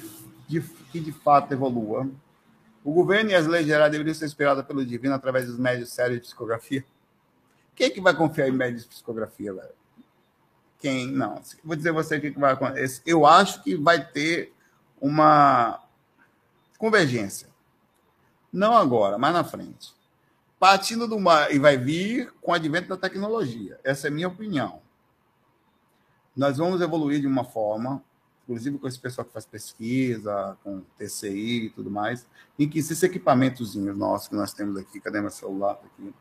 de, 0.48 0.62
que 0.90 1.00
de 1.00 1.12
fato 1.12 1.52
evolua, 1.52 2.08
O 2.84 2.92
governo 2.92 3.30
e 3.30 3.34
as 3.34 3.46
leis 3.46 3.66
gerais 3.66 3.90
deveriam 3.90 4.14
ser 4.14 4.26
inspiradas 4.26 4.64
pelo 4.66 4.84
divino 4.84 5.14
através 5.14 5.46
dos 5.46 5.58
médios 5.58 5.90
sérios 5.90 6.20
de 6.20 6.26
psicografia. 6.26 6.84
Quem 7.74 7.86
é 7.86 7.90
que 7.90 8.00
vai 8.00 8.14
confiar 8.14 8.46
em 8.46 8.52
médios 8.52 8.82
de 8.82 8.88
psicografia, 8.88 9.54
velho? 9.54 9.74
Quem? 10.78 11.10
Não. 11.10 11.40
Vou 11.64 11.74
dizer 11.74 11.92
você 11.92 12.18
o 12.18 12.20
que 12.20 12.30
vai 12.32 12.52
acontecer. 12.52 13.00
Eu 13.06 13.24
acho 13.24 13.62
que 13.62 13.74
vai 13.74 14.06
ter 14.06 14.52
uma 15.00 15.82
convergência. 16.78 17.48
Não 18.52 18.76
agora, 18.76 19.16
mas 19.16 19.32
na 19.32 19.42
frente. 19.42 19.94
Partindo 20.60 21.08
do 21.08 21.18
mar, 21.18 21.52
e 21.52 21.58
vai 21.58 21.78
vir 21.78 22.32
com 22.42 22.52
o 22.52 22.54
advento 22.54 22.88
da 22.88 22.96
tecnologia. 22.98 23.80
Essa 23.82 24.08
é 24.08 24.10
a 24.10 24.12
minha 24.12 24.28
opinião. 24.28 24.82
Nós 26.36 26.58
vamos 26.58 26.80
evoluir 26.80 27.20
de 27.20 27.26
uma 27.26 27.44
forma, 27.44 28.02
inclusive 28.44 28.78
com 28.78 28.86
esse 28.86 28.98
pessoal 28.98 29.24
que 29.24 29.32
faz 29.32 29.46
pesquisa, 29.46 30.56
com 30.62 30.82
TCI 30.98 31.66
e 31.66 31.70
tudo 31.70 31.90
mais, 31.90 32.26
em 32.58 32.68
que 32.68 32.78
esses 32.78 33.02
equipamentos 33.02 33.74
nossos 33.74 34.28
que 34.28 34.36
nós 34.36 34.52
temos 34.52 34.76
aqui, 34.76 35.00
cadê 35.00 35.20
meu 35.20 35.30
celular? 35.30 35.80
Aqui, 35.84 36.14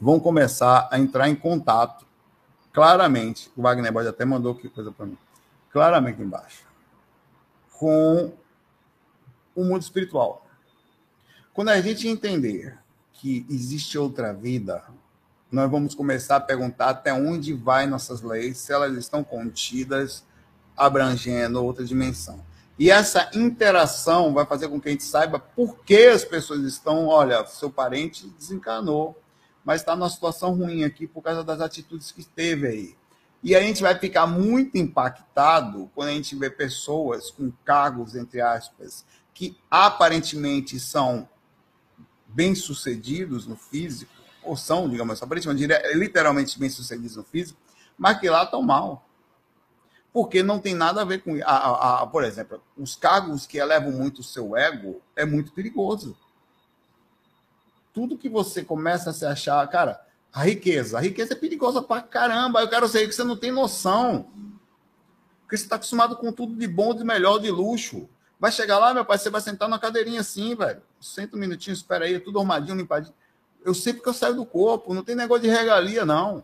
vão 0.00 0.18
começar 0.18 0.88
a 0.90 0.98
entrar 0.98 1.28
em 1.28 1.34
contato 1.34 2.06
claramente. 2.72 3.50
O 3.56 3.62
Wagner 3.62 3.92
Bode 3.92 4.08
até 4.08 4.24
mandou 4.24 4.54
que 4.54 4.68
coisa 4.68 4.90
para 4.90 5.06
mim. 5.06 5.18
Claramente 5.70 6.20
embaixo. 6.20 6.66
Com 7.72 8.32
o 9.54 9.64
mundo 9.64 9.82
espiritual. 9.82 10.46
Quando 11.52 11.70
a 11.70 11.80
gente 11.80 12.08
entender 12.08 12.78
que 13.12 13.46
existe 13.48 13.96
outra 13.96 14.34
vida, 14.34 14.84
nós 15.50 15.70
vamos 15.70 15.94
começar 15.94 16.36
a 16.36 16.40
perguntar 16.40 16.90
até 16.90 17.12
onde 17.12 17.54
vai 17.54 17.86
nossas 17.86 18.20
leis, 18.20 18.58
se 18.58 18.72
elas 18.72 18.94
estão 18.96 19.24
contidas, 19.24 20.25
abrangendo 20.76 21.64
outra 21.64 21.84
dimensão. 21.84 22.44
E 22.78 22.90
essa 22.90 23.30
interação 23.34 24.34
vai 24.34 24.44
fazer 24.44 24.68
com 24.68 24.80
que 24.80 24.88
a 24.88 24.92
gente 24.92 25.04
saiba 25.04 25.38
por 25.38 25.78
que 25.78 26.08
as 26.08 26.24
pessoas 26.24 26.62
estão, 26.62 27.06
olha, 27.06 27.46
seu 27.46 27.70
parente 27.70 28.28
desencanou, 28.38 29.18
mas 29.64 29.80
está 29.80 29.96
numa 29.96 30.10
situação 30.10 30.54
ruim 30.54 30.84
aqui 30.84 31.06
por 31.06 31.22
causa 31.22 31.42
das 31.42 31.60
atitudes 31.60 32.12
que 32.12 32.22
teve 32.24 32.66
aí. 32.66 32.96
E 33.42 33.54
a 33.54 33.60
gente 33.60 33.82
vai 33.82 33.98
ficar 33.98 34.26
muito 34.26 34.76
impactado 34.76 35.90
quando 35.94 36.08
a 36.08 36.12
gente 36.12 36.36
vê 36.36 36.50
pessoas 36.50 37.30
com 37.30 37.50
cargos, 37.64 38.14
entre 38.14 38.40
aspas, 38.40 39.04
que 39.32 39.56
aparentemente 39.70 40.78
são 40.78 41.28
bem-sucedidos 42.26 43.46
no 43.46 43.56
físico, 43.56 44.12
ou 44.42 44.56
são, 44.56 44.88
digamos, 44.88 45.22
aparentemente, 45.22 45.66
literalmente 45.94 46.58
bem-sucedidos 46.58 47.16
no 47.16 47.24
físico, 47.24 47.58
mas 47.96 48.18
que 48.18 48.28
lá 48.28 48.44
estão 48.44 48.62
mal. 48.62 49.05
Porque 50.16 50.42
não 50.42 50.58
tem 50.58 50.74
nada 50.74 51.02
a 51.02 51.04
ver 51.04 51.22
com. 51.22 51.38
A, 51.44 51.50
a, 51.50 52.02
a, 52.02 52.06
por 52.06 52.24
exemplo, 52.24 52.58
os 52.74 52.96
cargos 52.96 53.46
que 53.46 53.58
elevam 53.58 53.92
muito 53.92 54.20
o 54.20 54.24
seu 54.24 54.56
ego 54.56 55.02
é 55.14 55.26
muito 55.26 55.52
perigoso. 55.52 56.16
Tudo 57.92 58.16
que 58.16 58.26
você 58.26 58.64
começa 58.64 59.10
a 59.10 59.12
se 59.12 59.26
achar, 59.26 59.68
cara, 59.68 60.00
a 60.32 60.42
riqueza. 60.42 60.96
A 60.96 61.02
riqueza 61.02 61.34
é 61.34 61.36
perigosa 61.36 61.82
pra 61.82 62.00
caramba. 62.00 62.62
Eu 62.62 62.68
quero 62.70 62.88
ser 62.88 63.06
que 63.06 63.14
você 63.14 63.24
não 63.24 63.36
tem 63.36 63.52
noção. 63.52 64.30
Porque 65.42 65.58
você 65.58 65.64
está 65.64 65.76
acostumado 65.76 66.16
com 66.16 66.32
tudo 66.32 66.56
de 66.56 66.66
bom, 66.66 66.94
de 66.94 67.04
melhor, 67.04 67.38
de 67.38 67.50
luxo. 67.50 68.08
Vai 68.40 68.50
chegar 68.50 68.78
lá, 68.78 68.94
meu 68.94 69.04
pai, 69.04 69.18
você 69.18 69.28
vai 69.28 69.42
sentar 69.42 69.68
na 69.68 69.78
cadeirinha 69.78 70.22
assim, 70.22 70.54
velho. 70.54 70.80
Senta 70.98 71.36
um 71.36 71.40
minutinho, 71.40 71.74
espera 71.74 72.06
aí, 72.06 72.18
tudo 72.20 72.40
armadinho, 72.40 72.74
limpadinho. 72.74 73.14
Eu 73.62 73.74
sei 73.74 73.92
porque 73.92 74.08
eu 74.08 74.14
saio 74.14 74.34
do 74.34 74.46
corpo, 74.46 74.94
não 74.94 75.04
tem 75.04 75.14
negócio 75.14 75.42
de 75.42 75.50
regalia, 75.50 76.06
não. 76.06 76.42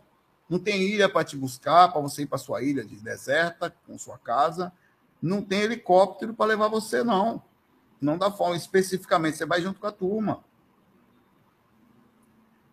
Não 0.52 0.58
tem 0.58 0.82
ilha 0.82 1.08
para 1.08 1.24
te 1.24 1.34
buscar, 1.34 1.90
para 1.90 2.02
você 2.02 2.24
ir 2.24 2.26
para 2.26 2.36
sua 2.36 2.62
ilha 2.62 2.84
de 2.84 2.96
deserta, 2.96 3.74
com 3.86 3.96
sua 3.96 4.18
casa. 4.18 4.70
Não 5.22 5.40
tem 5.40 5.62
helicóptero 5.62 6.34
para 6.34 6.44
levar 6.44 6.68
você, 6.68 7.02
não. 7.02 7.42
Não 7.98 8.18
dá 8.18 8.30
forma, 8.30 8.54
especificamente, 8.54 9.38
você 9.38 9.46
vai 9.46 9.62
junto 9.62 9.80
com 9.80 9.86
a 9.86 9.90
turma. 9.90 10.44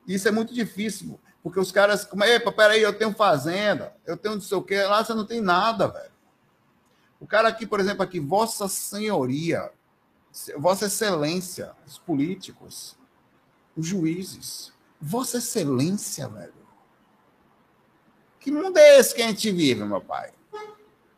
Isso 0.06 0.28
é 0.28 0.32
muito 0.32 0.54
difícil, 0.54 1.18
porque 1.42 1.58
os 1.58 1.72
caras, 1.72 2.04
como, 2.04 2.22
epa, 2.26 2.52
peraí, 2.52 2.82
eu 2.82 2.92
tenho 2.92 3.14
fazenda, 3.14 3.96
eu 4.06 4.18
tenho 4.18 4.36
não 4.36 4.42
sei 4.42 4.58
o 4.58 4.62
quê, 4.62 4.84
lá 4.84 5.02
você 5.02 5.14
não 5.14 5.26
tem 5.26 5.40
nada, 5.40 5.88
velho. 5.88 6.12
O 7.18 7.26
cara 7.26 7.48
aqui, 7.48 7.66
por 7.66 7.80
exemplo, 7.80 8.04
aqui, 8.04 8.20
Vossa 8.20 8.68
Senhoria, 8.68 9.72
Vossa 10.58 10.88
Excelência, 10.88 11.72
os 11.88 11.98
políticos, 11.98 12.98
os 13.74 13.88
juízes, 13.88 14.74
Vossa 15.00 15.38
Excelência, 15.38 16.28
velho. 16.28 16.59
Que 18.40 18.52
mundo 18.52 18.78
é 18.78 18.98
esse 18.98 19.14
que 19.14 19.22
a 19.22 19.28
gente 19.28 19.52
vive, 19.52 19.84
meu 19.84 20.02
pai? 20.02 20.32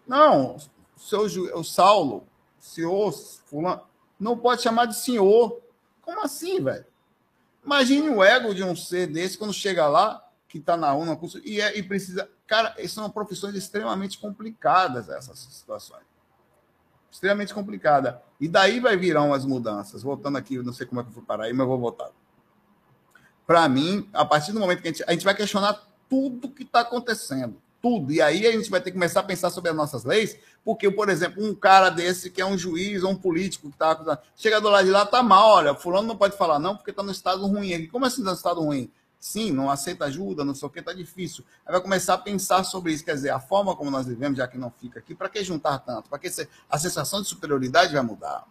Não, 0.07 0.55
o, 0.55 0.99
seu, 0.99 1.21
o 1.21 1.63
Saulo, 1.63 2.27
senhor, 2.59 3.11
fulano, 3.45 3.81
não 4.19 4.37
pode 4.37 4.61
chamar 4.61 4.85
de 4.85 4.95
senhor. 4.95 5.61
Como 6.01 6.21
assim, 6.21 6.61
velho? 6.61 6.85
Imagine 7.63 8.09
o 8.09 8.23
ego 8.23 8.53
de 8.55 8.63
um 8.63 8.75
ser 8.75 9.07
desse 9.07 9.37
quando 9.37 9.53
chega 9.53 9.87
lá, 9.87 10.27
que 10.47 10.57
está 10.57 10.75
na 10.75 10.93
UNA, 10.93 11.17
e, 11.43 11.61
é, 11.61 11.77
e 11.77 11.83
precisa. 11.83 12.29
Cara, 12.47 12.75
são 12.87 13.09
profissões 13.09 13.55
extremamente 13.55 14.19
complicadas, 14.19 15.07
essas 15.07 15.39
situações. 15.39 16.03
Extremamente 17.09 17.53
complicada. 17.53 18.21
E 18.39 18.47
daí 18.47 18.79
vai 18.79 18.97
virão 18.97 19.33
as 19.33 19.45
mudanças. 19.45 20.01
Voltando 20.01 20.37
aqui, 20.37 20.57
não 20.57 20.73
sei 20.73 20.85
como 20.85 21.01
é 21.01 21.03
que 21.03 21.09
eu 21.09 21.13
fui 21.13 21.23
parar 21.23 21.45
aí, 21.45 21.53
mas 21.53 21.67
vou 21.67 21.77
voltar. 21.77 22.09
Para 23.45 23.67
mim, 23.69 24.09
a 24.13 24.25
partir 24.25 24.51
do 24.51 24.59
momento 24.59 24.81
que 24.81 24.87
a 24.87 24.91
gente, 24.91 25.03
a 25.07 25.11
gente 25.11 25.25
vai 25.25 25.35
questionar 25.35 25.81
tudo 26.11 26.49
que 26.49 26.63
está 26.63 26.81
acontecendo. 26.81 27.55
Tudo. 27.81 28.11
E 28.11 28.21
aí 28.21 28.45
a 28.45 28.51
gente 28.51 28.69
vai 28.69 28.81
ter 28.81 28.91
que 28.91 28.97
começar 28.97 29.21
a 29.21 29.23
pensar 29.23 29.49
sobre 29.49 29.71
as 29.71 29.75
nossas 29.75 30.03
leis, 30.03 30.37
porque, 30.63 30.91
por 30.91 31.07
exemplo, 31.07 31.43
um 31.43 31.55
cara 31.55 31.89
desse 31.89 32.29
que 32.29 32.41
é 32.41 32.45
um 32.45 32.57
juiz 32.57 33.01
ou 33.01 33.11
um 33.11 33.15
político 33.15 33.69
que 33.69 33.75
está 33.75 33.91
acusando, 33.91 34.19
chega 34.35 34.59
do 34.59 34.69
lado 34.69 34.85
de 34.85 34.91
lá, 34.91 35.05
tá 35.05 35.23
mal, 35.23 35.49
olha, 35.51 35.73
fulano 35.73 36.09
não 36.09 36.17
pode 36.17 36.37
falar 36.37 36.59
não, 36.59 36.75
porque 36.75 36.91
está 36.91 37.01
no 37.01 37.11
estado 37.11 37.47
ruim. 37.47 37.87
Como 37.87 38.05
assim 38.05 38.17
está 38.17 38.31
no 38.31 38.37
estado 38.37 38.61
ruim? 38.61 38.91
Sim, 39.19 39.51
não 39.51 39.71
aceita 39.71 40.05
ajuda, 40.05 40.43
não 40.43 40.53
sei 40.53 40.67
o 40.67 40.69
que, 40.69 40.79
está 40.79 40.93
difícil. 40.93 41.45
Aí 41.65 41.71
vai 41.71 41.81
começar 41.81 42.15
a 42.15 42.17
pensar 42.17 42.63
sobre 42.65 42.91
isso, 42.91 43.05
quer 43.05 43.15
dizer, 43.15 43.29
a 43.29 43.39
forma 43.39 43.75
como 43.75 43.89
nós 43.89 44.05
vivemos, 44.05 44.37
já 44.37 44.47
que 44.47 44.57
não 44.57 44.69
fica 44.69 44.99
aqui, 44.99 45.15
para 45.15 45.29
que 45.29 45.43
juntar 45.43 45.79
tanto? 45.79 46.09
Para 46.09 46.19
que 46.19 46.27
a 46.69 46.77
sensação 46.77 47.21
de 47.21 47.27
superioridade 47.29 47.93
vai 47.93 48.03
mudar? 48.03 48.45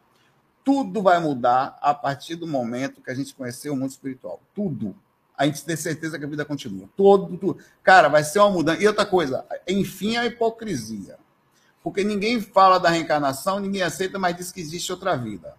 Tudo 0.65 1.03
vai 1.03 1.21
mudar 1.21 1.79
a 1.83 1.93
partir 1.93 2.37
do 2.37 2.47
momento 2.47 3.03
que 3.03 3.11
a 3.11 3.15
gente 3.15 3.35
conhecer 3.35 3.71
o 3.71 3.77
mundo 3.77 3.91
espiritual. 3.91 4.41
Tudo. 4.55 4.97
A 5.41 5.47
gente 5.47 5.65
tem 5.65 5.75
certeza 5.75 6.19
que 6.19 6.25
a 6.27 6.29
vida 6.29 6.45
continua. 6.45 6.87
Todo, 6.95 7.35
tudo. 7.39 7.65
Cara, 7.83 8.09
vai 8.09 8.23
ser 8.23 8.41
uma 8.41 8.51
mudança. 8.51 8.83
E 8.83 8.87
outra 8.87 9.07
coisa, 9.07 9.43
enfim, 9.67 10.19
a 10.19 10.27
hipocrisia. 10.27 11.19
Porque 11.83 12.05
ninguém 12.05 12.43
fala 12.43 12.79
da 12.79 12.91
reencarnação, 12.91 13.59
ninguém 13.59 13.81
aceita, 13.81 14.19
mas 14.19 14.37
diz 14.37 14.53
que 14.53 14.61
existe 14.61 14.93
outra 14.93 15.17
vida. 15.17 15.55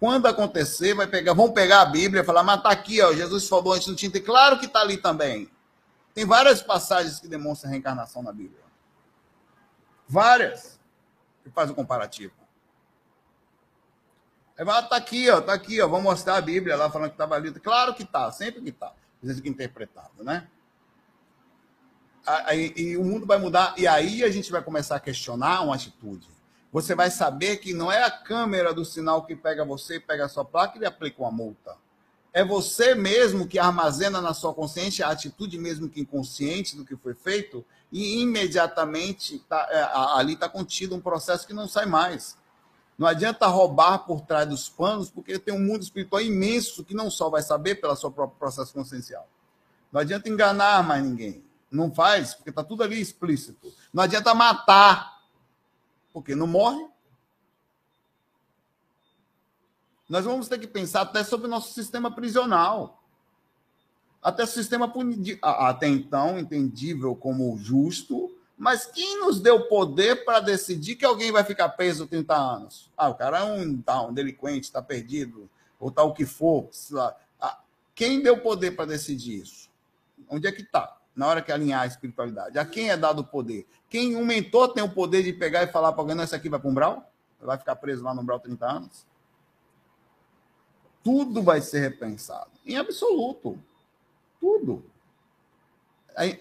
Quando 0.00 0.26
acontecer, 0.26 0.92
vai 0.94 1.06
pegar, 1.06 1.34
vão 1.34 1.52
pegar 1.52 1.82
a 1.82 1.86
Bíblia 1.86 2.22
e 2.22 2.24
falar, 2.24 2.42
mas 2.42 2.56
está 2.56 2.70
aqui, 2.70 3.00
ó, 3.00 3.12
Jesus 3.12 3.48
falou 3.48 3.74
antes 3.74 3.86
não 3.86 3.94
tinha. 3.94 4.10
Claro 4.20 4.58
que 4.58 4.66
está 4.66 4.80
ali 4.80 4.96
também. 4.96 5.48
Tem 6.12 6.26
várias 6.26 6.60
passagens 6.60 7.20
que 7.20 7.28
demonstram 7.28 7.70
a 7.70 7.74
reencarnação 7.74 8.24
na 8.24 8.32
Bíblia. 8.32 8.64
Várias. 10.08 10.80
Que 11.44 11.50
faz 11.50 11.70
o 11.70 11.74
um 11.74 11.76
comparativo. 11.76 12.34
Aí 14.58 14.64
vai, 14.64 14.88
tá 14.88 14.96
aqui, 14.96 15.30
ó, 15.30 15.40
tá 15.40 15.52
aqui, 15.52 15.80
ó, 15.80 15.86
vou 15.86 16.02
mostrar 16.02 16.38
a 16.38 16.40
Bíblia 16.40 16.74
lá 16.74 16.90
falando 16.90 17.10
que 17.10 17.14
estava 17.14 17.36
ali. 17.36 17.52
Claro 17.52 17.94
que 17.94 18.04
tá, 18.04 18.32
sempre 18.32 18.60
que 18.60 18.72
tá. 18.72 18.92
Interpretado, 19.44 20.24
né? 20.24 20.48
E 22.76 22.96
o 22.96 23.04
mundo 23.04 23.26
vai 23.26 23.38
mudar, 23.38 23.74
e 23.76 23.86
aí 23.86 24.22
a 24.22 24.30
gente 24.30 24.50
vai 24.50 24.62
começar 24.62 24.96
a 24.96 25.00
questionar 25.00 25.62
uma 25.62 25.74
atitude 25.74 26.28
você 26.72 26.94
vai 26.94 27.10
saber 27.10 27.58
que 27.58 27.74
não 27.74 27.92
é 27.92 28.02
a 28.02 28.10
câmera 28.10 28.72
do 28.72 28.82
sinal 28.82 29.26
que 29.26 29.36
pega 29.36 29.62
você, 29.62 30.00
pega 30.00 30.24
a 30.24 30.28
sua 30.28 30.42
placa 30.42 30.76
e 30.76 30.80
lhe 30.80 30.86
aplica 30.86 31.20
uma 31.20 31.30
multa. 31.30 31.76
É 32.32 32.42
você 32.42 32.94
mesmo 32.94 33.46
que 33.46 33.58
armazena 33.58 34.22
na 34.22 34.32
sua 34.32 34.54
consciência 34.54 35.06
a 35.06 35.10
atitude 35.10 35.58
mesmo 35.58 35.86
que 35.86 36.00
inconsciente 36.00 36.74
do 36.74 36.82
que 36.82 36.96
foi 36.96 37.12
feito 37.12 37.62
e 37.92 38.22
imediatamente 38.22 39.38
tá, 39.40 39.68
é, 39.70 40.18
ali 40.18 40.32
está 40.32 40.48
contido 40.48 40.96
um 40.96 41.00
processo 41.00 41.46
que 41.46 41.52
não 41.52 41.68
sai 41.68 41.84
mais. 41.84 42.38
Não 42.98 43.06
adianta 43.06 43.46
roubar 43.46 44.00
por 44.00 44.20
trás 44.20 44.48
dos 44.48 44.68
panos, 44.68 45.10
porque 45.10 45.38
tem 45.38 45.54
um 45.54 45.64
mundo 45.64 45.82
espiritual 45.82 46.22
imenso 46.22 46.84
que 46.84 46.94
não 46.94 47.10
só 47.10 47.28
vai 47.28 47.42
saber 47.42 47.76
pelo 47.76 47.96
seu 47.96 48.10
próprio 48.10 48.38
processo 48.38 48.72
consciencial. 48.72 49.28
Não 49.90 50.00
adianta 50.00 50.28
enganar 50.28 50.82
mais 50.82 51.02
ninguém. 51.02 51.44
Não 51.70 51.92
faz, 51.92 52.34
porque 52.34 52.50
está 52.50 52.62
tudo 52.62 52.82
ali 52.82 53.00
explícito. 53.00 53.72
Não 53.92 54.02
adianta 54.02 54.34
matar, 54.34 55.22
porque 56.12 56.34
não 56.34 56.46
morre. 56.46 56.86
Nós 60.08 60.24
vamos 60.24 60.48
ter 60.48 60.58
que 60.58 60.66
pensar 60.66 61.02
até 61.02 61.24
sobre 61.24 61.46
o 61.46 61.50
nosso 61.50 61.72
sistema 61.72 62.10
prisional. 62.10 63.02
Até 64.22 64.44
o 64.44 64.46
sistema 64.46 64.92
até 65.42 65.88
então 65.88 66.38
entendível 66.38 67.16
como 67.16 67.56
justo, 67.58 68.31
mas 68.62 68.86
quem 68.86 69.18
nos 69.18 69.40
deu 69.40 69.66
poder 69.66 70.24
para 70.24 70.40
decidir 70.40 70.96
que 70.96 71.04
alguém 71.04 71.32
vai 71.32 71.42
ficar 71.42 71.68
preso 71.70 72.06
30 72.06 72.34
anos? 72.34 72.90
Ah, 72.96 73.08
o 73.08 73.14
cara 73.14 73.40
é 73.40 73.44
um, 73.44 73.80
tá, 73.82 74.02
um 74.02 74.12
delinquente, 74.12 74.66
está 74.66 74.80
perdido, 74.80 75.50
ou 75.80 75.90
tal 75.90 76.06
tá 76.06 76.12
o 76.12 76.14
que 76.14 76.24
for. 76.24 76.70
Ah, 77.40 77.58
quem 77.94 78.22
deu 78.22 78.38
poder 78.38 78.72
para 78.72 78.86
decidir 78.86 79.42
isso? 79.42 79.68
Onde 80.28 80.46
é 80.46 80.52
que 80.52 80.62
está? 80.62 80.98
na 81.14 81.26
hora 81.26 81.42
que 81.42 81.52
alinhar 81.52 81.82
a 81.82 81.86
espiritualidade. 81.86 82.58
A 82.58 82.64
quem 82.64 82.88
é 82.88 82.96
dado 82.96 83.18
o 83.18 83.24
poder? 83.24 83.66
Quem 83.90 84.16
um 84.16 84.24
mentor 84.24 84.72
tem 84.72 84.82
o 84.82 84.88
poder 84.88 85.22
de 85.22 85.34
pegar 85.34 85.62
e 85.62 85.66
falar 85.66 85.92
para 85.92 86.00
alguém, 86.00 86.16
não, 86.16 86.24
esse 86.24 86.34
aqui 86.34 86.48
vai 86.48 86.58
para 86.58 86.68
o 86.68 86.70
umbral? 86.70 87.12
Vai 87.38 87.58
ficar 87.58 87.76
preso 87.76 88.02
lá 88.02 88.14
no 88.14 88.22
umbral 88.22 88.40
30 88.40 88.64
anos? 88.64 89.06
tudo 91.02 91.42
vai 91.42 91.60
ser 91.60 91.80
repensado. 91.80 92.50
Em 92.64 92.76
absoluto. 92.76 93.58
Tudo. 94.40 94.84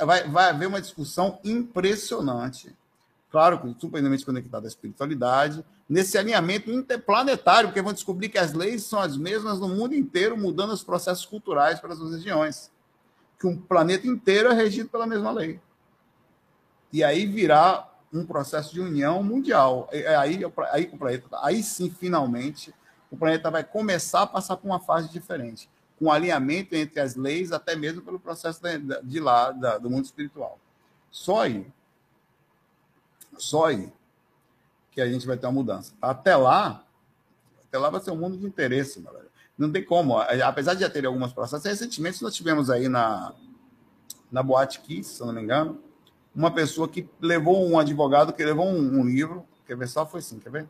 Vai, 0.06 0.28
vai 0.28 0.50
haver 0.50 0.68
uma 0.68 0.82
discussão 0.82 1.40
impressionante. 1.44 2.76
Claro, 3.32 3.58
surpreendentemente 3.80 4.26
conectada 4.26 4.68
à 4.68 4.70
espiritualidade, 4.70 5.64
nesse 5.88 6.18
alinhamento 6.18 6.70
interplanetário, 6.70 7.70
porque 7.70 7.82
vão 7.82 7.94
descobrir 7.94 8.28
que 8.28 8.38
as 8.38 8.52
leis 8.52 8.84
são 8.84 9.00
as 9.00 9.16
mesmas 9.16 9.58
no 9.58 9.70
mundo 9.70 9.96
inteiro, 9.96 10.38
mudando 10.38 10.72
os 10.72 10.84
processos 10.84 11.26
culturais 11.26 11.80
para 11.80 11.94
as 11.94 12.00
regiões. 12.00 12.70
Que 13.40 13.48
um 13.48 13.58
planeta 13.58 14.06
inteiro 14.06 14.50
é 14.50 14.54
regido 14.54 14.90
pela 14.90 15.08
mesma 15.08 15.32
lei. 15.32 15.62
E 16.92 17.04
aí 17.06 17.26
virá 17.26 17.90
um 18.14 18.26
processo 18.26 18.74
de 18.74 18.82
união 18.82 19.24
mundial. 19.24 19.90
Aí, 19.94 20.06
aí, 20.06 20.46
o 20.46 20.98
planeta, 20.98 21.28
aí 21.42 21.64
sim, 21.64 21.90
finalmente, 21.90 22.74
o 23.10 23.16
planeta 23.16 23.50
vai 23.50 23.64
começar 23.64 24.24
a 24.24 24.28
passar 24.28 24.58
por 24.58 24.68
uma 24.68 24.80
fase 24.82 25.10
diferente, 25.10 25.70
um 26.02 26.12
alinhamento 26.12 26.76
entre 26.76 27.00
as 27.00 27.16
leis, 27.16 27.52
até 27.52 27.76
mesmo 27.76 28.02
pelo 28.02 28.20
processo 28.20 28.60
de 29.04 29.20
lá, 29.20 29.52
do 29.52 29.90
mundo 29.90 30.06
espiritual. 30.06 30.60
Só 31.12 31.42
aí. 31.42 31.68
Só 33.38 33.68
aí 33.68 33.94
que 34.92 35.00
a 35.00 35.08
gente 35.08 35.26
vai 35.28 35.38
ter 35.38 35.46
uma 35.46 35.54
mudança. 35.54 35.94
Até 36.02 36.36
lá, 36.36 36.84
até 37.68 37.78
lá 37.78 37.90
vai 37.90 38.02
ser 38.02 38.12
um 38.12 38.18
mundo 38.18 38.38
de 38.38 38.46
interesse, 38.46 39.00
galera. 39.00 39.28
Não 39.58 39.72
tem 39.72 39.86
como. 39.86 40.18
Apesar 40.18 40.74
de 40.74 40.82
já 40.82 40.90
ter 40.90 41.06
alguns 41.06 41.32
processos, 41.32 41.66
recentemente 41.66 42.22
nós 42.24 42.34
tivemos 42.34 42.70
aí 42.70 42.90
na, 42.90 43.34
na 44.32 44.42
Boate 44.42 44.82
Kiss, 44.82 45.18
se 45.18 45.22
não 45.22 45.32
me 45.32 45.42
engano, 45.42 45.80
uma 46.36 46.52
pessoa 46.52 46.90
que 46.90 47.08
levou 47.20 47.66
um 47.66 47.78
advogado 47.78 48.34
que 48.34 48.44
levou 48.44 48.66
um, 48.66 49.00
um 49.00 49.06
livro. 49.06 49.46
Quer 49.68 49.78
ver 49.78 49.88
só? 49.88 50.06
Foi 50.06 50.20
assim, 50.20 50.40
quer 50.40 50.50
ver? 50.50 50.68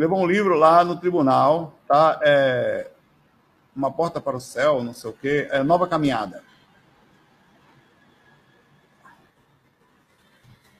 Levou 0.00 0.18
um 0.18 0.26
livro 0.26 0.54
lá 0.54 0.82
no 0.82 0.96
tribunal, 0.96 1.74
tá? 1.86 2.18
É, 2.22 2.90
uma 3.76 3.92
porta 3.92 4.18
para 4.18 4.34
o 4.34 4.40
céu, 4.40 4.82
não 4.82 4.94
sei 4.94 5.10
o 5.10 5.12
quê, 5.12 5.46
é, 5.50 5.62
Nova 5.62 5.86
Caminhada. 5.86 6.42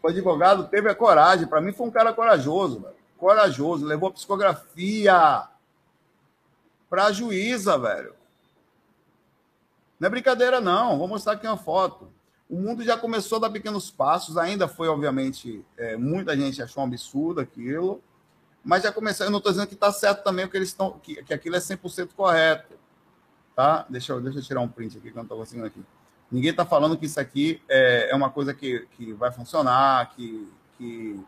O 0.03 0.09
advogado 0.09 0.69
teve 0.69 0.89
a 0.89 0.95
coragem, 0.95 1.47
para 1.47 1.61
mim 1.61 1.71
foi 1.71 1.87
um 1.87 1.91
cara 1.91 2.15
corajoso, 2.15 2.81
velho. 2.81 2.95
corajoso, 3.19 3.85
levou 3.85 4.09
a 4.09 4.13
psicografia 4.13 5.47
para 6.89 7.05
a 7.05 7.13
juíza, 7.13 7.77
velho. 7.77 8.15
Não 9.99 10.07
é 10.07 10.11
brincadeira, 10.11 10.63
não. 10.63 10.99
Vou 10.99 11.07
mostrar 11.07 11.35
aqui 11.35 11.47
uma 11.47 11.59
foto. 11.59 12.11
O 12.49 12.57
mundo 12.57 12.83
já 12.83 12.97
começou 12.97 13.37
a 13.37 13.43
dar 13.43 13.51
pequenos 13.51 13.91
passos, 13.91 14.39
ainda 14.39 14.67
foi, 14.67 14.89
obviamente, 14.89 15.63
é, 15.77 15.95
muita 15.99 16.35
gente 16.35 16.63
achou 16.63 16.83
um 16.83 16.87
absurdo 16.87 17.39
aquilo, 17.39 18.03
mas 18.65 18.83
já 18.83 18.93
começou. 18.93 19.27
Eu 19.27 19.31
não 19.31 19.39
estou 19.39 19.53
dizendo 19.53 19.69
que 19.69 19.75
está 19.75 19.93
certo 19.93 20.23
também, 20.23 20.47
porque 20.47 20.59
eles 20.59 20.69
estão, 20.69 20.93
que, 20.93 21.23
que 21.23 21.35
aquilo 21.35 21.57
é 21.57 21.59
100% 21.59 22.11
correto. 22.15 22.75
Tá? 23.55 23.85
Deixa, 23.89 24.13
eu, 24.13 24.21
deixa 24.21 24.39
eu 24.39 24.43
tirar 24.43 24.61
um 24.61 24.69
print 24.69 24.99
aqui 24.99 25.11
que 25.11 25.13
eu 25.13 25.17
não 25.17 25.23
estou 25.23 25.39
conseguindo 25.39 25.67
aqui. 25.67 25.83
Ninguém 26.31 26.51
está 26.51 26.65
falando 26.65 26.97
que 26.97 27.07
isso 27.07 27.19
aqui 27.19 27.61
é, 27.69 28.11
é 28.11 28.15
uma 28.15 28.31
coisa 28.31 28.55
que, 28.55 28.87
que 28.93 29.13
vai 29.13 29.33
funcionar, 29.33 30.11
que, 30.11 30.49
que, 30.79 31.21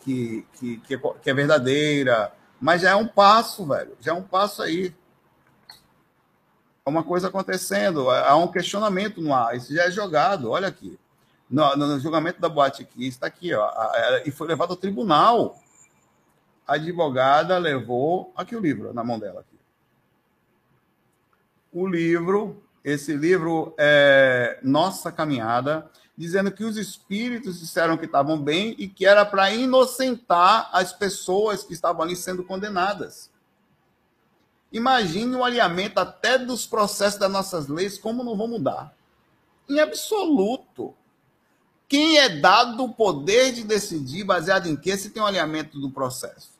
que, 0.00 0.46
que, 0.54 0.76
que, 0.78 0.94
é, 0.94 0.98
que 0.98 1.30
é 1.30 1.34
verdadeira, 1.34 2.32
mas 2.60 2.82
já 2.82 2.90
é 2.90 2.96
um 2.96 3.06
passo, 3.06 3.66
velho. 3.66 3.96
Já 4.00 4.12
é 4.12 4.14
um 4.14 4.22
passo 4.22 4.62
aí. 4.62 4.94
É 6.86 6.88
uma 6.88 7.02
coisa 7.02 7.28
acontecendo, 7.28 8.08
há 8.10 8.34
um 8.36 8.48
questionamento 8.48 9.20
no 9.20 9.34
ar. 9.34 9.54
Isso 9.54 9.74
já 9.74 9.84
é 9.84 9.90
jogado, 9.90 10.50
olha 10.50 10.68
aqui. 10.68 10.98
No, 11.48 11.76
no 11.76 11.98
julgamento 11.98 12.40
da 12.40 12.48
Boate 12.48 12.82
aqui, 12.82 13.06
está 13.08 13.26
aqui, 13.26 13.52
ó, 13.52 13.68
e 14.24 14.30
foi 14.30 14.46
levado 14.46 14.70
ao 14.70 14.76
tribunal 14.76 15.58
a 16.70 16.74
advogada 16.74 17.58
levou 17.58 18.32
aqui 18.36 18.54
o 18.54 18.60
livro 18.60 18.94
na 18.94 19.02
mão 19.02 19.18
dela. 19.18 19.40
Aqui. 19.40 19.58
O 21.72 21.84
livro, 21.84 22.62
esse 22.84 23.12
livro 23.12 23.74
é 23.76 24.60
Nossa 24.62 25.10
Caminhada, 25.10 25.90
dizendo 26.16 26.52
que 26.52 26.62
os 26.62 26.76
espíritos 26.76 27.58
disseram 27.58 27.96
que 27.96 28.04
estavam 28.04 28.40
bem 28.40 28.76
e 28.78 28.86
que 28.86 29.04
era 29.04 29.26
para 29.26 29.52
inocentar 29.52 30.70
as 30.72 30.92
pessoas 30.92 31.64
que 31.64 31.72
estavam 31.72 32.02
ali 32.02 32.14
sendo 32.14 32.44
condenadas. 32.44 33.32
Imagine 34.70 35.34
o 35.34 35.42
alinhamento 35.42 35.98
até 35.98 36.38
dos 36.38 36.68
processos 36.68 37.18
das 37.18 37.32
nossas 37.32 37.66
leis, 37.66 37.98
como 37.98 38.22
não 38.22 38.36
vão 38.36 38.46
mudar. 38.46 38.94
Em 39.68 39.80
absoluto. 39.80 40.94
Quem 41.88 42.18
é 42.18 42.28
dado 42.28 42.84
o 42.84 42.94
poder 42.94 43.52
de 43.52 43.64
decidir 43.64 44.22
baseado 44.22 44.68
em 44.68 44.76
que 44.76 44.96
se 44.96 45.10
tem 45.10 45.20
um 45.20 45.26
alinhamento 45.26 45.80
do 45.80 45.90
processo? 45.90 46.59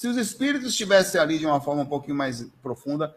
Se 0.00 0.08
os 0.08 0.16
espíritos 0.16 0.70
estivessem 0.70 1.20
ali 1.20 1.38
de 1.38 1.44
uma 1.44 1.60
forma 1.60 1.82
um 1.82 1.86
pouquinho 1.86 2.16
mais 2.16 2.42
profunda, 2.62 3.14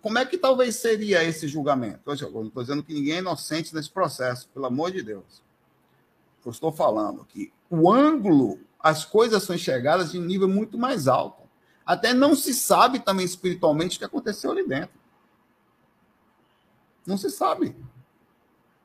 como 0.00 0.16
é 0.16 0.24
que 0.24 0.38
talvez 0.38 0.76
seria 0.76 1.22
esse 1.22 1.46
julgamento? 1.46 2.00
Eu 2.06 2.30
não 2.32 2.46
estou 2.46 2.62
dizendo 2.62 2.82
que 2.82 2.94
ninguém 2.94 3.16
é 3.16 3.18
inocente 3.18 3.74
nesse 3.74 3.90
processo, 3.90 4.48
pelo 4.48 4.64
amor 4.64 4.90
de 4.92 5.02
Deus. 5.02 5.42
Eu 6.42 6.50
estou 6.50 6.72
falando 6.72 7.22
que 7.26 7.52
o 7.68 7.92
ângulo, 7.92 8.58
as 8.80 9.04
coisas 9.04 9.42
são 9.42 9.54
enxergadas 9.54 10.12
de 10.12 10.18
nível 10.18 10.48
muito 10.48 10.78
mais 10.78 11.06
alto. 11.06 11.42
Até 11.84 12.14
não 12.14 12.34
se 12.34 12.54
sabe 12.54 12.98
também 13.00 13.26
espiritualmente 13.26 13.96
o 13.96 13.98
que 13.98 14.06
aconteceu 14.06 14.52
ali 14.52 14.66
dentro. 14.66 14.98
Não 17.06 17.18
se 17.18 17.28
sabe. 17.28 17.76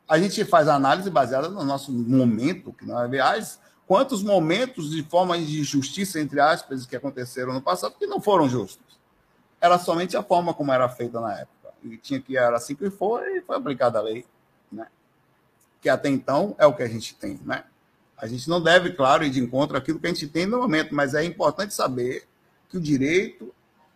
A 0.06 0.20
gente 0.20 0.44
faz 0.44 0.68
análise 0.68 1.10
baseada 1.10 1.48
no 1.48 1.64
nosso 1.64 1.94
momento, 1.94 2.74
que 2.74 2.86
não 2.86 3.00
é, 3.00 3.06
aliás, 3.06 3.58
quantos 3.88 4.22
momentos 4.22 4.92
de 4.92 5.02
forma 5.02 5.38
de 5.38 5.64
justiça, 5.64 6.20
entre 6.20 6.40
aspas, 6.40 6.86
que 6.86 6.96
aconteceram 6.96 7.54
no 7.54 7.62
passado, 7.62 7.96
que 7.98 8.06
não 8.06 8.22
foram 8.22 8.50
justos. 8.50 9.00
Era 9.62 9.80
somente 9.80 10.18
a 10.18 10.22
forma 10.22 10.54
como 10.54 10.74
era 10.74 10.88
feita 10.90 11.22
na 11.22 11.40
época. 11.40 11.74
E 11.84 11.98
tinha 11.98 12.20
que 12.20 12.38
era 12.38 12.58
assim 12.58 12.76
que 12.76 12.90
foi, 12.90 13.38
e 13.38 13.42
foi 13.42 13.56
aplicada 13.56 13.98
a 13.98 14.02
lei. 14.02 14.26
Né? 14.70 14.88
Que 15.82 15.88
até 15.88 16.10
então 16.10 16.54
é 16.60 16.66
o 16.66 16.76
que 16.76 16.84
a 16.84 16.88
gente 16.88 17.16
tem. 17.16 17.40
Né? 17.46 17.64
A 18.18 18.28
gente 18.28 18.50
não 18.50 18.62
deve, 18.62 18.92
claro, 18.92 19.24
ir 19.24 19.30
de 19.30 19.40
encontro 19.40 19.78
àquilo 19.78 20.00
que 20.00 20.08
a 20.08 20.10
gente 20.10 20.28
tem 20.28 20.46
no 20.46 20.58
momento, 20.58 20.94
mas 20.94 21.14
é 21.14 21.24
importante 21.24 21.74
saber 21.74 22.28
que 22.70 22.78
o 22.78 22.82
direito, 22.82 23.54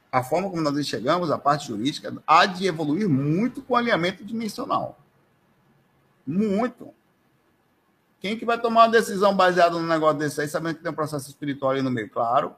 a 0.10 0.24
forma 0.24 0.50
como 0.50 0.62
nós 0.62 0.88
chegamos, 0.88 1.30
a 1.30 1.38
parte 1.38 1.68
jurídica, 1.68 2.16
há 2.26 2.46
de 2.46 2.66
evoluir 2.66 3.10
muito 3.10 3.62
com 3.62 3.74
o 3.74 3.78
alinhamento 3.78 4.24
dimensional. 4.24 4.98
Muito. 6.26 6.94
Quem 8.22 8.38
que 8.38 8.46
vai 8.46 8.62
tomar 8.62 8.84
uma 8.84 8.92
decisão 8.92 9.36
baseada 9.36 9.78
num 9.78 9.88
negócio 9.88 10.20
desse 10.20 10.40
aí, 10.40 10.48
sabendo 10.48 10.76
que 10.76 10.84
tem 10.84 10.92
um 10.92 10.96
processo 10.96 11.28
espiritual 11.28 11.72
ali 11.72 11.82
no 11.82 11.90
meio? 11.90 12.08
Claro, 12.08 12.56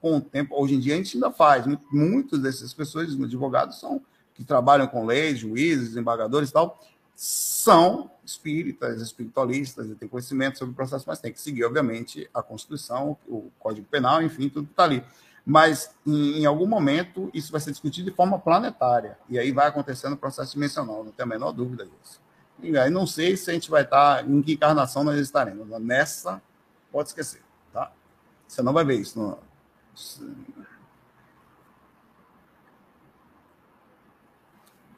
com 0.00 0.16
o 0.16 0.20
tempo, 0.20 0.54
hoje 0.56 0.76
em 0.76 0.78
dia 0.78 0.94
a 0.94 0.96
gente 0.96 1.16
ainda 1.16 1.32
faz. 1.32 1.66
Muitas 1.90 2.38
dessas 2.38 2.72
pessoas, 2.72 3.12
advogados, 3.12 3.80
são 3.80 4.00
que 4.32 4.44
trabalham 4.44 4.86
com 4.86 5.04
leis, 5.04 5.40
juízes, 5.40 5.88
desembargadores 5.88 6.48
e 6.48 6.52
tal, 6.52 6.80
são 7.14 8.10
espíritas, 8.24 9.02
espiritualistas, 9.02 9.88
têm 9.98 10.08
conhecimento 10.08 10.58
sobre 10.58 10.72
o 10.72 10.76
processo, 10.76 11.04
mas 11.06 11.18
tem 11.18 11.32
que 11.32 11.40
seguir, 11.40 11.64
obviamente, 11.64 12.30
a 12.32 12.40
Constituição, 12.40 13.18
o 13.28 13.50
Código 13.58 13.86
Penal, 13.90 14.22
enfim, 14.22 14.48
tudo 14.48 14.68
está 14.70 14.84
ali. 14.84 15.04
Mas, 15.44 15.94
em, 16.06 16.38
em, 16.38 16.46
algum 16.46 16.66
momento, 16.66 17.28
isso 17.34 17.50
vai 17.50 17.60
ser 17.60 17.72
discutido 17.72 18.08
de 18.08 18.16
forma 18.16 18.38
planetária. 18.38 19.18
E 19.28 19.38
aí 19.38 19.50
vai 19.50 19.66
acontecendo 19.66 20.12
o 20.12 20.16
processo 20.16 20.54
dimensional, 20.54 21.04
não 21.04 21.12
tem 21.12 21.24
a 21.24 21.26
menor 21.26 21.52
dúvida 21.52 21.84
disso. 21.84 22.20
Aí 22.62 22.90
não 22.90 23.06
sei 23.06 23.36
se 23.36 23.50
a 23.50 23.54
gente 23.54 23.70
vai 23.70 23.82
estar, 23.82 24.28
em 24.28 24.42
que 24.42 24.52
encarnação 24.52 25.04
nós 25.04 25.18
estaremos. 25.18 25.68
Nessa, 25.80 26.42
pode 26.90 27.08
esquecer, 27.08 27.42
tá? 27.72 27.92
Você 28.46 28.62
não 28.62 28.72
vai 28.72 28.84
ver 28.84 28.96
isso. 28.96 29.18
No... 29.18 29.38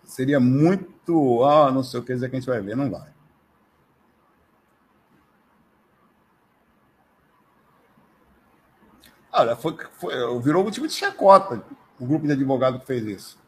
Seria 0.05 0.41
muito, 0.41 1.45
ah, 1.45 1.71
não 1.71 1.83
sei 1.83 2.01
o 2.01 2.03
que 2.03 2.13
dizer 2.13 2.29
que 2.29 2.37
a 2.37 2.39
gente 2.41 2.49
vai 2.49 2.61
ver, 2.61 2.77
não 2.77 2.91
vai. 2.91 3.13
Olha, 9.33 9.57
foi, 9.57 9.75
foi, 9.99 10.41
virou 10.41 10.63
motivo 10.63 10.87
de 10.87 10.93
chacota 10.93 11.65
o 12.03 12.07
grupo 12.07 12.27
de 12.27 12.33
advogado 12.33 12.81
que 12.81 12.87
fez 12.87 13.05
isso. 13.05 13.39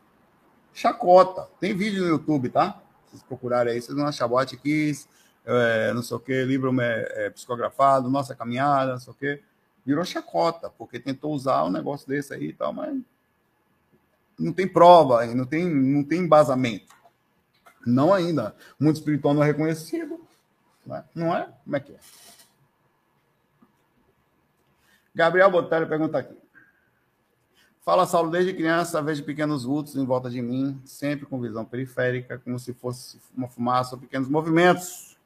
Chacota. 0.73 1.49
Tem 1.59 1.75
vídeo 1.75 2.03
no 2.03 2.09
YouTube, 2.09 2.49
tá? 2.49 2.81
Vocês 3.15 3.23
procurarem 3.23 3.73
aí, 3.73 3.81
vocês 3.81 3.97
vão 3.97 4.07
achar 4.07 4.27
Boate 4.27 4.57
Kiss, 4.57 5.09
é, 5.45 5.93
não 5.93 6.03
sei 6.03 6.17
o 6.17 6.21
que, 6.21 6.45
livro 6.45 6.75
é, 6.81 7.31
psicografado, 7.31 8.11
Nossa 8.11 8.35
Caminhada, 8.35 8.93
não 8.93 9.01
sei 9.01 9.13
o 9.13 9.17
que. 9.17 9.43
Virou 9.87 10.05
chacota, 10.05 10.71
porque 10.71 10.99
tentou 10.99 11.33
usar 11.33 11.65
um 11.65 11.71
negócio 11.71 12.09
desse 12.09 12.33
aí 12.33 12.49
e 12.49 12.53
tal, 12.53 12.73
mas 12.73 12.99
não 14.39 14.53
tem 14.53 14.67
prova, 14.67 15.25
não 15.27 15.45
tem, 15.45 15.69
não 15.69 16.03
tem 16.03 16.21
embasamento. 16.21 16.95
Não 17.87 18.13
ainda. 18.13 18.57
O 18.81 18.85
mundo 18.85 18.97
espiritual 18.97 19.35
não 19.35 19.43
é 19.43 19.47
reconhecido. 19.47 20.27
Não 20.87 20.97
é? 20.97 21.05
Não 21.15 21.37
é? 21.37 21.49
Como 21.65 21.77
é 21.77 21.81
que 21.81 21.93
é? 21.93 21.99
Gabriel 25.15 25.51
Botelho 25.51 25.87
pergunta 25.87 26.19
aqui. 26.19 26.37
Fala, 27.85 28.07
Saulo, 28.07 28.31
desde 28.31 28.55
criança 28.55 29.03
vejo 29.03 29.23
pequenos 29.25 29.65
vultos 29.65 29.95
em 29.95 30.07
volta 30.07 30.31
de 30.31 30.41
mim, 30.41 30.81
sempre 30.87 31.27
com 31.27 31.39
visão 31.39 31.67
periférica, 31.67 32.39
como 32.39 32.59
se 32.59 32.73
fosse 32.73 33.21
uma 33.37 33.47
fumaça 33.47 33.95
ou 33.95 34.01
pequenos 34.01 34.27
movimentos, 34.27 35.19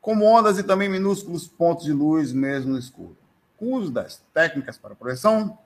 como 0.00 0.24
ondas 0.24 0.58
e 0.58 0.62
também 0.62 0.88
minúsculos 0.88 1.46
pontos 1.46 1.84
de 1.84 1.92
luz, 1.92 2.32
mesmo 2.32 2.72
no 2.72 2.78
escuro. 2.78 3.14
Com 3.58 3.66
o 3.66 3.74
uso 3.74 3.90
das 3.90 4.24
técnicas 4.32 4.78
para 4.78 4.94
projeção, 4.94 5.58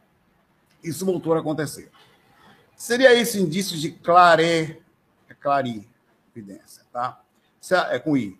isso 0.83 1.07
voltou 1.07 1.33
a 1.35 1.39
acontecer. 1.39 1.93
Seria 2.75 3.15
isso 3.15 3.39
indício 3.39 3.79
de 3.79 3.93
clare, 3.93 4.83
é 5.29 5.35
clarividência, 5.35 6.85
tá? 6.93 7.21
É 7.89 8.01
com 8.01 8.17
I. 8.17 8.37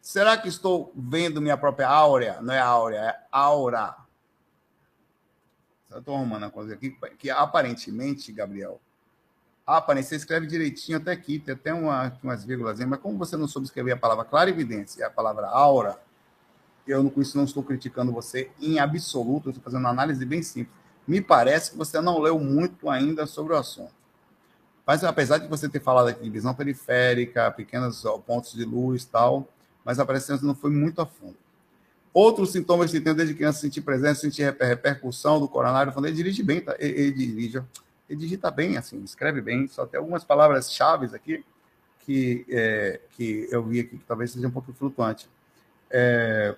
Será 0.00 0.38
que 0.38 0.46
estou 0.46 0.92
vendo 0.94 1.42
minha 1.42 1.56
própria 1.56 1.88
áurea? 1.88 2.40
Não 2.40 2.54
é 2.54 2.60
áurea, 2.60 2.98
é 2.98 3.20
aura. 3.32 3.96
Eu 5.90 6.00
estou 6.00 6.14
arrumando 6.14 6.44
a 6.44 6.50
coisa 6.50 6.74
aqui, 6.74 6.96
que 7.18 7.30
aparentemente, 7.30 8.32
Gabriel, 8.32 8.80
aparentemente, 9.66 10.08
você 10.10 10.16
escreve 10.16 10.46
direitinho 10.46 10.98
até 10.98 11.12
aqui, 11.12 11.38
tem 11.38 11.54
até 11.54 11.72
uma, 11.72 12.12
umas 12.22 12.44
vírgulas, 12.44 12.78
mas 12.80 13.00
como 13.00 13.16
você 13.16 13.36
não 13.36 13.48
soube 13.48 13.66
escrever 13.66 13.92
a 13.92 13.96
palavra 13.96 14.24
clarividência 14.24 15.00
e 15.00 15.02
a 15.02 15.10
palavra 15.10 15.46
aura, 15.46 15.98
eu 16.86 17.10
com 17.10 17.20
isso 17.20 17.36
não 17.36 17.44
estou 17.44 17.62
criticando 17.62 18.12
você 18.12 18.50
em 18.60 18.78
absoluto, 18.78 19.50
estou 19.50 19.62
fazendo 19.62 19.80
uma 19.80 19.90
análise 19.90 20.24
bem 20.24 20.42
simples 20.42 20.78
me 21.08 21.22
parece 21.22 21.70
que 21.70 21.76
você 21.78 22.02
não 22.02 22.20
leu 22.20 22.38
muito 22.38 22.90
ainda 22.90 23.24
sobre 23.24 23.54
o 23.54 23.56
assunto. 23.56 23.94
Mas 24.86 25.02
apesar 25.02 25.38
de 25.38 25.48
você 25.48 25.66
ter 25.66 25.80
falado 25.80 26.08
aqui 26.08 26.22
de 26.22 26.28
visão 26.28 26.54
periférica, 26.54 27.50
pequenos 27.50 28.02
pontos 28.26 28.52
de 28.52 28.64
luz 28.64 29.04
e 29.04 29.08
tal, 29.08 29.48
mas 29.82 29.98
a 29.98 30.04
presença 30.04 30.44
não 30.44 30.54
foi 30.54 30.70
muito 30.70 31.00
a 31.00 31.06
fundo. 31.06 31.36
Outros 32.12 32.52
sintomas 32.52 32.90
que 32.90 33.00
tem 33.00 33.14
desde 33.14 33.34
criança, 33.34 33.60
sentir 33.60 33.82
presença, 33.82 34.22
sentir 34.22 34.42
repercussão 34.60 35.38
do 35.38 35.48
coronário, 35.48 35.92
falando, 35.92 36.06
ele 36.08 36.16
dirige 36.16 36.42
bem, 36.42 36.60
tá? 36.60 36.74
ele, 36.78 37.00
ele 37.00 37.12
dirige, 37.12 37.62
ele 38.08 38.18
digita 38.18 38.50
bem, 38.50 38.76
assim, 38.76 39.02
escreve 39.04 39.40
bem, 39.40 39.68
só 39.68 39.86
tem 39.86 39.98
algumas 39.98 40.24
palavras-chave 40.24 41.14
aqui 41.14 41.44
que, 42.00 42.46
é, 42.48 43.00
que 43.10 43.46
eu 43.50 43.62
vi 43.62 43.80
aqui, 43.80 43.98
que 43.98 44.04
talvez 44.04 44.30
seja 44.30 44.48
um 44.48 44.50
pouco 44.50 44.72
flutuante. 44.72 45.28
É, 45.90 46.56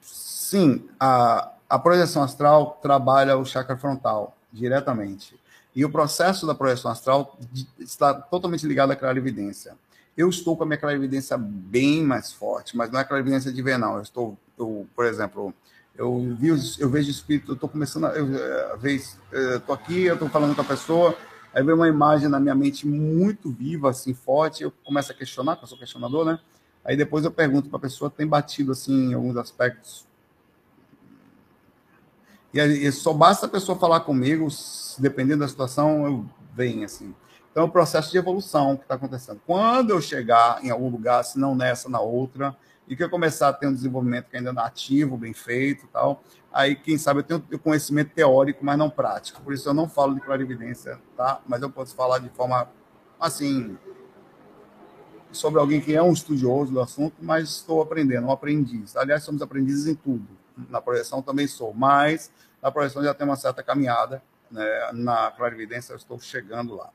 sim, 0.00 0.88
a, 0.98 1.52
a 1.68 1.78
projeção 1.78 2.22
astral 2.22 2.78
trabalha 2.82 3.36
o 3.36 3.44
chakra 3.44 3.76
frontal 3.76 4.36
diretamente. 4.50 5.38
E 5.74 5.84
o 5.84 5.90
processo 5.90 6.46
da 6.46 6.54
projeção 6.54 6.90
astral 6.90 7.38
está 7.78 8.14
totalmente 8.14 8.66
ligado 8.66 8.90
à 8.90 8.96
clarividência. 8.96 9.76
Eu 10.16 10.28
estou 10.28 10.56
com 10.56 10.64
a 10.64 10.66
minha 10.66 10.78
clarividência 10.78 11.38
bem 11.38 12.02
mais 12.02 12.32
forte, 12.32 12.76
mas 12.76 12.90
não 12.90 13.00
é 13.00 13.04
clarividência 13.04 13.52
de 13.52 13.62
ver, 13.62 13.78
não. 13.78 13.96
Eu 13.96 14.02
estou, 14.02 14.38
eu, 14.58 14.86
por 14.94 15.06
exemplo, 15.06 15.54
eu, 15.96 16.36
vi, 16.38 16.48
eu 16.78 16.90
vejo 16.90 17.10
espírito, 17.10 17.52
eu 17.52 17.54
estou 17.54 17.68
começando 17.68 18.06
a. 18.06 18.10
Eu, 18.10 18.78
vez, 18.78 19.18
estou 19.32 19.74
aqui, 19.74 20.04
eu 20.04 20.14
estou 20.14 20.28
falando 20.28 20.54
com 20.54 20.60
a 20.60 20.64
pessoa, 20.64 21.16
aí 21.54 21.62
vem 21.62 21.74
uma 21.74 21.88
imagem 21.88 22.28
na 22.28 22.40
minha 22.40 22.54
mente 22.54 22.86
muito 22.86 23.50
viva, 23.50 23.90
assim, 23.90 24.12
forte, 24.12 24.62
eu 24.62 24.72
começo 24.84 25.12
a 25.12 25.14
questionar, 25.14 25.56
porque 25.56 25.64
eu 25.64 25.68
sou 25.68 25.78
questionador, 25.78 26.24
né? 26.24 26.38
Aí 26.84 26.96
depois 26.96 27.24
eu 27.24 27.30
pergunto 27.30 27.68
para 27.68 27.78
a 27.78 27.80
pessoa, 27.80 28.10
tem 28.10 28.26
batido, 28.26 28.72
assim, 28.72 29.10
em 29.10 29.14
alguns 29.14 29.36
aspectos 29.36 30.08
e 32.52 32.90
só 32.90 33.12
basta 33.12 33.46
a 33.46 33.48
pessoa 33.48 33.78
falar 33.78 34.00
comigo, 34.00 34.48
dependendo 34.98 35.40
da 35.40 35.48
situação, 35.48 36.04
eu 36.04 36.26
venho 36.52 36.84
assim. 36.84 37.14
Então, 37.50 37.64
é 37.64 37.66
um 37.66 37.70
processo 37.70 38.10
de 38.10 38.18
evolução 38.18 38.76
que 38.76 38.82
está 38.82 38.94
acontecendo. 38.94 39.40
Quando 39.46 39.90
eu 39.90 40.00
chegar 40.00 40.64
em 40.64 40.70
algum 40.70 40.88
lugar, 40.88 41.24
se 41.24 41.38
não 41.38 41.54
nessa, 41.54 41.88
na 41.88 42.00
outra, 42.00 42.56
e 42.86 42.96
que 42.96 43.02
eu 43.02 43.10
começar 43.10 43.48
a 43.48 43.52
ter 43.52 43.66
um 43.66 43.74
desenvolvimento 43.74 44.28
que 44.28 44.36
ainda 44.36 44.50
é 44.50 44.64
ativo, 44.64 45.16
bem 45.16 45.32
feito 45.32 45.88
tal, 45.92 46.22
aí, 46.52 46.76
quem 46.76 46.98
sabe, 46.98 47.20
eu 47.20 47.24
tenho 47.24 47.58
conhecimento 47.58 48.12
teórico, 48.12 48.64
mas 48.64 48.78
não 48.78 48.90
prático. 48.90 49.40
Por 49.42 49.52
isso, 49.52 49.68
eu 49.68 49.74
não 49.74 49.88
falo 49.88 50.14
de 50.14 50.20
clarividência, 50.20 51.00
tá? 51.16 51.40
Mas 51.46 51.62
eu 51.62 51.70
posso 51.70 51.94
falar 51.94 52.18
de 52.18 52.28
forma, 52.30 52.68
assim, 53.18 53.76
sobre 55.32 55.60
alguém 55.60 55.80
que 55.80 55.94
é 55.94 56.02
um 56.02 56.12
estudioso 56.12 56.72
do 56.72 56.80
assunto, 56.80 57.14
mas 57.20 57.48
estou 57.48 57.80
aprendendo, 57.82 58.26
um 58.26 58.32
aprendiz. 58.32 58.96
Aliás, 58.96 59.22
somos 59.22 59.42
aprendizes 59.42 59.86
em 59.86 59.94
tudo 59.94 60.40
na 60.68 60.80
projeção 60.80 61.22
também 61.22 61.46
sou, 61.46 61.72
mas 61.72 62.30
na 62.60 62.70
projeção 62.70 63.02
já 63.02 63.14
tem 63.14 63.26
uma 63.26 63.36
certa 63.36 63.62
caminhada, 63.62 64.22
né? 64.50 64.90
na 64.92 65.30
clarividência 65.30 65.92
eu 65.92 65.96
estou 65.96 66.18
chegando 66.20 66.74
lá. 66.74 66.90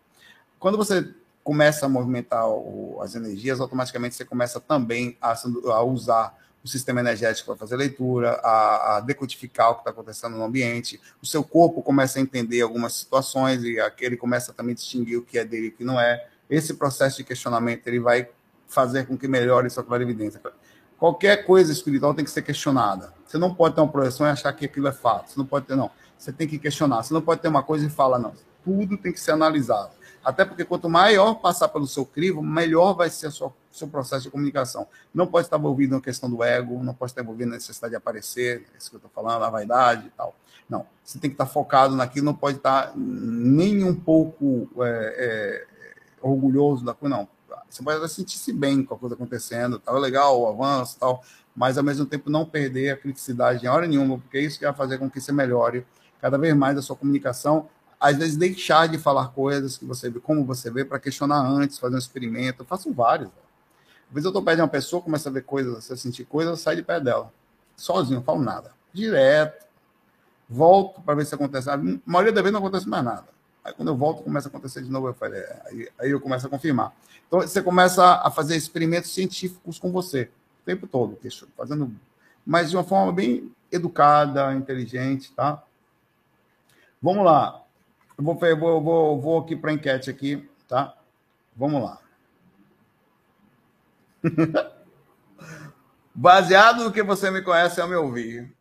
Quando 0.66 0.80
você 0.80 1.14
começa 1.44 1.86
a 1.86 1.90
movimentar 1.90 2.50
o, 2.50 2.98
as 3.00 3.14
energias, 3.14 3.62
automaticamente 3.62 4.16
você 4.16 4.26
começa 4.26 4.60
também 4.60 5.16
a, 5.22 5.36
a 5.68 5.84
usar 5.84 6.36
o 6.64 6.68
sistema 6.68 7.02
energético 7.02 7.52
para 7.52 7.56
fazer 7.56 7.76
leitura, 7.76 8.32
a, 8.44 8.98
a 8.98 9.00
decodificar 9.00 9.70
o 9.70 9.74
que 9.76 9.82
está 9.82 9.92
acontecendo 9.92 10.36
no 10.36 10.44
ambiente, 10.44 11.00
o 11.22 11.26
seu 11.28 11.44
corpo 11.44 11.84
começa 11.84 12.18
a 12.18 12.22
entender 12.24 12.62
algumas 12.62 12.94
situações 12.94 13.64
e 13.64 13.80
aquele 13.80 14.18
começa 14.18 14.54
também 14.54 14.72
a 14.72 14.76
distinguir 14.76 15.20
o 15.20 15.22
que 15.22 15.38
é 15.38 15.46
dele 15.46 15.68
e 15.68 15.70
o 15.70 15.72
que 15.72 15.84
não 15.84 16.00
é. 16.00 16.28
Esse 16.50 16.74
processo 16.74 17.18
de 17.18 17.24
questionamento 17.24 17.86
ele 17.86 18.00
vai 18.00 18.28
fazer 18.68 19.06
com 19.06 19.16
que 19.16 19.28
melhore 19.28 19.70
sua 19.70 19.84
clarividência. 19.84 20.42
Qualquer 20.98 21.46
coisa 21.46 21.72
espiritual 21.72 22.16
tem 22.16 22.26
que 22.26 22.32
ser 22.32 22.42
questionada. 22.42 23.14
Você 23.24 23.38
não 23.38 23.54
pode 23.54 23.76
ter 23.76 23.82
uma 23.82 23.92
projeção 23.92 24.26
e 24.26 24.32
achar 24.32 24.52
que 24.52 24.66
aquilo 24.66 24.88
é 24.88 24.92
fato. 24.92 25.30
Você 25.30 25.38
não 25.38 25.46
pode 25.46 25.68
ter, 25.68 25.76
não. 25.76 25.92
Você 26.18 26.34
tem 26.34 26.48
que 26.48 26.58
questionar. 26.58 27.04
Você 27.04 27.14
não 27.14 27.22
pode 27.22 27.40
ter 27.40 27.50
uma 27.50 27.62
coisa 27.62 27.86
e 27.86 27.90
falar, 27.92 28.18
não. 28.18 28.34
Tudo 28.64 28.98
tem 28.98 29.14
que 29.14 29.20
ser 29.20 29.30
analisado. 29.30 29.92
Até 30.26 30.44
porque 30.44 30.66
quanto 30.66 30.90
maior 30.90 31.36
passar 31.36 31.68
pelo 31.68 31.86
seu 31.86 32.06
crivo, 32.06 32.42
melhor 32.42 32.96
vai 32.96 33.10
ser 33.10 33.28
o 33.28 33.54
seu 33.72 33.88
processo 33.88 34.24
de 34.24 34.32
comunicação. 34.32 34.88
Não 35.14 35.28
pode 35.28 35.46
estar 35.46 35.58
envolvido 35.58 35.96
na 35.96 36.02
questão 36.02 36.30
do 36.30 36.44
ego, 36.44 36.84
não 36.84 36.94
pode 36.94 37.12
estar 37.12 37.22
envolvido 37.22 37.52
na 37.52 37.56
necessidade 37.58 37.92
de 37.92 37.98
aparecer, 37.98 38.66
é 38.74 38.78
isso 38.78 38.90
que 38.90 38.96
eu 38.96 38.98
estou 38.98 39.12
falando, 39.14 39.44
a 39.44 39.50
vaidade 39.50 40.08
e 40.08 40.10
tal. 40.10 40.36
Não, 40.68 40.86
você 41.04 41.20
tem 41.20 41.30
que 41.30 41.36
estar 41.36 41.46
focado 41.46 41.96
naquilo, 41.96 42.26
não 42.26 42.34
pode 42.34 42.58
estar 42.58 42.92
nem 42.96 43.84
um 43.84 43.94
pouco 43.94 44.68
é, 44.84 45.66
é, 45.68 45.98
orgulhoso 46.22 46.84
da 46.84 46.94
coisa, 46.94 47.16
não 47.16 47.36
você 47.70 47.84
pode 47.84 48.10
sentir-se 48.10 48.54
bem 48.54 48.84
com 48.84 48.94
a 48.94 48.98
coisa 48.98 49.16
acontecendo, 49.16 49.80
tá 49.80 49.92
legal, 49.94 50.40
o 50.40 50.48
avanço 50.48 50.98
tal, 51.00 51.24
mas 51.56 51.78
ao 51.78 51.84
mesmo 51.84 52.06
tempo 52.06 52.30
não 52.30 52.46
perder 52.46 52.92
a 52.92 52.98
criticidade 52.98 53.66
em 53.66 53.70
hora 53.70 53.88
nenhuma, 53.88 54.18
porque 54.18 54.38
é 54.38 54.42
isso 54.42 54.58
que 54.58 54.66
vai 54.66 54.74
fazer 54.74 54.98
com 54.98 55.10
que 55.10 55.20
você 55.20 55.32
melhore 55.32 55.86
cada 56.22 56.38
vez 56.38 56.56
mais 56.56 56.78
a 56.78 56.82
sua 56.82 56.96
comunicação. 56.96 57.70
Às 58.00 58.18
vezes 58.18 58.38
deixar 58.38 58.88
de 58.88 58.98
falar 58.98 59.30
coisas 59.30 59.78
que 59.78 59.86
você 59.86 60.10
vê, 60.10 60.20
como 60.20 60.44
você 60.46 60.70
vê, 60.70 60.84
para 60.84 61.00
questionar 61.00 61.40
antes, 61.40 61.80
fazer 61.80 61.96
um 61.96 62.00
experimento. 62.00 62.62
Eu 62.62 62.66
faço 62.66 62.92
vários. 62.94 63.30
Às 63.30 64.14
vezes 64.14 64.26
eu 64.26 64.30
estou 64.30 64.44
perto 64.44 64.58
de 64.58 64.62
uma 64.62 64.68
pessoa, 64.68 65.02
começa 65.02 65.30
a 65.30 65.32
ver 65.32 65.44
coisas, 65.44 65.90
a 65.92 65.98
sentir 65.98 66.26
coisas, 66.26 66.52
eu 66.52 66.58
saio 66.58 66.78
de 66.78 66.84
pé 66.84 67.00
dela. 67.00 67.32
Sozinho, 67.76 68.18
não 68.18 68.24
falo 68.24 68.42
nada. 68.42 68.72
Direto. 68.94 69.66
Volto 70.48 71.02
para 71.02 71.16
ver 71.16 71.26
se 71.26 71.34
acontece. 71.34 71.70
A 71.70 71.80
maioria 72.06 72.32
da 72.32 72.42
vez 72.42 72.54
não 72.54 72.60
acontece 72.60 72.88
mais 72.88 73.04
nada. 73.04 73.26
Aí 73.64 73.74
quando 73.74 73.88
eu 73.90 73.96
volto, 73.98 74.24
começa 74.24 74.48
a 74.48 74.50
acontecer 74.50 74.84
de 74.84 74.92
novo. 74.92 75.08
Eu 75.08 75.14
falei, 75.14 75.40
é, 75.40 75.62
aí, 75.66 75.90
aí 76.00 76.12
eu 76.12 76.22
começo 76.22 76.46
a 76.46 76.50
confirmar. 76.50 76.94
Então 77.28 77.42
você 77.42 77.62
começa 77.64 78.22
a 78.22 78.30
fazer 78.30 78.56
experimentos 78.56 79.12
científicos 79.12 79.80
com 79.80 79.92
você 79.92 80.30
o 80.62 80.66
tempo 80.66 80.86
todo, 80.88 81.18
fazendo, 81.58 81.92
mas 82.46 82.70
de 82.70 82.78
uma 82.78 82.84
forma 82.84 83.12
bem 83.12 83.52
educada, 83.72 84.54
inteligente, 84.54 85.32
tá? 85.34 85.64
Vamos 87.02 87.26
lá. 87.26 87.65
Eu 88.18 88.24
vou, 88.24 88.36
vou, 88.36 88.82
vou, 88.82 89.22
vou 89.22 89.40
aqui 89.40 89.56
para 89.56 89.72
a 89.72 89.74
enquete 89.74 90.10
aqui, 90.10 90.48
tá? 90.68 90.98
Vamos 91.56 91.84
lá. 91.84 92.00
Baseado 96.14 96.86
no 96.86 96.92
que 96.92 97.04
você 97.04 97.30
me 97.30 97.42
conhece 97.42 97.82
ao 97.82 97.88
me 97.90 97.96
ouvir, 97.96 98.56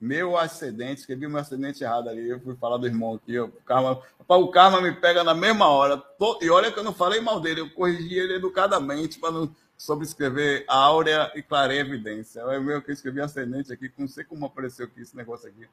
meu 0.00 0.36
ascendente, 0.36 1.00
escrevi 1.00 1.28
meu 1.28 1.38
ascendente 1.38 1.84
errado 1.84 2.08
ali. 2.08 2.28
Eu 2.28 2.40
fui 2.40 2.56
falar 2.56 2.78
do 2.78 2.86
irmão 2.86 3.14
aqui. 3.14 3.38
O 3.38 3.48
karma, 3.64 4.00
o 4.26 4.48
karma 4.48 4.80
me 4.80 4.92
pega 4.92 5.22
na 5.22 5.34
mesma 5.34 5.68
hora. 5.68 6.02
E 6.40 6.50
olha 6.50 6.72
que 6.72 6.78
eu 6.78 6.84
não 6.84 6.94
falei 6.94 7.20
mal 7.20 7.40
dele, 7.40 7.60
eu 7.60 7.70
corrigi 7.70 8.14
ele 8.14 8.34
educadamente 8.34 9.18
para 9.18 9.30
não 9.30 9.54
sobrescrever 9.76 10.64
áurea 10.68 11.30
e 11.34 11.42
clareia 11.42 11.80
evidência. 11.80 12.40
É 12.40 12.58
meu 12.58 12.80
que 12.82 12.90
eu 12.90 12.94
escrevi 12.94 13.20
ascendente 13.20 13.72
aqui, 13.72 13.90
não 13.98 14.08
sei 14.08 14.24
como 14.24 14.46
apareceu 14.46 14.86
aqui 14.86 15.00
esse 15.00 15.16
negócio 15.16 15.48
aqui. 15.48 15.66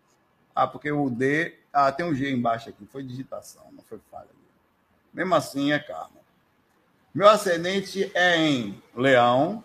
Ah, 0.56 0.68
porque 0.68 0.92
o 0.92 1.10
D. 1.10 1.58
Ah, 1.72 1.92
tem 1.92 2.06
um 2.06 2.14
G 2.14 2.32
embaixo 2.32 2.70
aqui. 2.70 2.86
Foi 2.86 3.04
digitação, 3.04 3.64
não 3.72 3.84
foi 3.84 4.00
falha. 4.10 4.30
Mesmo 5.14 5.36
assim 5.36 5.72
é 5.72 5.80
karma. 5.80 6.22
Meu 7.14 7.28
ascendente 7.30 8.10
é 8.14 8.38
em 8.38 8.82
Leão. 8.96 9.64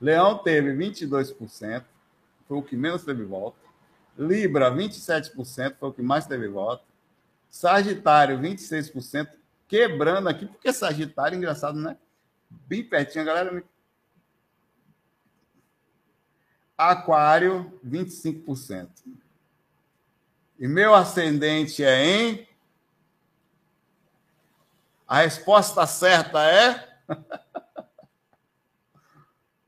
Leão 0.00 0.38
teve 0.38 0.72
22% 0.72 1.84
foi 2.46 2.58
o 2.58 2.62
que 2.62 2.76
menos 2.76 3.04
teve 3.04 3.24
voto. 3.24 3.56
Libra, 4.16 4.70
27%, 4.70 5.76
foi 5.78 5.88
o 5.88 5.92
que 5.92 6.02
mais 6.02 6.26
teve 6.26 6.46
voto. 6.48 6.84
Sagitário, 7.50 8.38
26%, 8.38 9.28
quebrando 9.66 10.28
aqui, 10.28 10.46
porque 10.46 10.72
Sagitário, 10.72 11.36
engraçado, 11.36 11.78
né? 11.78 11.96
Bem 12.48 12.84
pertinho, 12.84 13.22
a 13.22 13.26
galera. 13.26 13.64
Aquário, 16.76 17.80
25%. 17.86 18.88
E 20.58 20.68
meu 20.68 20.94
ascendente 20.94 21.84
é 21.84 22.04
em. 22.04 22.48
A 25.06 25.18
resposta 25.18 25.86
certa 25.86 26.42
é. 26.42 26.98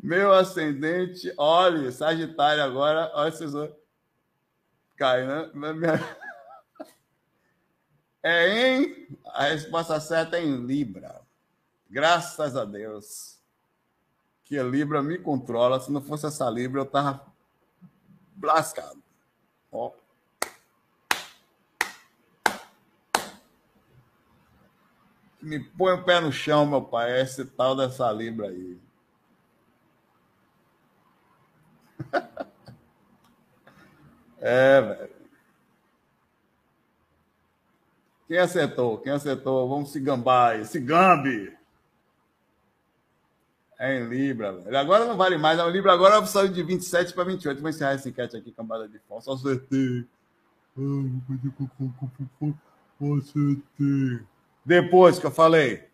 Meu 0.03 0.33
ascendente, 0.33 1.35
olha, 1.37 1.91
Sagitário 1.91 2.63
agora, 2.63 3.11
olha 3.13 3.33
vocês. 3.33 3.51
Cai, 4.97 5.27
né? 5.27 5.51
É 8.23 8.49
em. 8.49 9.09
A 9.27 9.45
resposta 9.45 10.01
certa 10.01 10.37
é 10.37 10.43
em 10.43 10.65
Libra. 10.65 11.21
Graças 11.89 12.57
a 12.57 12.65
Deus. 12.65 13.36
Que 14.47 14.59
a 14.59 14.63
Libra 14.63 15.03
me 15.03 15.19
controla. 15.19 15.79
Se 15.81 15.93
não 15.93 16.01
fosse 16.01 16.25
essa 16.27 16.49
Libra, 16.49 16.81
eu 16.81 16.87
tava 16.87 17.27
lascado. 18.41 19.03
Ó. 19.71 19.93
Me 25.43 25.61
põe 25.61 25.93
o 25.95 26.05
pé 26.05 26.21
no 26.21 26.33
chão, 26.33 26.65
meu 26.65 26.83
pai. 26.83 27.13
É 27.13 27.23
esse 27.23 27.45
tal 27.45 27.77
dessa 27.77 28.11
Libra 28.13 28.49
aí. 28.49 28.81
é, 34.39 34.81
velho. 34.81 35.17
Quem 38.29 38.39
acertou? 38.39 38.99
Quem 38.99 39.13
acertou? 39.13 39.69
Vamos 39.69 39.91
se 39.91 40.01
gambar 40.01 40.53
aí. 40.53 40.65
Se 40.65 40.81
gambe! 40.81 41.56
É 43.79 43.99
em 43.99 44.09
Libra, 44.09 44.53
velho. 44.53 44.77
Agora 44.77 45.05
não 45.05 45.17
vale 45.17 45.37
mais. 45.37 45.59
A 45.59 45.67
Libra 45.67 45.93
agora 45.93 46.25
saiu 46.27 46.49
de 46.49 46.63
27 46.63 47.13
para 47.13 47.25
28. 47.25 47.61
Vou 47.61 47.69
encerrar 47.69 47.93
essa 47.93 48.09
enquete 48.09 48.37
aqui, 48.37 48.51
cambada 48.51 48.89
de 48.89 48.99
fome. 49.01 49.23
Só 49.23 49.35
acertei. 49.35 50.07
Acertei. 53.01 54.27
Depois 54.65 55.19
que 55.19 55.27
eu 55.27 55.31
falei. 55.31 55.87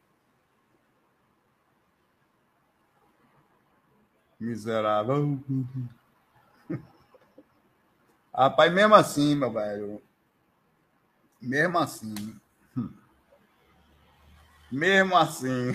Miserável. 4.39 5.41
Rapaz, 8.35 8.73
mesmo 8.73 8.95
assim, 8.95 9.35
meu 9.35 9.53
velho. 9.53 10.01
Mesmo 11.41 11.79
assim. 11.79 12.41
Mesmo 14.71 15.17
assim. 15.17 15.75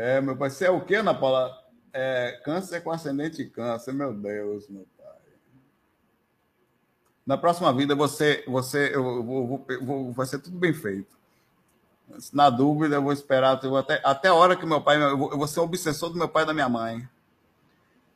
É, 0.00 0.18
meu 0.18 0.34
pai, 0.34 0.48
você 0.48 0.64
é 0.64 0.70
o 0.70 0.80
quê, 0.80 0.94
Ana 0.94 1.12
Paula? 1.12 1.54
É, 1.92 2.40
câncer 2.42 2.80
com 2.80 2.90
ascendente 2.90 3.44
câncer, 3.44 3.92
meu 3.92 4.14
Deus, 4.14 4.66
meu 4.70 4.86
pai. 4.96 5.18
Na 7.26 7.36
próxima 7.36 7.70
vida, 7.70 7.94
você, 7.94 8.42
você, 8.48 8.96
eu 8.96 9.22
vou, 9.22 9.46
vou, 9.46 9.66
vou, 9.82 10.12
vai 10.12 10.24
ser 10.24 10.38
tudo 10.38 10.56
bem 10.56 10.72
feito. 10.72 11.14
Na 12.32 12.48
dúvida, 12.48 12.96
eu 12.96 13.02
vou 13.02 13.12
esperar 13.12 13.62
eu 13.62 13.68
vou 13.68 13.78
até, 13.78 14.00
até 14.02 14.28
a 14.28 14.34
hora 14.34 14.56
que 14.56 14.64
meu 14.64 14.80
pai. 14.80 14.96
Eu 14.96 15.18
vou, 15.18 15.32
eu 15.32 15.36
vou 15.36 15.46
ser 15.46 15.60
obsessor 15.60 16.08
do 16.08 16.16
meu 16.16 16.30
pai 16.30 16.44
e 16.44 16.46
da 16.46 16.54
minha 16.54 16.68
mãe. 16.68 17.06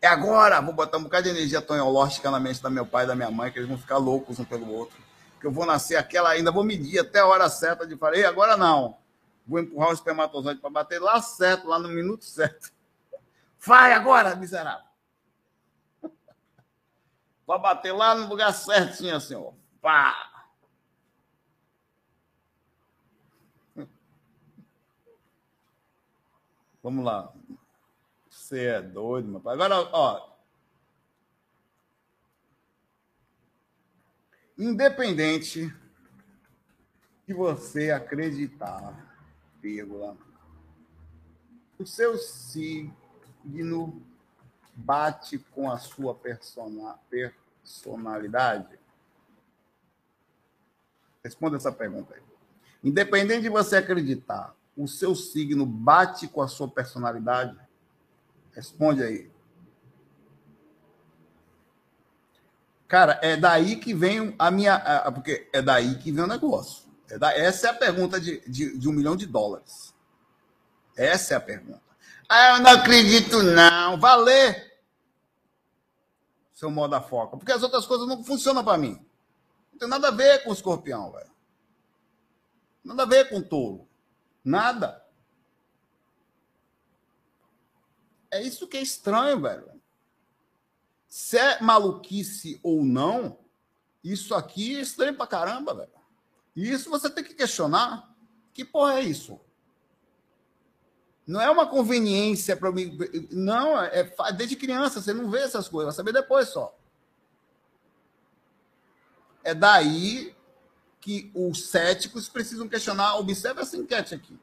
É 0.01 0.07
agora! 0.07 0.63
Vou 0.63 0.73
botar 0.73 0.97
um 0.97 1.03
bocado 1.03 1.25
de 1.25 1.37
energia 1.37 1.61
tonhológica 1.61 2.31
na 2.31 2.41
mente 2.41 2.63
da 2.63 2.71
meu 2.71 2.87
pai 2.87 3.05
e 3.05 3.09
da 3.09 3.15
minha 3.15 3.31
mãe, 3.31 3.53
que 3.53 3.59
eles 3.59 3.69
vão 3.69 3.77
ficar 3.77 3.99
loucos 3.99 4.41
um 4.41 4.45
pelo 4.45 4.73
outro. 4.73 4.97
Que 5.39 5.47
eu 5.47 5.53
vou 5.53 5.67
nascer 5.67 5.97
aquela 5.97 6.31
ainda, 6.31 6.51
vou 6.51 6.65
medir 6.65 6.99
até 6.99 7.19
a 7.19 7.27
hora 7.27 7.47
certa 7.51 7.87
de 7.87 7.95
falar, 7.95 8.27
agora 8.27 8.57
não. 8.57 9.04
Vou 9.47 9.59
empurrar 9.59 9.91
o 9.91 9.95
espermatozoide 9.95 10.61
para 10.61 10.71
bater 10.71 11.01
lá 11.01 11.21
certo, 11.21 11.69
lá 11.69 11.79
no 11.79 11.89
minuto 11.89 12.25
certo. 12.25 12.73
Vai 13.59 13.93
agora, 13.93 14.35
miserável! 14.35 14.85
Vai 17.47 17.59
bater 17.59 17.93
lá 17.93 18.15
no 18.15 18.27
lugar 18.27 18.53
certinho, 18.53 19.15
assim, 19.15 19.35
ó. 19.35 19.53
Pá! 19.81 20.35
Vamos 26.83 27.05
lá. 27.05 27.33
Você 28.29 28.67
é 28.67 28.83
doido, 28.83 29.29
meu 29.29 29.41
pai. 29.41 29.55
Agora, 29.55 29.89
ó. 29.93 30.35
Independente 34.59 35.75
de 37.27 37.33
você 37.33 37.91
acreditar, 37.91 39.14
vírgula, 39.65 40.15
o 41.79 41.87
seu 41.87 42.19
signo 42.19 44.03
bate 44.75 45.39
com 45.39 45.71
a 45.71 45.79
sua 45.79 46.15
persona, 46.15 46.99
personalidade? 47.09 48.79
Responda 51.25 51.57
essa 51.57 51.73
pergunta 51.73 52.15
aí. 52.15 52.23
Independente 52.83 53.43
de 53.43 53.49
você 53.49 53.77
acreditar, 53.77 54.55
o 54.77 54.87
seu 54.87 55.15
signo 55.15 55.65
bate 55.65 56.29
com 56.29 56.43
a 56.43 56.49
sua 56.49 56.69
personalidade? 56.69 57.59
Responde 58.53 59.03
aí. 59.03 59.33
Cara, 62.87 63.19
é 63.23 63.35
daí 63.35 63.77
que 63.77 63.95
vem 63.95 64.35
a 64.39 64.51
minha. 64.51 64.79
Porque 65.13 65.49
é 65.55 65.63
daí 65.63 65.97
que 65.99 66.13
vem 66.13 66.25
o 66.25 66.29
negócio. 66.29 66.84
É 67.23 67.45
essa 67.45 67.69
é 67.69 67.71
a 67.71 67.75
pergunta 67.75 68.21
de, 68.21 68.41
de, 68.49 68.79
de 68.79 68.89
um 68.89 68.93
milhão 68.93 69.17
de 69.17 69.27
dólares. 69.27 69.95
Essa 70.97 71.35
é 71.35 71.37
a 71.37 71.41
pergunta. 71.41 71.83
Ah, 72.29 72.57
eu 72.57 72.63
não 72.63 72.71
acredito, 72.71 73.43
não. 73.43 73.99
Valer. 73.99 74.81
Seu 76.53 76.71
modo 76.71 76.93
da 76.93 77.01
foca. 77.01 77.37
Porque 77.37 77.53
as 77.53 77.63
outras 77.63 77.87
coisas 77.87 78.07
não 78.07 78.25
funcionam 78.25 78.65
para 78.65 78.79
mim. 78.79 79.05
Não 79.73 79.79
tem 79.79 79.89
nada 79.89 80.09
a 80.09 80.13
ver 80.13 80.43
com 80.45 80.51
o 80.51 80.53
escorpião, 80.53 81.13
velho. 81.13 81.31
Nada 82.83 83.03
a 83.03 83.07
ver 83.07 83.29
com 83.29 83.39
o 83.39 83.43
touro. 83.43 83.89
Nada. 84.45 85.05
É 88.31 88.43
isso 88.43 88.67
que 88.67 88.77
é 88.77 88.83
estranho, 88.83 89.41
velho. 89.41 89.81
Se 91.09 91.39
é 91.39 91.61
maluquice 91.61 92.59
ou 92.63 92.85
não, 92.85 93.39
isso 94.03 94.35
aqui 94.35 94.77
é 94.77 94.81
estranho 94.81 95.17
pra 95.17 95.27
caramba, 95.27 95.75
velho. 95.75 95.93
E 96.55 96.71
isso 96.71 96.91
você 96.91 97.11
tem 97.11 97.25
que 97.25 97.35
questionar. 97.35 98.15
Que 98.53 98.65
porra 98.65 98.95
é 98.95 99.03
isso? 99.03 99.41
Não 101.27 101.41
é 101.41 101.51
uma 101.51 101.67
conveniência 101.67 102.57
para 102.57 102.71
mim. 102.71 102.97
Não, 103.31 103.81
é 103.83 104.05
desde 104.37 104.57
criança, 104.57 105.01
você 105.01 105.13
não 105.13 105.31
vê 105.31 105.41
essas 105.41 105.69
coisas, 105.69 105.95
vai 105.95 105.97
saber 105.97 106.13
depois 106.13 106.49
só. 106.49 106.77
É 109.43 109.55
daí 109.55 110.35
que 111.01 111.31
os 111.35 111.67
céticos 111.67 112.29
precisam 112.29 112.69
questionar. 112.69 113.17
Observe 113.17 113.61
essa 113.61 113.77
enquete 113.77 114.15
aqui. 114.15 114.39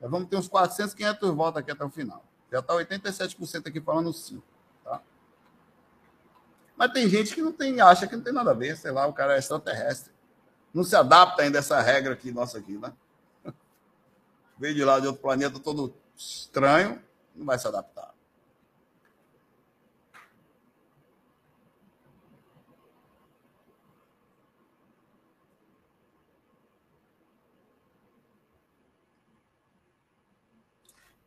Nós 0.00 0.10
vamos 0.10 0.28
ter 0.28 0.36
uns 0.36 0.48
400, 0.48 0.94
500 0.94 1.30
votos 1.34 1.60
aqui 1.60 1.70
até 1.70 1.84
o 1.84 1.90
final. 1.90 2.24
Já 2.50 2.60
está 2.60 2.74
87% 2.74 3.66
aqui 3.66 3.80
falando 3.80 4.12
sim. 4.12 4.42
Tá? 4.84 5.02
Mas 6.76 6.92
tem 6.92 7.08
gente 7.08 7.34
que 7.34 7.42
não 7.42 7.52
tem, 7.52 7.80
acha 7.80 8.06
que 8.06 8.14
não 8.14 8.22
tem 8.22 8.32
nada 8.32 8.50
a 8.50 8.54
ver, 8.54 8.76
sei 8.76 8.90
lá, 8.92 9.06
o 9.06 9.12
cara 9.12 9.34
é 9.34 9.38
extraterrestre. 9.38 10.12
Não 10.72 10.84
se 10.84 10.94
adapta 10.94 11.42
ainda 11.42 11.58
a 11.58 11.60
essa 11.60 11.80
regra 11.80 12.12
aqui, 12.12 12.30
nossa 12.30 12.58
aqui, 12.58 12.76
né? 12.78 12.92
Veio 14.58 14.74
de 14.74 14.84
lá 14.84 15.00
de 15.00 15.06
outro 15.06 15.22
planeta 15.22 15.58
todo 15.58 15.94
estranho, 16.14 17.02
não 17.34 17.46
vai 17.46 17.58
se 17.58 17.66
adaptar. 17.66 18.16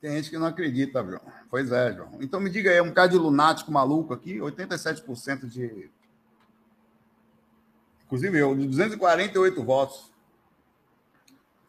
Tem 0.01 0.11
gente 0.15 0.29
que 0.29 0.37
não 0.37 0.47
acredita, 0.47 1.03
João. 1.03 1.21
Pois 1.49 1.71
é, 1.71 1.93
João. 1.93 2.09
Então 2.21 2.39
me 2.39 2.49
diga 2.49 2.71
aí, 2.71 2.79
um 2.79 2.87
bocado 2.87 3.11
de 3.11 3.17
lunático 3.17 3.71
maluco 3.71 4.13
aqui, 4.13 4.37
87% 4.37 5.45
de. 5.45 5.91
Inclusive 8.09 8.39
eu, 8.39 8.55
de 8.55 8.65
248 8.65 9.63
votos. 9.63 10.11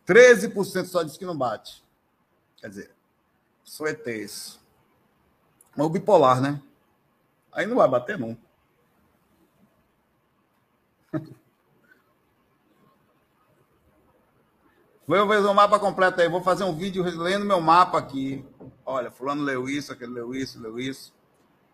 13% 0.06 0.86
só 0.86 1.02
diz 1.02 1.18
que 1.18 1.26
não 1.26 1.36
bate. 1.36 1.84
Quer 2.56 2.70
dizer, 2.70 2.90
sou 3.62 3.86
ETs. 3.86 4.58
Mas 5.76 5.86
o 5.86 5.90
bipolar, 5.90 6.40
né? 6.40 6.62
Aí 7.52 7.66
não 7.66 7.76
vai 7.76 7.86
bater 7.86 8.18
nunca. 8.18 8.40
Vou 15.06 15.28
fazer 15.28 15.46
um 15.46 15.52
mapa 15.52 15.78
completo 15.78 16.22
aí. 16.22 16.28
Vou 16.28 16.40
fazer 16.40 16.64
um 16.64 16.74
vídeo 16.74 17.02
lendo 17.02 17.44
meu 17.44 17.60
mapa 17.60 17.98
aqui. 17.98 18.42
Olha, 18.86 19.10
fulano 19.10 19.42
leu 19.42 19.68
isso, 19.68 19.92
aquele 19.92 20.12
leu 20.12 20.34
isso, 20.34 20.58
leu 20.58 20.78
isso. 20.78 21.12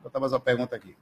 Vou 0.00 0.10
botar 0.10 0.18
mais 0.18 0.32
uma 0.32 0.40
pergunta 0.40 0.74
aqui. 0.74 0.96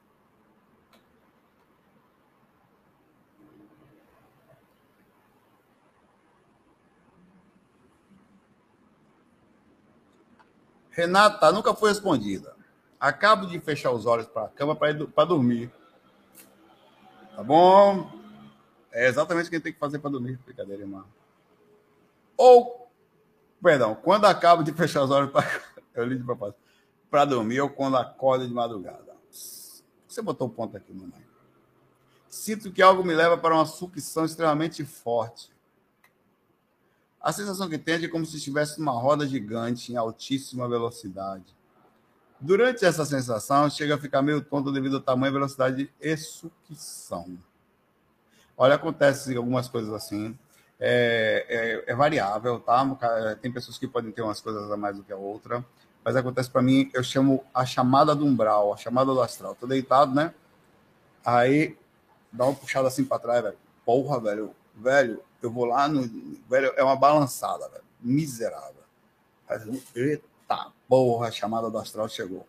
Renata, 10.94 11.50
nunca 11.50 11.74
foi 11.74 11.90
respondida. 11.90 12.54
Acabo 12.98 13.46
de 13.46 13.58
fechar 13.58 13.90
os 13.90 14.06
olhos 14.06 14.26
para 14.26 14.44
a 14.44 14.48
cama 14.48 14.76
para 14.76 15.24
dormir. 15.24 15.70
Tá 17.34 17.42
bom? 17.42 18.10
É 18.92 19.08
exatamente 19.08 19.48
o 19.48 19.50
que 19.50 19.58
tem 19.58 19.72
que 19.72 19.78
fazer 19.78 19.98
para 19.98 20.10
dormir. 20.10 20.38
Brincadeira, 20.44 20.82
irmão. 20.82 21.04
Ou, 22.36 22.88
perdão, 23.60 23.96
quando 23.96 24.26
acabo 24.26 24.62
de 24.62 24.72
fechar 24.72 25.02
os 25.02 25.10
olhos 25.10 25.30
para. 25.30 25.44
Eu. 25.94 26.54
Para 27.10 27.24
dormir 27.24 27.60
ou 27.60 27.70
quando 27.70 27.96
acorda 27.96 28.46
de 28.46 28.52
madrugada. 28.52 29.14
Você 29.30 30.22
botou 30.22 30.48
o 30.48 30.50
ponto 30.50 30.76
aqui, 30.76 30.92
mamãe. 30.92 31.24
Sinto 32.28 32.72
que 32.72 32.82
algo 32.82 33.04
me 33.04 33.14
leva 33.14 33.36
para 33.38 33.54
uma 33.54 33.66
sucção 33.66 34.24
extremamente 34.24 34.84
forte. 34.84 35.53
A 37.24 37.32
sensação 37.32 37.70
que 37.70 37.78
tem 37.78 38.04
é 38.04 38.06
como 38.06 38.26
se 38.26 38.36
estivesse 38.36 38.78
numa 38.78 38.92
roda 38.92 39.26
gigante 39.26 39.90
em 39.90 39.96
altíssima 39.96 40.68
velocidade. 40.68 41.56
Durante 42.38 42.84
essa 42.84 43.02
sensação, 43.06 43.70
chega 43.70 43.94
a 43.94 43.98
ficar 43.98 44.20
meio 44.20 44.42
tonto 44.42 44.70
devido 44.70 44.96
ao 44.96 45.00
tamanho 45.00 45.30
e 45.30 45.32
velocidade 45.32 45.90
de 45.98 46.16
sucção. 46.18 47.38
Olha, 48.54 48.74
acontece 48.74 49.34
algumas 49.34 49.68
coisas 49.68 49.90
assim. 49.94 50.38
É, 50.78 51.46
é, 51.86 51.92
é, 51.92 51.94
variável, 51.94 52.60
tá? 52.60 52.84
Tem 53.40 53.50
pessoas 53.50 53.78
que 53.78 53.88
podem 53.88 54.12
ter 54.12 54.20
umas 54.20 54.42
coisas 54.42 54.70
a 54.70 54.76
mais 54.76 54.94
do 54.94 55.02
que 55.02 55.12
a 55.12 55.16
outra. 55.16 55.64
Mas 56.04 56.16
acontece 56.16 56.50
para 56.50 56.60
mim, 56.60 56.90
eu 56.92 57.02
chamo 57.02 57.42
a 57.54 57.64
chamada 57.64 58.14
do 58.14 58.26
umbral, 58.26 58.74
a 58.74 58.76
chamada 58.76 59.14
do 59.14 59.22
astral. 59.22 59.54
Tô 59.58 59.66
deitado, 59.66 60.14
né? 60.14 60.34
Aí 61.24 61.74
dá 62.30 62.44
uma 62.44 62.54
puxada 62.54 62.86
assim 62.86 63.02
para 63.02 63.18
trás, 63.18 63.42
velho. 63.42 63.56
Porra, 63.82 64.20
velho. 64.20 64.54
Velho, 64.74 65.22
eu 65.46 65.50
vou 65.50 65.64
lá 65.64 65.88
no. 65.88 66.02
Velho, 66.48 66.72
é 66.76 66.82
uma 66.82 66.96
balançada, 66.96 67.68
velho. 67.68 67.84
Miserável. 68.00 68.82
Eita 69.94 70.72
porra, 70.88 71.28
a 71.28 71.30
chamada 71.30 71.70
do 71.70 71.78
astral 71.78 72.08
chegou. 72.08 72.46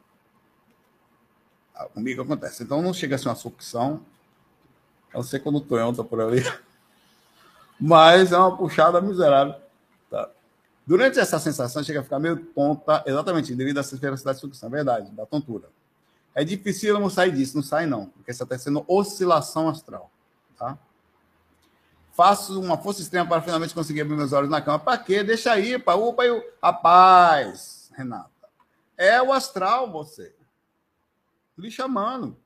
Ah, 1.74 1.86
comigo 1.86 2.22
acontece. 2.22 2.64
Então 2.64 2.82
não 2.82 2.94
chega 2.94 3.16
a 3.16 3.18
ser 3.18 3.28
uma 3.28 3.36
sucção. 3.36 4.02
Eu 5.14 5.24
sei 5.24 5.40
quando 5.40 5.58
o 5.58 5.62
Tonhão 5.62 5.94
tá 5.94 6.04
por 6.04 6.22
ali. 6.22 6.44
Mas 7.80 8.32
é 8.32 8.38
uma 8.38 8.56
puxada 8.56 9.02
miserável. 9.02 9.56
Tá. 10.10 10.30
Durante 10.86 11.20
essa 11.20 11.40
sensação, 11.40 11.84
chega 11.84 12.00
a 12.00 12.04
ficar 12.04 12.20
meio 12.20 12.38
tonta, 12.38 13.04
exatamente 13.06 13.54
devido 13.54 13.78
a 13.78 13.82
essa 13.82 13.98
velocidade 13.98 14.38
de 14.38 14.42
sucção. 14.42 14.70
É 14.70 14.72
verdade, 14.72 15.12
da 15.12 15.26
tontura. 15.26 15.70
É 16.34 16.44
difícil 16.44 17.00
não 17.00 17.10
sair 17.10 17.32
disso, 17.32 17.56
não 17.56 17.64
sai 17.64 17.86
não, 17.86 18.08
porque 18.08 18.34
você 18.34 18.44
está 18.44 18.58
sendo 18.58 18.84
oscilação 18.88 19.70
astral. 19.70 20.12
Tá? 20.58 20.78
Faço 22.16 22.62
uma 22.62 22.78
força 22.78 23.02
extrema 23.02 23.28
para 23.28 23.42
finalmente 23.42 23.74
conseguir 23.74 24.02
abrir 24.02 24.16
meus 24.16 24.32
olhos 24.32 24.50
na 24.50 24.62
cama. 24.62 24.80
Para 24.80 24.98
quê? 24.98 25.22
Deixa 25.22 25.52
aí, 25.52 25.78
para 25.78 25.98
upa 25.98 26.24
aí. 26.24 26.52
Rapaz, 26.64 27.92
Renata. 27.94 28.30
É 28.98 29.22
o 29.22 29.34
astral 29.34 29.92
você. 29.92 30.34
Lhe 31.58 31.70
chamando. 31.70 32.38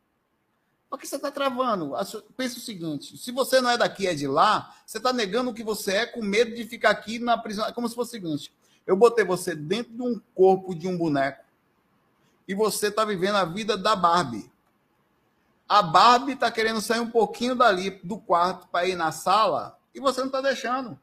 Por 0.89 0.97
que 0.97 1.05
você 1.05 1.17
está 1.17 1.29
travando? 1.29 1.93
Pensa 2.35 2.57
o 2.57 2.61
seguinte: 2.61 3.15
se 3.15 3.31
você 3.31 3.61
não 3.61 3.69
é 3.69 3.77
daqui, 3.77 4.07
é 4.07 4.15
de 4.15 4.27
lá, 4.27 4.75
você 4.83 4.97
está 4.97 5.13
negando 5.13 5.51
o 5.51 5.53
que 5.53 5.63
você 5.63 5.97
é 5.97 6.05
com 6.07 6.23
medo 6.23 6.55
de 6.55 6.65
ficar 6.65 6.89
aqui 6.89 7.19
na 7.19 7.37
prisão. 7.37 7.67
É 7.67 7.71
como 7.71 7.87
se 7.87 7.93
fosse 7.93 8.09
o 8.09 8.19
seguinte: 8.19 8.51
eu 8.87 8.97
botei 8.97 9.23
você 9.23 9.53
dentro 9.53 9.93
de 9.93 10.01
um 10.01 10.19
corpo 10.33 10.73
de 10.73 10.87
um 10.87 10.97
boneco 10.97 11.43
e 12.47 12.55
você 12.55 12.87
está 12.87 13.05
vivendo 13.05 13.35
a 13.35 13.45
vida 13.45 13.77
da 13.77 13.95
Barbie. 13.95 14.51
A 15.69 15.83
Barbie 15.83 16.33
está 16.33 16.51
querendo 16.51 16.81
sair 16.81 16.99
um 16.99 17.11
pouquinho 17.11 17.53
dali 17.53 17.91
do 18.03 18.19
quarto 18.19 18.67
para 18.69 18.87
ir 18.87 18.95
na 18.95 19.11
sala 19.11 19.79
e 19.93 19.99
você 19.99 20.19
não 20.21 20.27
está 20.27 20.41
deixando. 20.41 20.99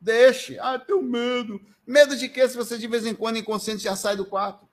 Deixe. 0.00 0.58
Ah, 0.58 0.78
tenho 0.78 1.02
medo. 1.02 1.60
Medo 1.86 2.16
de 2.16 2.26
quê 2.26 2.48
se 2.48 2.56
você 2.56 2.78
de 2.78 2.88
vez 2.88 3.04
em 3.04 3.14
quando 3.14 3.36
inconsciente 3.36 3.82
já 3.82 3.94
sai 3.94 4.16
do 4.16 4.24
quarto? 4.24 4.66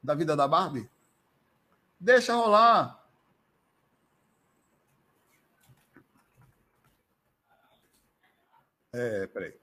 Da 0.00 0.14
vida 0.14 0.36
da 0.36 0.46
Barbie? 0.46 0.88
Deixa 1.98 2.34
rolar. 2.34 3.04
É, 8.92 9.26
peraí. 9.26 9.58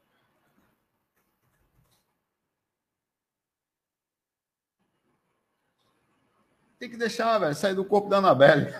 Tem 6.77 6.89
que 6.89 6.97
deixar, 6.97 7.39
velho, 7.39 7.55
sair 7.55 7.73
do 7.73 7.85
corpo 7.85 8.09
da 8.09 8.17
Anabelle. 8.17 8.75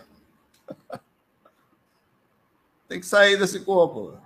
Tem 2.88 3.00
que 3.00 3.06
sair 3.06 3.38
desse 3.38 3.62
corpo. 3.62 4.18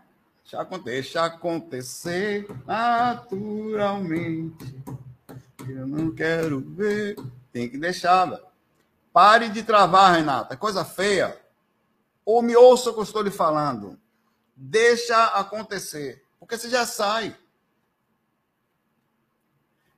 Deixa 0.41 0.61
acontecer, 0.61 1.19
acontecer 1.19 2.47
naturalmente. 2.65 4.65
Eu 5.67 5.87
não 5.87 6.11
quero 6.11 6.59
ver. 6.59 7.15
Tem 7.51 7.69
que 7.69 7.77
deixar, 7.77 8.25
velho. 8.25 8.43
Pare 9.13 9.49
de 9.49 9.63
travar, 9.63 10.15
Renata. 10.15 10.57
Coisa 10.57 10.83
feia. 10.83 11.39
Ou 12.25 12.41
me 12.41 12.55
ouça 12.55 12.89
o 12.89 12.93
que 12.93 12.99
eu 12.99 13.03
estou 13.03 13.21
lhe 13.21 13.31
falando. 13.31 13.99
Deixa 14.55 15.25
acontecer. 15.27 16.23
Porque 16.39 16.57
você 16.57 16.69
já 16.69 16.85
sai. 16.85 17.35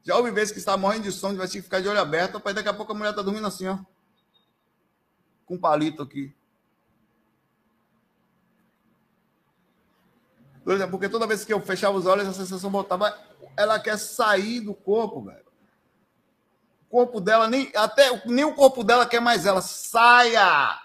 Já 0.03 0.15
houve 0.15 0.31
vezes 0.31 0.51
que 0.51 0.59
está 0.59 0.75
morrendo 0.75 1.03
de 1.03 1.11
sono, 1.11 1.37
vai 1.37 1.47
ter 1.47 1.53
que 1.53 1.61
ficar 1.61 1.81
de 1.81 1.87
olho 1.87 1.99
aberto, 1.99 2.39
para 2.39 2.53
daqui 2.53 2.69
a 2.69 2.73
pouco 2.73 2.91
a 2.91 2.95
mulher 2.95 3.11
está 3.11 3.21
dormindo 3.21 3.45
assim, 3.45 3.67
ó. 3.67 3.77
Com 5.45 5.55
um 5.55 5.59
palito 5.59 6.01
aqui. 6.01 6.35
Porque 10.89 11.09
toda 11.09 11.27
vez 11.27 11.43
que 11.43 11.53
eu 11.53 11.61
fechava 11.61 11.97
os 11.97 12.05
olhos, 12.05 12.27
a 12.27 12.33
sensação 12.33 12.69
voltava. 12.69 13.17
Ela 13.57 13.79
quer 13.79 13.97
sair 13.97 14.61
do 14.61 14.73
corpo, 14.73 15.23
velho. 15.23 15.45
O 16.87 16.91
corpo 16.91 17.19
dela, 17.19 17.47
nem, 17.47 17.71
até, 17.75 18.25
nem 18.25 18.45
o 18.45 18.55
corpo 18.55 18.83
dela 18.83 19.05
quer 19.05 19.19
mais 19.19 19.45
ela. 19.45 19.61
Saia! 19.61 20.79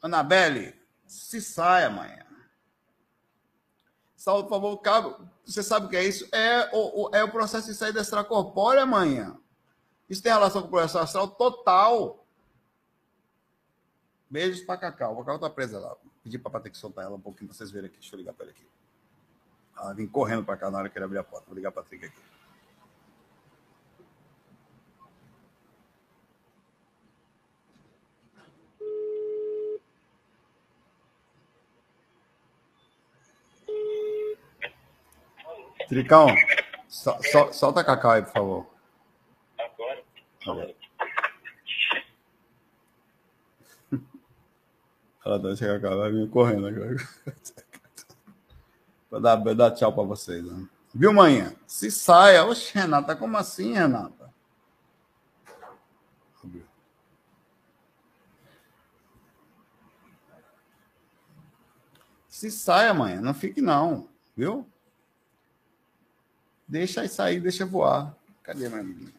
Anabelle, 0.00 0.74
se 1.06 1.40
saia 1.40 1.86
amanhã. 1.86 2.26
Saúde, 4.16 4.48
por 4.48 4.54
favor, 4.54 4.76
cabe, 4.78 5.14
você 5.44 5.62
sabe 5.62 5.86
o 5.86 5.88
que 5.88 5.96
é 5.96 6.04
isso? 6.04 6.28
É 6.32 6.70
o, 6.72 7.10
é 7.12 7.24
o 7.24 7.30
processo 7.30 7.66
de 7.66 7.74
saída 7.74 8.00
extracorpórea 8.00 8.82
amanhã. 8.82 9.36
Isso 10.08 10.22
tem 10.22 10.32
relação 10.32 10.62
com 10.62 10.68
o 10.68 10.70
processo 10.70 10.98
astral 10.98 11.28
total. 11.28 12.24
Beijos 14.30 14.62
para 14.62 14.78
Cacau. 14.78 15.14
A 15.14 15.16
Cacau 15.18 15.38
tá 15.38 15.50
presa 15.50 15.78
lá. 15.78 15.96
Pedi 16.22 16.38
para 16.38 16.60
ter 16.60 16.70
que 16.70 16.78
soltar 16.78 17.04
ela 17.04 17.16
um 17.16 17.20
pouquinho 17.20 17.48
para 17.48 17.56
vocês 17.56 17.70
verem 17.70 17.88
aqui. 17.88 17.98
Deixa 17.98 18.14
eu 18.14 18.18
ligar 18.18 18.32
para 18.32 18.46
ele 18.46 18.54
aqui. 18.54 18.66
Ela 19.76 19.92
vem 19.94 20.06
correndo 20.06 20.44
para 20.44 20.56
cá 20.56 20.70
na 20.70 20.78
hora 20.78 20.88
que 20.88 20.96
ele 20.96 21.04
abrir 21.04 21.18
a 21.18 21.24
porta. 21.24 21.46
Vou 21.46 21.56
ligar 21.56 21.72
para 21.72 21.82
Patrick 21.82 22.06
aqui. 22.06 22.31
Tricão, 35.92 36.26
so, 36.88 37.14
so, 37.20 37.52
solta 37.52 37.80
a 37.80 37.84
Cacau 37.84 38.12
aí, 38.12 38.22
por 38.22 38.32
favor. 38.32 38.66
Agora? 39.58 40.02
Agora. 40.46 40.74
Ela 45.22 45.42
tá 45.42 45.54
chegando, 45.54 45.82
Cacau, 45.82 45.98
vai 45.98 46.10
vir 46.10 46.30
correndo 46.30 46.66
agora. 46.66 46.96
Vou 49.10 49.20
dar, 49.20 49.36
vou 49.36 49.54
dar 49.54 49.72
tchau 49.72 49.92
pra 49.92 50.02
vocês. 50.04 50.42
Né? 50.42 50.66
Viu, 50.94 51.12
manhã? 51.12 51.54
Se 51.66 51.90
saia. 51.90 52.46
Oxe, 52.46 52.72
Renata, 52.72 53.14
como 53.14 53.36
assim, 53.36 53.74
Renata? 53.74 54.32
Se 62.26 62.50
saia, 62.50 62.94
manhã. 62.94 63.20
Não 63.20 63.34
fique, 63.34 63.60
não. 63.60 64.08
Viu? 64.34 64.71
Deixa 66.72 67.06
sair, 67.06 67.38
deixa 67.38 67.66
voar. 67.66 68.16
Cadê 68.42 68.66
minha 68.66 68.82
menina? 68.82 69.12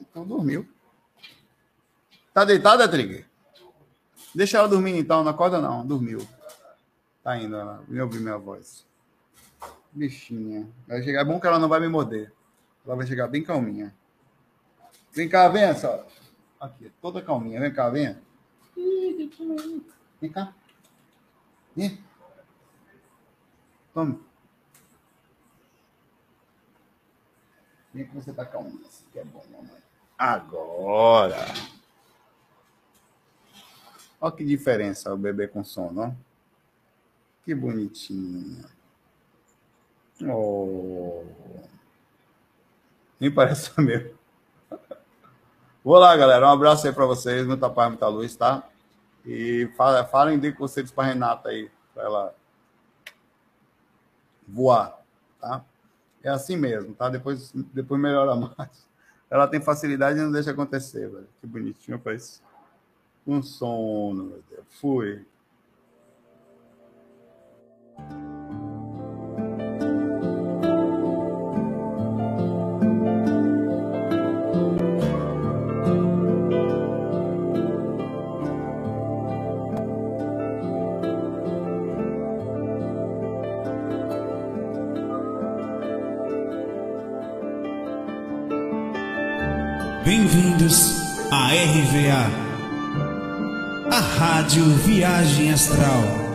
Então 0.00 0.26
dormiu. 0.26 0.68
Tá 2.34 2.44
deitada, 2.44 2.88
Trigger? 2.88 3.24
Deixa 4.34 4.58
ela 4.58 4.66
dormir 4.66 4.98
então, 4.98 5.22
não 5.22 5.30
acorda 5.30 5.60
não. 5.60 5.86
Dormiu. 5.86 6.26
Tá 7.22 7.38
indo, 7.38 7.54
ela 7.54 7.84
me 7.86 8.00
ouvir 8.00 8.18
minha 8.18 8.36
voz. 8.36 8.84
Bichinha. 9.92 10.68
Vai 10.88 11.00
chegar, 11.04 11.20
é 11.20 11.24
bom 11.24 11.38
que 11.38 11.46
ela 11.46 11.60
não 11.60 11.68
vai 11.68 11.78
me 11.78 11.86
morder. 11.86 12.32
Ela 12.84 12.96
vai 12.96 13.06
chegar 13.06 13.28
bem 13.28 13.44
calminha. 13.44 13.94
Vem 15.12 15.28
cá, 15.28 15.48
vem, 15.48 15.72
só. 15.76 16.04
Aqui, 16.58 16.90
toda 17.00 17.22
calminha. 17.22 17.60
Vem 17.60 17.72
cá, 17.72 17.88
vem. 17.88 18.16
Vem 20.20 20.32
cá. 20.32 20.52
Vem. 21.76 22.02
Tome. 23.94 24.27
Vem 27.92 28.06
que 28.06 28.14
você 28.14 28.32
tá 28.32 28.44
calmo. 28.44 28.80
Assim, 28.86 29.04
que 29.12 29.18
é 29.18 29.24
bom, 29.24 29.42
mamãe. 29.50 29.82
Agora. 30.16 31.46
Olha 34.20 34.32
que 34.32 34.44
diferença 34.44 35.12
o 35.12 35.16
bebê 35.16 35.46
com 35.48 35.62
sono, 35.62 36.02
ó. 36.02 36.12
Que 37.44 37.54
bonitinho. 37.54 38.64
Oh. 40.22 41.24
Nem 43.18 43.32
parece 43.32 43.80
mesmo. 43.80 44.18
Vou 45.82 45.98
lá, 45.98 46.16
galera. 46.16 46.46
Um 46.46 46.52
abraço 46.52 46.86
aí 46.86 46.92
para 46.92 47.06
vocês. 47.06 47.46
Muita 47.46 47.70
paz, 47.70 47.88
muita 47.88 48.08
luz, 48.08 48.36
tá? 48.36 48.68
E 49.24 49.70
falem 50.10 50.38
de 50.38 50.50
vocês 50.52 50.90
para 50.90 51.08
Renata 51.08 51.48
aí, 51.50 51.70
para 51.94 52.04
ela 52.04 52.34
voar, 54.46 54.98
tá? 55.40 55.64
É 56.22 56.30
assim 56.30 56.56
mesmo, 56.56 56.94
tá? 56.94 57.08
Depois, 57.08 57.52
depois 57.72 58.00
melhora 58.00 58.34
mais. 58.34 58.88
Ela 59.30 59.46
tem 59.46 59.60
facilidade 59.60 60.18
e 60.18 60.22
não 60.22 60.32
deixa 60.32 60.50
acontecer, 60.50 61.08
velho. 61.08 61.28
Que 61.40 61.46
bonitinho 61.46 61.98
faz. 61.98 62.42
Um 63.26 63.42
sono, 63.42 64.24
meu 64.24 64.42
Deus. 64.50 64.64
Fui. 64.80 65.26
Rádio 94.18 94.64
Viagem 94.74 95.52
Astral. 95.52 96.27